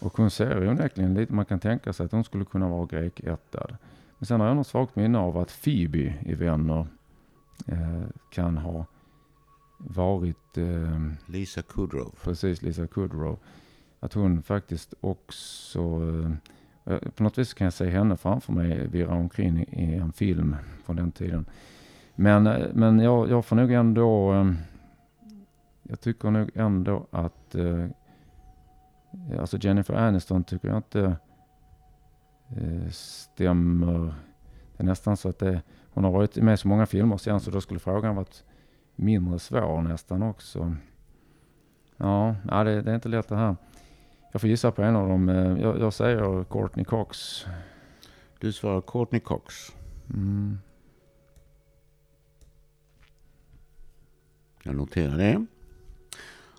Och 0.00 0.16
hon 0.16 0.30
ser 0.30 0.60
ju 0.62 0.68
onekligen 0.68 1.14
lite, 1.14 1.32
man 1.32 1.44
kan 1.44 1.60
tänka 1.60 1.92
sig 1.92 2.06
att 2.06 2.12
hon 2.12 2.24
skulle 2.24 2.44
kunna 2.44 2.68
vara 2.68 2.86
grekättad. 2.86 3.76
Men 4.18 4.26
sen 4.26 4.40
har 4.40 4.46
jag 4.46 4.56
något 4.56 4.66
svagt 4.66 4.96
minne 4.96 5.18
av 5.18 5.38
att 5.38 5.62
Phoebe 5.62 6.14
i 6.26 6.34
Vänner 6.34 6.86
eh, 7.66 8.02
kan 8.30 8.56
ha 8.58 8.86
varit 9.78 10.58
eh, 10.58 11.00
Lisa 11.26 11.62
Kudrow. 11.62 12.14
precis 12.22 12.62
Lisa 12.62 12.86
Kudrow. 12.86 13.38
Att 14.02 14.12
hon 14.12 14.42
faktiskt 14.42 14.94
också, 15.00 15.80
eh, 16.84 16.98
på 16.98 17.22
något 17.22 17.38
vis 17.38 17.54
kan 17.54 17.64
jag 17.64 17.72
se 17.72 17.90
henne 17.90 18.16
framför 18.16 18.52
mig 18.52 18.86
virra 18.86 19.14
omkring 19.14 19.58
i, 19.58 19.94
en 19.94 20.12
film 20.12 20.56
från 20.84 20.96
den 20.96 21.12
tiden. 21.12 21.46
Men, 22.14 22.46
eh, 22.46 22.66
men 22.74 22.98
jag, 22.98 23.30
jag 23.30 23.44
får 23.44 23.56
nog 23.56 23.72
ändå, 23.72 24.32
eh, 24.32 24.52
jag 25.82 26.00
tycker 26.00 26.30
nog 26.30 26.50
ändå 26.54 27.06
att 27.10 27.56
Alltså 29.38 29.58
Jennifer 29.60 29.94
Aniston 29.94 30.44
tycker 30.44 30.68
jag 30.68 30.76
inte 30.76 31.16
stämmer. 32.90 34.14
Det 34.76 34.82
är 34.82 34.84
nästan 34.84 35.16
så 35.16 35.28
att 35.28 35.38
det, 35.38 35.62
hon 35.92 36.04
har 36.04 36.10
varit 36.10 36.36
med 36.36 36.54
i 36.54 36.56
så 36.56 36.68
många 36.68 36.86
filmer 36.86 37.16
sen 37.16 37.40
så 37.40 37.50
då 37.50 37.60
skulle 37.60 37.80
frågan 37.80 38.16
varit 38.16 38.44
mindre 38.96 39.38
svår 39.38 39.82
nästan 39.82 40.22
också. 40.22 40.76
Ja, 41.96 42.36
ja 42.48 42.64
det, 42.64 42.82
det 42.82 42.90
är 42.90 42.94
inte 42.94 43.08
lätt 43.08 43.28
det 43.28 43.36
här. 43.36 43.56
Jag 44.32 44.40
får 44.40 44.50
gissa 44.50 44.72
på 44.72 44.82
en 44.82 44.96
av 44.96 45.08
dem. 45.08 45.28
Eh, 45.28 45.62
Jag, 45.62 45.80
jag 45.80 45.92
säger 45.94 46.44
Courtney 46.44 46.84
Cox. 46.84 47.44
Du 48.38 48.52
svarar 48.52 48.80
Courtney 48.80 49.20
Cox. 49.20 49.54
Mm. 50.14 50.58
Jag 54.62 54.76
noterar 54.76 55.18
det. 55.18 55.46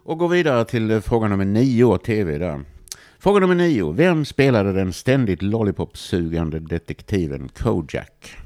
Och 0.03 0.17
går 0.17 0.29
vidare 0.29 0.65
till 0.65 0.91
eh, 0.91 0.99
fråga 0.99 1.27
nummer 1.27 1.45
nio, 1.45 1.97
tv 1.97 2.37
där. 2.37 2.65
Fråga 3.19 3.39
nummer 3.39 3.55
nio. 3.55 3.91
Vem 3.91 4.25
spelade 4.25 4.73
den 4.73 4.93
ständigt 4.93 5.41
lollipop-sugande 5.41 6.59
detektiven 6.59 7.49
Kojak? 7.49 8.37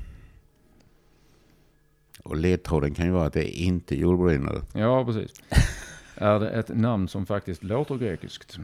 Och 2.24 2.36
ledtråden 2.36 2.94
kan 2.94 3.06
ju 3.06 3.12
vara 3.12 3.26
att 3.26 3.34
det 3.34 3.60
är 3.60 3.64
inte 3.64 3.96
Joel 3.96 4.18
Brynner. 4.18 4.62
Ja, 4.74 5.06
precis. 5.06 5.34
är 6.16 6.40
det 6.40 6.50
ett 6.50 6.70
namn 6.76 7.08
som 7.08 7.26
faktiskt 7.26 7.64
låter 7.64 7.98
grekiskt? 7.98 8.58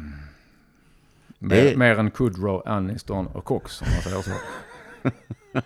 Mer, 1.44 1.76
mer 1.76 2.00
än 2.00 2.12
Kudrow, 2.12 2.62
Aniston 2.66 3.28
och 3.28 3.46
Cox 3.46 3.82
om 3.82 3.88
man 3.94 4.02
säger 4.02 4.22
så. 4.22 4.32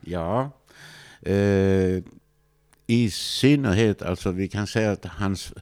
Ja. 0.00 0.50
Eh, 1.22 2.02
I 2.86 3.10
synnerhet, 3.10 4.02
alltså 4.02 4.30
vi 4.30 4.48
kan 4.48 4.66
säga 4.66 4.92
att 4.92 5.04
hans, 5.04 5.52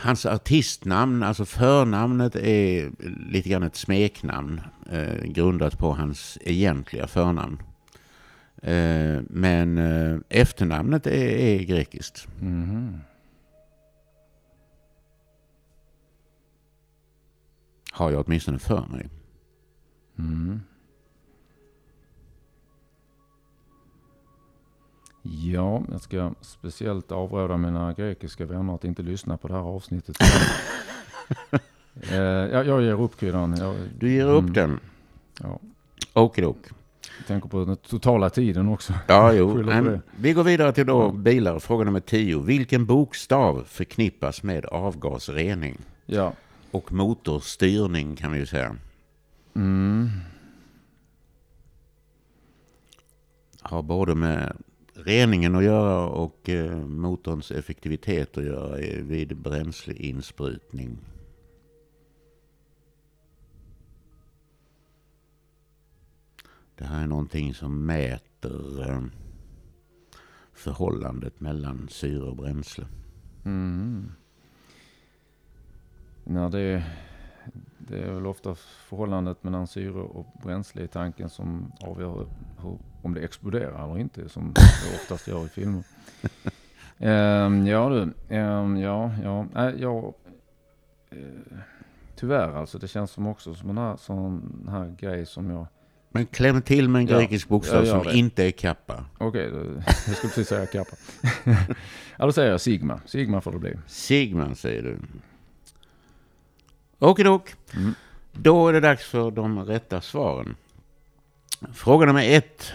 hans 0.00 0.26
artistnamn, 0.26 1.22
alltså 1.22 1.44
förnamnet 1.44 2.36
är 2.36 2.90
lite 3.30 3.48
grann 3.48 3.62
ett 3.62 3.76
smeknamn 3.76 4.60
eh, 4.90 5.24
grundat 5.24 5.78
på 5.78 5.92
hans 5.92 6.38
egentliga 6.40 7.06
förnamn. 7.06 7.62
Eh, 8.62 9.20
men 9.30 9.78
eh, 9.78 10.18
efternamnet 10.28 11.06
är, 11.06 11.36
är 11.36 11.58
grekiskt. 11.58 12.26
Mhm. 12.40 12.98
Har 17.94 18.10
jag 18.10 18.24
åtminstone 18.26 18.58
för 18.58 18.86
mig. 18.90 19.08
Mm. 20.18 20.60
Ja, 25.22 25.82
jag 25.90 26.00
ska 26.00 26.32
speciellt 26.40 27.12
avråda 27.12 27.56
mina 27.56 27.92
grekiska 27.92 28.46
vänner 28.46 28.74
att 28.74 28.84
inte 28.84 29.02
lyssna 29.02 29.36
på 29.36 29.48
det 29.48 29.54
här 29.54 29.60
avsnittet. 29.60 30.16
eh, 32.10 32.16
jag, 32.18 32.66
jag 32.66 32.82
ger 32.82 33.00
upp 33.02 33.16
kryddan. 33.20 33.56
Jag, 33.58 33.76
Du 33.98 34.10
ger 34.12 34.26
upp 34.26 34.40
Mm. 34.42 34.52
den. 34.52 34.80
ja, 35.42 35.58
Okidok. 36.12 36.58
tänker 37.26 37.48
på 37.48 37.64
den 37.64 37.76
totala 37.76 38.30
tiden 38.30 38.68
också. 38.68 38.92
Ja, 39.08 39.32
jo. 39.32 39.54
Men 39.64 40.02
vi 40.16 40.32
går 40.32 40.44
vidare 40.44 40.72
till 40.72 40.86
då 40.86 41.12
bilar. 41.12 41.58
Fråga 41.58 41.84
nummer 41.84 42.00
10. 42.00 42.40
Vilken 42.42 42.86
bokstav 42.86 43.64
förknippas 43.66 44.42
med 44.42 44.64
avgasrening? 44.66 45.78
Ja. 46.06 46.32
Och 46.74 46.92
motorstyrning 46.92 48.16
kan 48.16 48.32
vi 48.32 48.38
ju 48.38 48.46
säga. 48.46 48.76
Mm. 49.54 50.08
Har 53.60 53.82
både 53.82 54.14
med 54.14 54.56
reningen 54.94 55.54
att 55.54 55.64
göra 55.64 56.08
och 56.08 56.48
eh, 56.48 56.76
motorns 56.86 57.50
effektivitet 57.50 58.38
att 58.38 58.44
göra 58.44 58.76
vid 59.02 59.36
bränsleinsprutning. 59.36 60.98
Det 66.76 66.84
här 66.84 67.02
är 67.02 67.06
någonting 67.06 67.54
som 67.54 67.86
mäter 67.86 68.90
eh, 68.90 69.02
förhållandet 70.52 71.40
mellan 71.40 71.88
syre 71.88 72.22
och 72.22 72.36
bränsle. 72.36 72.86
Mm. 73.44 74.12
När 76.24 76.48
det, 76.50 76.82
det 77.78 77.98
är 77.98 78.12
väl 78.12 78.26
ofta 78.26 78.54
förhållandet 78.88 79.44
mellan 79.44 79.66
syre 79.66 79.92
och 80.00 80.26
bränsle 80.42 80.82
i 80.82 80.88
tanken 80.88 81.28
som 81.28 81.72
avgör 81.80 82.26
hur, 82.62 82.78
om 83.02 83.14
det 83.14 83.20
exploderar 83.20 83.84
eller 83.84 83.98
inte, 83.98 84.28
som 84.28 84.52
det 84.54 84.60
oftast 84.94 85.28
gör 85.28 85.44
i 85.44 85.48
filmer. 85.48 85.82
Ehm, 86.98 87.66
ja 87.66 87.88
du, 87.88 88.34
ehm, 88.36 88.76
ja, 88.76 89.10
ja, 89.22 89.46
nej, 89.54 89.74
jag, 89.80 90.14
eh, 91.10 91.18
tyvärr 92.16 92.52
alltså, 92.56 92.78
det 92.78 92.88
känns 92.88 93.10
som 93.10 93.26
också 93.26 93.54
som 93.54 93.70
en 93.70 93.78
här, 93.78 93.96
sån 93.96 94.66
här 94.70 94.94
grej 94.98 95.26
som 95.26 95.50
jag, 95.50 95.66
Men 96.10 96.26
kläm 96.26 96.62
till 96.62 96.88
med 96.88 97.00
en 97.02 97.06
Ja, 97.08 97.18
grekisk 97.18 97.48
bokstav 97.48 97.84
som 97.84 98.02
det. 98.04 98.16
inte 98.16 98.44
är 98.44 98.50
kappa. 98.50 99.04
okej, 99.18 99.50
då- 99.50 99.56
jag 99.86 100.16
skulle 100.16 100.28
precis 100.30 100.48
säga 100.48 100.66
kappa. 100.66 100.96
då 102.18 102.32
säger 102.32 102.50
jag 102.50 102.60
sigma, 102.60 103.00
sigma 103.06 103.40
får 103.40 103.52
det 103.52 103.58
bli. 103.58 103.74
Sigma 103.86 104.54
säger 104.54 104.82
du. 104.82 104.98
Okidok. 107.10 107.54
Mm. 107.76 107.94
Då 108.32 108.68
är 108.68 108.72
det 108.72 108.80
dags 108.80 109.04
för 109.04 109.30
de 109.30 109.64
rätta 109.64 110.00
svaren. 110.00 110.56
Fråga 111.72 112.06
nummer 112.06 112.24
ett. 112.36 112.72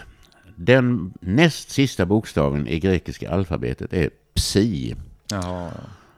Den 0.56 1.12
näst 1.20 1.70
sista 1.70 2.06
bokstaven 2.06 2.66
i 2.66 2.80
grekiska 2.80 3.30
alfabetet 3.30 3.92
är 3.92 4.10
psi. 4.34 4.96
Jaha, 5.30 5.42
ja. 5.42 5.70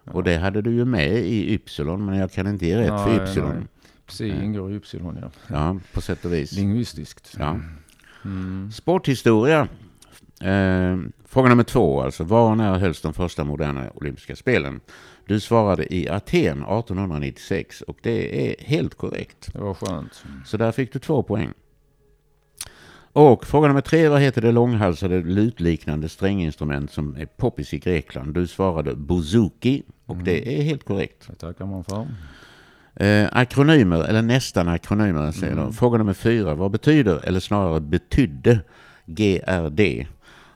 Ja. 0.05 0.13
Och 0.13 0.25
det 0.25 0.37
hade 0.37 0.63
du 0.63 0.71
ju 0.73 0.85
med 0.85 1.13
i 1.13 1.55
ypsilon, 1.55 2.05
men 2.05 2.19
jag 2.19 2.33
kan 2.33 2.47
inte 2.47 2.67
ge 2.67 2.79
rätt 2.79 2.91
Nej, 2.93 3.05
för 3.05 3.25
ypsilon. 3.25 3.55
nej. 3.55 3.67
Psi 4.07 4.29
ingår 4.29 4.73
i 4.73 4.75
ypsilon, 4.75 5.19
ja. 5.21 5.31
Ja, 5.47 5.77
på 5.93 6.01
sätt 6.01 6.25
och 6.25 6.33
vis. 6.33 6.53
Lingvistiskt. 6.53 7.37
Ja. 7.39 7.61
Mm. 8.25 8.73
Sporthistoria. 8.73 9.69
Eh, 10.41 10.99
fråga 11.25 11.49
nummer 11.49 11.65
två 11.65 12.03
alltså. 12.03 12.25
Var 12.25 12.51
och 12.51 12.57
när 12.57 12.79
hölls 12.79 13.01
de 13.01 13.15
första 13.15 13.45
moderna 13.45 13.91
olympiska 13.95 14.37
spelen? 14.37 14.81
Du 15.27 15.41
svarade 15.41 15.95
i 15.95 16.09
Aten 16.09 16.63
1896 16.63 17.81
och 17.83 17.99
det 18.03 18.51
är 18.51 18.65
helt 18.65 18.95
korrekt. 18.95 19.53
Det 19.53 19.59
var 19.61 19.75
skönt. 19.75 20.25
Så 20.47 20.57
där 20.57 20.73
fick 20.73 20.93
du 20.93 20.99
två 20.99 21.23
poäng. 21.23 21.53
Och 23.15 23.47
fråga 23.47 23.69
nummer 23.69 23.81
tre. 23.81 24.09
Vad 24.09 24.21
heter 24.21 24.43
det 24.43 24.53
långhalsade 24.53 25.23
lutliknande 25.23 26.09
stränginstrument 26.09 26.91
som 26.93 27.17
är 27.17 27.27
poppis 27.27 27.75
i 27.75 27.79
Grekland? 27.79 28.35
Du 28.35 28.47
svarade 28.47 28.95
bouzouki 28.95 29.83
och 30.07 30.17
det 30.17 30.59
är 30.59 30.63
helt 30.63 30.85
korrekt. 30.85 31.27
Det 31.31 31.35
tackar 31.35 31.67
man 31.67 31.85
för. 31.85 32.07
Eh, 33.07 33.29
akronymer, 33.33 34.05
eller 34.05 34.23
nästan 34.23 34.69
akronymer 34.69 35.33
säger 35.33 35.53
Mm. 35.53 35.65
de. 35.65 35.73
Fråga 35.73 35.99
nummer 35.99 36.15
fyra. 36.15 36.55
Vad 36.55 36.71
betyder, 36.71 37.21
eller 37.25 37.41
snarare 37.41 37.81
betydde, 37.81 38.61
GRD? 39.07 40.07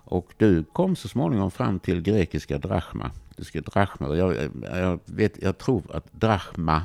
Och 0.08 0.32
du 0.36 0.64
kom 0.64 0.96
så 0.96 1.08
småningom 1.08 1.50
fram 1.50 1.78
till 1.80 2.00
grekiska 2.02 2.58
drachma. 2.58 3.10
Du 3.36 3.44
ska 3.44 3.60
drachmer. 3.60 4.14
Jag, 4.14 4.36
jag, 4.72 4.98
vet, 5.04 5.42
jag 5.42 5.58
tror 5.58 5.82
att 5.96 6.12
drachma 6.12 6.82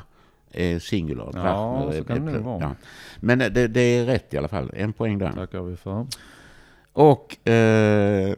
är 0.51 0.79
singular. 0.79 1.31
Ja, 1.33 1.41
drachmer 1.41 1.91
så 1.91 1.97
är- 1.97 2.03
kan 2.03 2.25
det 2.25 2.31
nog 2.31 2.41
vara. 2.43 2.59
Ja. 2.61 2.71
Men 3.19 3.39
det, 3.39 3.67
det 3.67 3.81
är 3.81 4.05
rätt 4.05 4.33
i 4.33 4.37
alla 4.37 4.47
fall. 4.47 4.71
En 4.75 4.93
poäng 4.93 5.17
där. 5.17 5.31
tackar 5.31 5.61
vi 5.61 5.75
för. 5.77 6.05
Och 6.93 7.47
eh, 7.49 8.35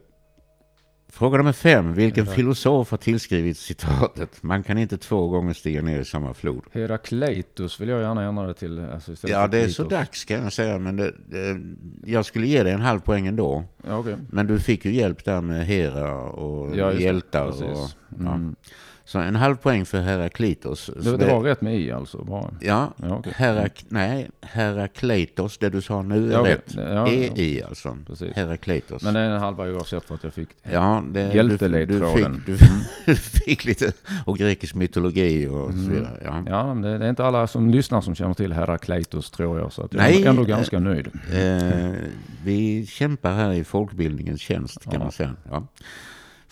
fråga 1.14 1.38
nummer 1.38 1.52
fem. 1.52 1.94
Vilken 1.94 2.26
filosof 2.26 2.92
har 2.92 2.98
tillskrivit 2.98 3.58
citatet 3.58 4.44
Man 4.44 4.64
kan 4.64 4.78
inte 4.78 4.98
två 4.98 5.28
gånger 5.28 5.54
stiga 5.54 5.82
ner 5.82 6.00
i 6.00 6.06
samma 6.06 6.34
flod? 6.34 6.64
Herakleitos 6.72 7.82
vill 7.82 7.90
jag 7.90 8.02
gärna 8.02 8.24
ändra 8.24 8.48
det 8.48 8.54
till. 8.54 8.80
Alltså 8.80 9.28
Ja, 9.28 9.48
det 9.48 9.58
är 9.58 9.68
så 9.68 9.84
dags 9.84 10.26
kan 10.26 10.44
jag 10.44 10.54
säga. 10.54 10.80
Men 10.80 10.96
det, 10.96 11.14
det, 11.28 11.62
jag 12.06 12.26
skulle 12.26 12.48
ge 12.48 12.64
dig 12.64 12.74
en 12.74 12.82
halv 12.82 13.00
poäng 13.00 13.28
ändå. 13.28 13.64
Ja, 13.88 13.98
okej. 13.98 14.16
Men 14.30 14.48
du 14.48 14.60
fick 14.60 14.86
ju 14.86 14.94
hjälp 14.94 15.26
där 15.26 15.42
med 15.42 15.66
Hera 15.66 16.22
och 16.22 16.78
Ja, 16.78 16.94
hjältar. 16.94 17.48
Och, 17.48 17.90
ja. 18.20 18.34
Mm. 18.34 18.56
Så 19.06 19.20
en 19.20 19.36
halv 19.36 19.56
poäng 19.56 19.86
för 19.86 20.02
Heraklitos. 20.02 20.90
Det, 21.04 21.18
det 21.18 21.26
var 21.26 21.42
rätt 21.42 21.62
med 21.62 21.80
i 21.80 21.92
alltså, 21.92 22.24
bara. 22.24 22.54
Ja, 22.60 22.94
Ja, 22.98 23.16
okej. 23.16 23.34
Herak, 23.36 23.86
nej, 23.90 24.30
Herakleitos, 24.42 25.58
det 25.58 25.70
du 25.70 25.82
sa 25.82 26.02
nu 26.02 26.28
är 26.34 26.38
Ja, 26.38 26.46
rätt. 26.46 26.74
Ja, 26.76 26.82
ja. 26.82 27.08
är 27.08 27.40
i 27.40 27.64
alltså. 27.64 27.98
Precis. 28.08 28.36
Herakleitos. 28.36 29.04
Men 29.04 29.14
det 29.14 29.20
är 29.20 29.30
en 29.30 29.40
halva 29.40 29.64
oavsett 29.70 30.04
för 30.04 30.16
att 30.16 30.24
jag 30.24 30.34
fick 30.34 30.50
Ja, 30.72 31.04
det, 31.12 31.24
du, 31.24 31.30
du, 31.30 31.36
Hjälteledtråden. 31.36 32.44
fick, 32.46 32.60
du, 33.06 33.16
fick 33.16 33.66
lite 33.66 33.92
och 34.26 34.38
grekisk 34.38 34.76
mytologi 34.76 35.48
och 35.48 35.72
så 35.72 35.90
vidare. 35.92 36.22
Ja. 36.26 36.32
Mm. 36.34 36.48
Ja, 36.48 36.74
men 36.74 36.82
det, 36.82 36.98
det 36.98 37.06
är 37.06 37.10
inte 37.10 37.26
alla 37.26 37.48
som 37.48 37.70
lyssnar 37.70 38.02
som 38.02 38.16
känner 38.16 38.34
till 38.34 38.54
Herakleitos 38.54 39.32
tror 39.32 39.60
jag. 39.60 39.74
Så 39.74 39.82
att 39.82 39.94
jag 39.94 40.02
Nej, 40.02 40.24
är 40.24 40.30
ändå 40.30 40.42
eh, 40.42 40.48
ganska 40.48 40.80
nöjd. 40.80 41.08
Eh, 41.34 41.92
vi 42.44 42.86
kämpar 42.86 43.32
här 43.34 43.52
i 43.54 43.64
folkbildningens 43.64 44.42
tjänst 44.42 44.92
kan 44.92 45.00
man 45.00 45.12
säga. 45.12 45.36
Ja. 45.50 45.68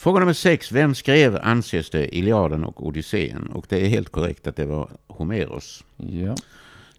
Fråga 0.02 0.20
nummer 0.20 0.34
sex. 0.34 0.72
Vem 0.72 0.96
skrev, 0.96 1.40
anses 1.44 1.90
det, 1.90 2.16
Iliaden 2.16 2.64
och 2.64 2.88
Odysseen? 2.88 3.48
Och 3.48 3.66
det 3.70 3.86
är 3.86 3.90
helt 3.90 4.10
korrekt 4.10 4.48
att 4.48 4.56
det 4.56 4.66
var 4.66 4.90
Homeros. 5.08 5.84
Ja. 5.98 6.36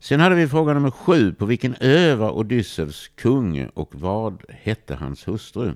Sen 0.00 0.20
hade 0.20 0.34
vi 0.34 0.48
fråga 0.48 0.74
nummer 0.74 0.90
sju. 0.90 1.32
På 1.32 1.46
vilken 1.46 1.74
ö 1.80 2.14
var 2.14 2.30
Odysseus 2.30 3.09
kung 3.09 3.68
och 3.74 3.94
vad 3.94 4.42
hette 4.48 4.94
hans 4.94 5.28
hustru? 5.28 5.72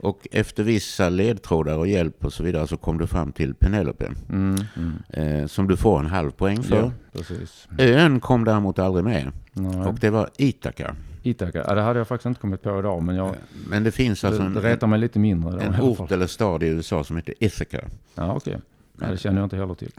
Och 0.00 0.28
efter 0.30 0.62
vissa 0.62 1.08
ledtrådar 1.08 1.78
och 1.78 1.88
hjälp 1.88 2.24
och 2.24 2.32
så 2.32 2.42
vidare 2.42 2.66
så 2.66 2.76
kom 2.76 2.98
du 2.98 3.06
fram 3.06 3.32
till 3.32 3.54
Penelope. 3.54 4.12
Mm, 4.28 4.56
mm. 4.76 4.92
Eh, 5.08 5.46
som 5.46 5.68
du 5.68 5.76
får 5.76 5.98
en 5.98 6.06
halv 6.06 6.30
poäng 6.30 6.62
för. 6.62 6.76
ja, 6.76 6.92
precis. 7.12 7.68
Ön 7.78 8.20
kom 8.20 8.44
däremot 8.44 8.78
aldrig 8.78 9.04
med. 9.04 9.32
Nej. 9.52 9.86
Och 9.86 9.94
det 9.94 10.10
var 10.10 10.30
Ithaka. 10.36 10.96
Ithaka, 11.22 11.64
ja, 11.68 11.74
det 11.74 11.82
hade 11.82 11.98
jag 11.98 12.08
faktiskt 12.08 12.26
inte 12.26 12.40
kommit 12.40 12.62
på 12.62 12.78
idag, 12.78 13.02
men 13.02 13.16
jag, 13.16 13.34
Men 13.68 13.84
det 13.84 13.92
finns 13.92 14.24
alltså 14.24 14.42
det, 14.42 14.60
det 14.60 14.82
en, 14.82 14.90
mig 14.90 14.98
lite 14.98 15.18
mindre. 15.18 15.50
Då, 15.50 15.58
en 15.58 15.80
ort 15.80 16.10
eller 16.12 16.26
stad 16.26 16.62
i 16.62 16.66
USA 16.66 17.04
som 17.04 17.16
heter 17.16 17.34
Ithaca. 17.40 17.80
Ja, 18.14 18.34
okej. 18.36 18.60
Nej, 18.92 19.10
det 19.10 19.16
känner 19.16 19.38
jag 19.38 19.46
inte 19.46 19.56
heller 19.56 19.74
till. 19.74 19.92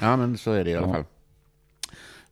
Ja, 0.00 0.16
men 0.16 0.38
så 0.38 0.52
är 0.52 0.64
det 0.64 0.70
i 0.70 0.76
alla 0.76 0.92
fall. 0.92 1.04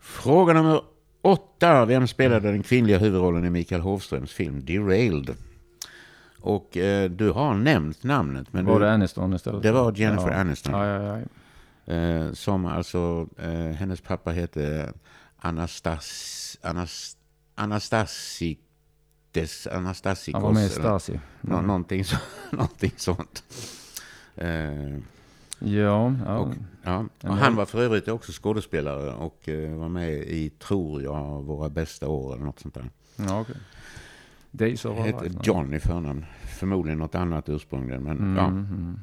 Fråga 0.01 0.53
nummer 0.53 0.81
åtta. 1.23 1.85
Vem 1.85 2.07
spelade 2.09 2.51
den 2.51 2.63
kvinnliga 2.63 2.99
huvudrollen 2.99 3.45
i 3.45 3.51
Mikael 3.51 3.81
Hovströms 3.81 4.33
film 4.33 4.65
Derailed? 4.65 5.35
Och 6.41 6.77
eh, 6.77 7.11
du 7.11 7.31
har 7.31 7.55
nämnt 7.55 8.05
namnet. 8.05 8.53
Men 8.53 8.67
var 8.67 8.81
du, 8.81 8.87
det 8.87 8.93
Aniston 8.93 9.35
istället? 9.35 9.63
det 9.63 9.73
var 9.73 9.93
Jennifer 9.97 10.31
ja. 10.31 10.37
Aniston. 10.37 10.73
Ja, 10.75 10.87
ja, 10.87 11.19
ja. 11.19 11.23
Eh, 11.95 12.33
som 12.33 12.67
alltså, 12.67 13.29
eh, 13.39 13.49
hennes 13.51 14.01
pappa 14.01 14.31
hette 14.31 14.93
Anastas, 15.37 16.59
Anas, 16.63 17.17
Anastasides, 17.55 19.67
Anastasikos. 19.73 20.35
Han 20.35 20.43
var 20.43 20.53
med 20.53 20.67
i 20.67 20.69
Stasi. 20.69 21.21
nå- 21.41 21.61
någonting, 21.61 22.05
så, 22.05 22.17
någonting 22.51 22.93
sånt. 22.97 23.43
Eh, 24.37 24.99
Ja, 25.61 26.15
ja. 26.27 26.39
Och, 26.39 26.55
ja. 26.83 27.05
och 27.23 27.37
han 27.37 27.57
var 27.57 27.67
för 27.67 27.83
övrigt 27.83 28.09
också 28.09 28.33
skådespelare 28.33 29.13
och 29.13 29.49
eh, 29.49 29.75
var 29.79 29.89
med 29.89 30.11
i, 30.13 30.51
tror 30.51 31.03
jag, 31.03 31.43
Våra 31.43 31.69
bästa 31.69 32.09
år 32.09 32.35
eller 32.35 32.45
något 32.45 32.61
sånt 32.61 32.75
där. 32.75 32.91
ja 33.17 33.41
okej. 33.41 33.55
Days 34.51 34.85
of 34.85 34.99
Our 34.99 35.07
Life. 35.23 35.39
John 35.43 35.75
i 35.75 35.81
förnamn. 35.81 36.25
Förmodligen 36.59 36.99
något 36.99 37.15
annat 37.15 37.49
ursprungligen. 37.49 38.03
Men, 38.03 38.19
Mm, 38.19 38.37
ja. 38.37 38.45
mm. 38.47 38.99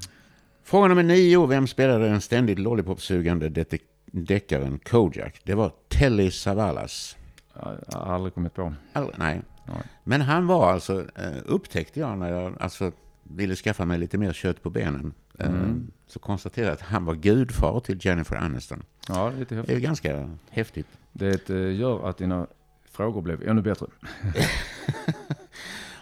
Fråga 0.63 0.87
nummer 0.87 1.03
nio. 1.03 1.45
Vem 1.45 1.67
spelade 1.67 2.09
den 2.09 2.21
ständigt 2.21 2.59
lollipopsugande 2.59 3.65
deckaren 4.11 4.79
Kojak? 4.79 5.41
Det 5.43 5.53
var 5.55 5.71
Telly 5.87 6.31
Savalas. 6.31 7.17
Ja, 7.53 7.73
Jag 7.91 7.99
har 7.99 8.13
aldrig 8.15 8.33
kommit 8.33 8.53
på. 8.53 8.73
Aldrig, 8.93 9.19
nej. 9.19 9.41
Nej. 9.67 9.77
Men 10.03 10.21
han 10.21 10.47
var 10.47 10.71
alltså, 10.71 10.99
eh, 11.15 11.31
upptäckte 11.45 11.99
jag 11.99 12.17
när 12.17 12.29
jag 12.31 12.53
alltså, 12.59 12.91
ville 13.23 13.55
skaffa 13.55 13.85
mig 13.85 13.97
lite 13.97 14.17
mer 14.17 14.33
kött 14.33 14.63
på 14.63 14.69
benen. 14.69 15.13
Eh, 15.39 15.47
Mm. 15.49 15.91
Så 16.07 16.19
konstaterade 16.19 16.69
jag 16.71 16.73
att 16.73 16.81
han 16.81 17.05
var 17.05 17.15
gudfar 17.15 17.79
till 17.79 17.97
Jennifer 18.05 18.35
Aniston. 18.35 18.83
Ja, 19.07 19.29
det 19.29 19.35
är 19.35 19.39
lite 19.39 19.55
Det 19.55 19.59
är 19.59 19.61
häftigt. 19.67 19.83
ganska 19.83 20.29
häftigt. 20.49 20.87
Det 21.13 21.49
eh, 21.49 21.75
gör 21.75 22.09
att 22.09 22.17
dina 22.17 22.47
frågor 22.95 23.21
blev 23.21 23.47
ännu 23.49 23.61
bättre. 23.61 23.85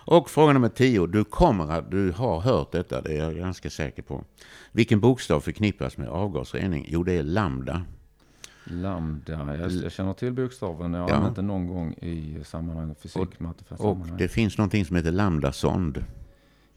Och 0.05 0.29
fråga 0.29 0.53
nummer 0.53 0.69
tio. 0.69 1.07
Du 1.07 1.23
kommer 1.23 1.71
att, 1.71 1.91
du 1.91 2.11
har 2.11 2.39
hört 2.41 2.71
detta, 2.71 3.01
det 3.01 3.13
är 3.17 3.23
jag 3.23 3.35
ganska 3.35 3.69
säker 3.69 4.01
på. 4.01 4.23
Vilken 4.71 4.99
bokstav 4.99 5.39
förknippas 5.41 5.97
med 5.97 6.07
avgasrening? 6.09 6.85
Jo, 6.89 7.03
det 7.03 7.13
är 7.13 7.23
lambda. 7.23 7.81
Lambda, 8.63 9.55
jag, 9.57 9.71
jag 9.71 9.91
känner 9.91 10.13
till 10.13 10.33
bokstaven. 10.33 10.93
Jag 10.93 11.01
har 11.01 11.09
Ja. 11.09 11.15
använt 11.15 11.35
den 11.35 11.47
någon 11.47 11.67
gång 11.67 11.93
i 11.93 12.37
sammanhang 12.43 12.95
fysik, 12.95 13.39
matte 13.39 13.63
för 13.63 13.75
Och 13.75 13.81
sammanhang. 13.81 14.17
det 14.17 14.27
finns 14.27 14.57
någonting 14.57 14.85
som 14.85 14.95
heter 14.95 15.11
lambdasond. 15.11 16.03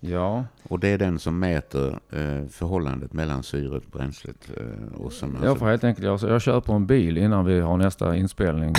Ja, 0.01 0.45
Och 0.63 0.81
det 0.81 0.89
är 0.89 0.99
den 0.99 1.19
som 1.19 1.39
mäter 1.39 1.89
eh, 2.11 2.47
förhållandet 2.49 3.13
mellan 3.13 3.43
syret 3.43 3.85
och 3.85 3.91
bränslet. 3.91 4.51
Eh, 4.57 5.01
och 5.01 5.13
som 5.13 5.35
jag 5.35 5.45
alltså, 5.45 5.59
får 5.59 5.67
helt 5.71 5.85
enkelt, 5.85 6.05
jag, 6.05 6.31
jag 6.31 6.43
köper 6.43 6.73
en 6.75 6.87
bil 6.87 7.19
innan 7.19 7.45
vi 7.45 7.61
har 7.61 7.77
nästa 7.77 8.17
inspelning. 8.17 8.75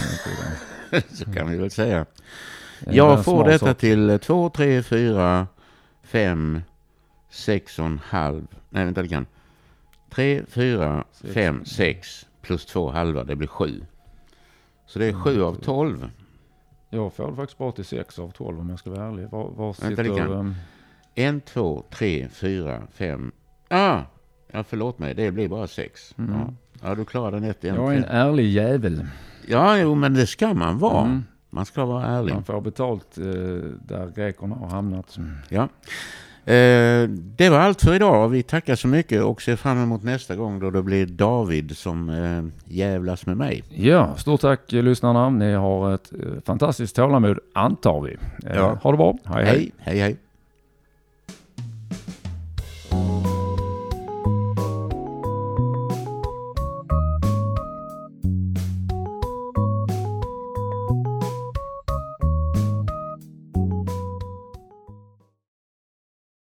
så 1.14 1.34
kan 1.34 1.50
vi 1.50 1.58
väl 1.58 1.72
säga. 1.72 2.06
Jag 2.86 3.26
får 3.26 3.46
detta 3.46 3.66
sak. 3.66 3.78
till 3.78 4.20
2, 4.20 4.50
3, 4.50 4.84
4, 4.84 5.48
fem, 6.04 6.62
sex 7.30 7.80
och 7.80 7.86
en 7.86 8.00
halv. 8.04 8.48
Nej, 8.70 8.86
vänta 8.86 9.02
lite 9.02 9.14
grann. 9.14 9.26
Tre, 10.10 10.44
fyra, 10.48 11.04
Sex. 11.12 11.34
fem, 11.34 11.66
sex 11.66 12.26
plus 12.42 12.66
två 12.66 12.90
halva. 12.92 13.24
Det 13.24 13.36
blir 13.36 13.48
sju. 13.48 13.86
Så 14.86 15.00
det 15.00 15.06
är 15.06 15.14
sju 15.14 15.44
av 15.44 15.56
tolv. 15.56 16.10
Jag 16.90 17.14
får 17.14 17.30
det 17.30 17.36
faktiskt 17.36 17.58
bara 17.58 17.72
till 17.72 17.86
6 17.86 18.20
av 18.20 18.32
12 18.32 18.60
om 18.60 18.70
jag 18.70 18.80
ska 18.80 18.90
vara 18.90 19.06
ärlig. 19.08 19.30
Var, 19.30 19.50
var 19.50 19.82
Vänta 19.82 19.90
lite 19.90 20.04
sitter... 20.04 20.28
grann. 20.28 20.56
En, 21.20 21.42
två, 21.42 21.84
tre, 21.92 22.28
fyra, 22.32 22.82
fem. 22.94 23.32
Ah! 23.70 24.02
Ja, 24.52 24.64
förlåt 24.64 25.00
mig. 25.00 25.14
Det 25.14 25.32
blir 25.32 25.48
bara 25.48 25.68
sex. 25.68 26.16
Mm. 26.18 26.32
Ja. 26.34 26.54
ja, 26.84 26.96
du 26.96 27.06
klarade 27.06 27.40
den 27.40 27.50
ett. 27.50 27.64
en 27.66 27.76
jag 27.76 27.94
är 27.94 27.98
en 27.98 28.04
ärlig 28.04 28.50
jävel. 28.52 29.06
Ja, 29.48 29.78
jo, 29.78 29.96
men 29.96 30.14
det 30.14 30.28
ska 30.28 30.54
man 30.54 30.78
vara. 30.78 31.06
Mm. 31.06 31.24
Man 31.50 31.66
ska 31.66 31.86
vara 31.86 32.06
ärlig. 32.06 32.34
Man 32.34 32.44
får 32.44 32.62
betalt 32.62 33.18
eh, 33.18 33.24
där 33.86 34.12
grekerna 34.16 34.56
har 34.56 34.68
hamnat. 34.68 35.18
Ja. 35.50 35.70
Eh, 36.54 37.10
det 37.10 37.50
var 37.50 37.60
allt 37.60 37.82
för 37.82 37.96
idag. 37.96 38.30
Vi 38.30 38.44
tackar 38.44 38.76
så 38.76 38.88
mycket 38.88 39.24
och 39.24 39.42
ser 39.42 39.56
fram 39.56 39.84
emot 39.84 40.04
nästa 40.04 40.36
gång 40.36 40.60
då 40.60 40.72
det 40.72 40.84
blir 40.84 41.06
David 41.06 41.78
som 41.78 42.10
eh, 42.10 42.74
jävlas 42.74 43.26
med 43.26 43.38
mig. 43.38 43.64
Ja, 43.70 44.16
stort 44.16 44.42
tack 44.42 44.74
eh, 44.74 44.84
lyssnarna. 44.84 45.30
Ni 45.30 45.54
har 45.54 45.96
ett 45.96 46.12
eh, 46.14 46.42
fantastiskt 46.46 46.96
tålamod, 46.96 47.40
antar 47.54 48.02
vi. 48.02 48.18
Eh, 48.50 48.56
Ja. 48.56 48.80
Ha 48.84 48.92
det 48.92 48.98
bra. 48.98 49.18
hej. 49.26 49.46
hej. 49.46 49.56
Hej, 49.56 49.72
hej, 49.78 50.00
hej. 50.00 50.18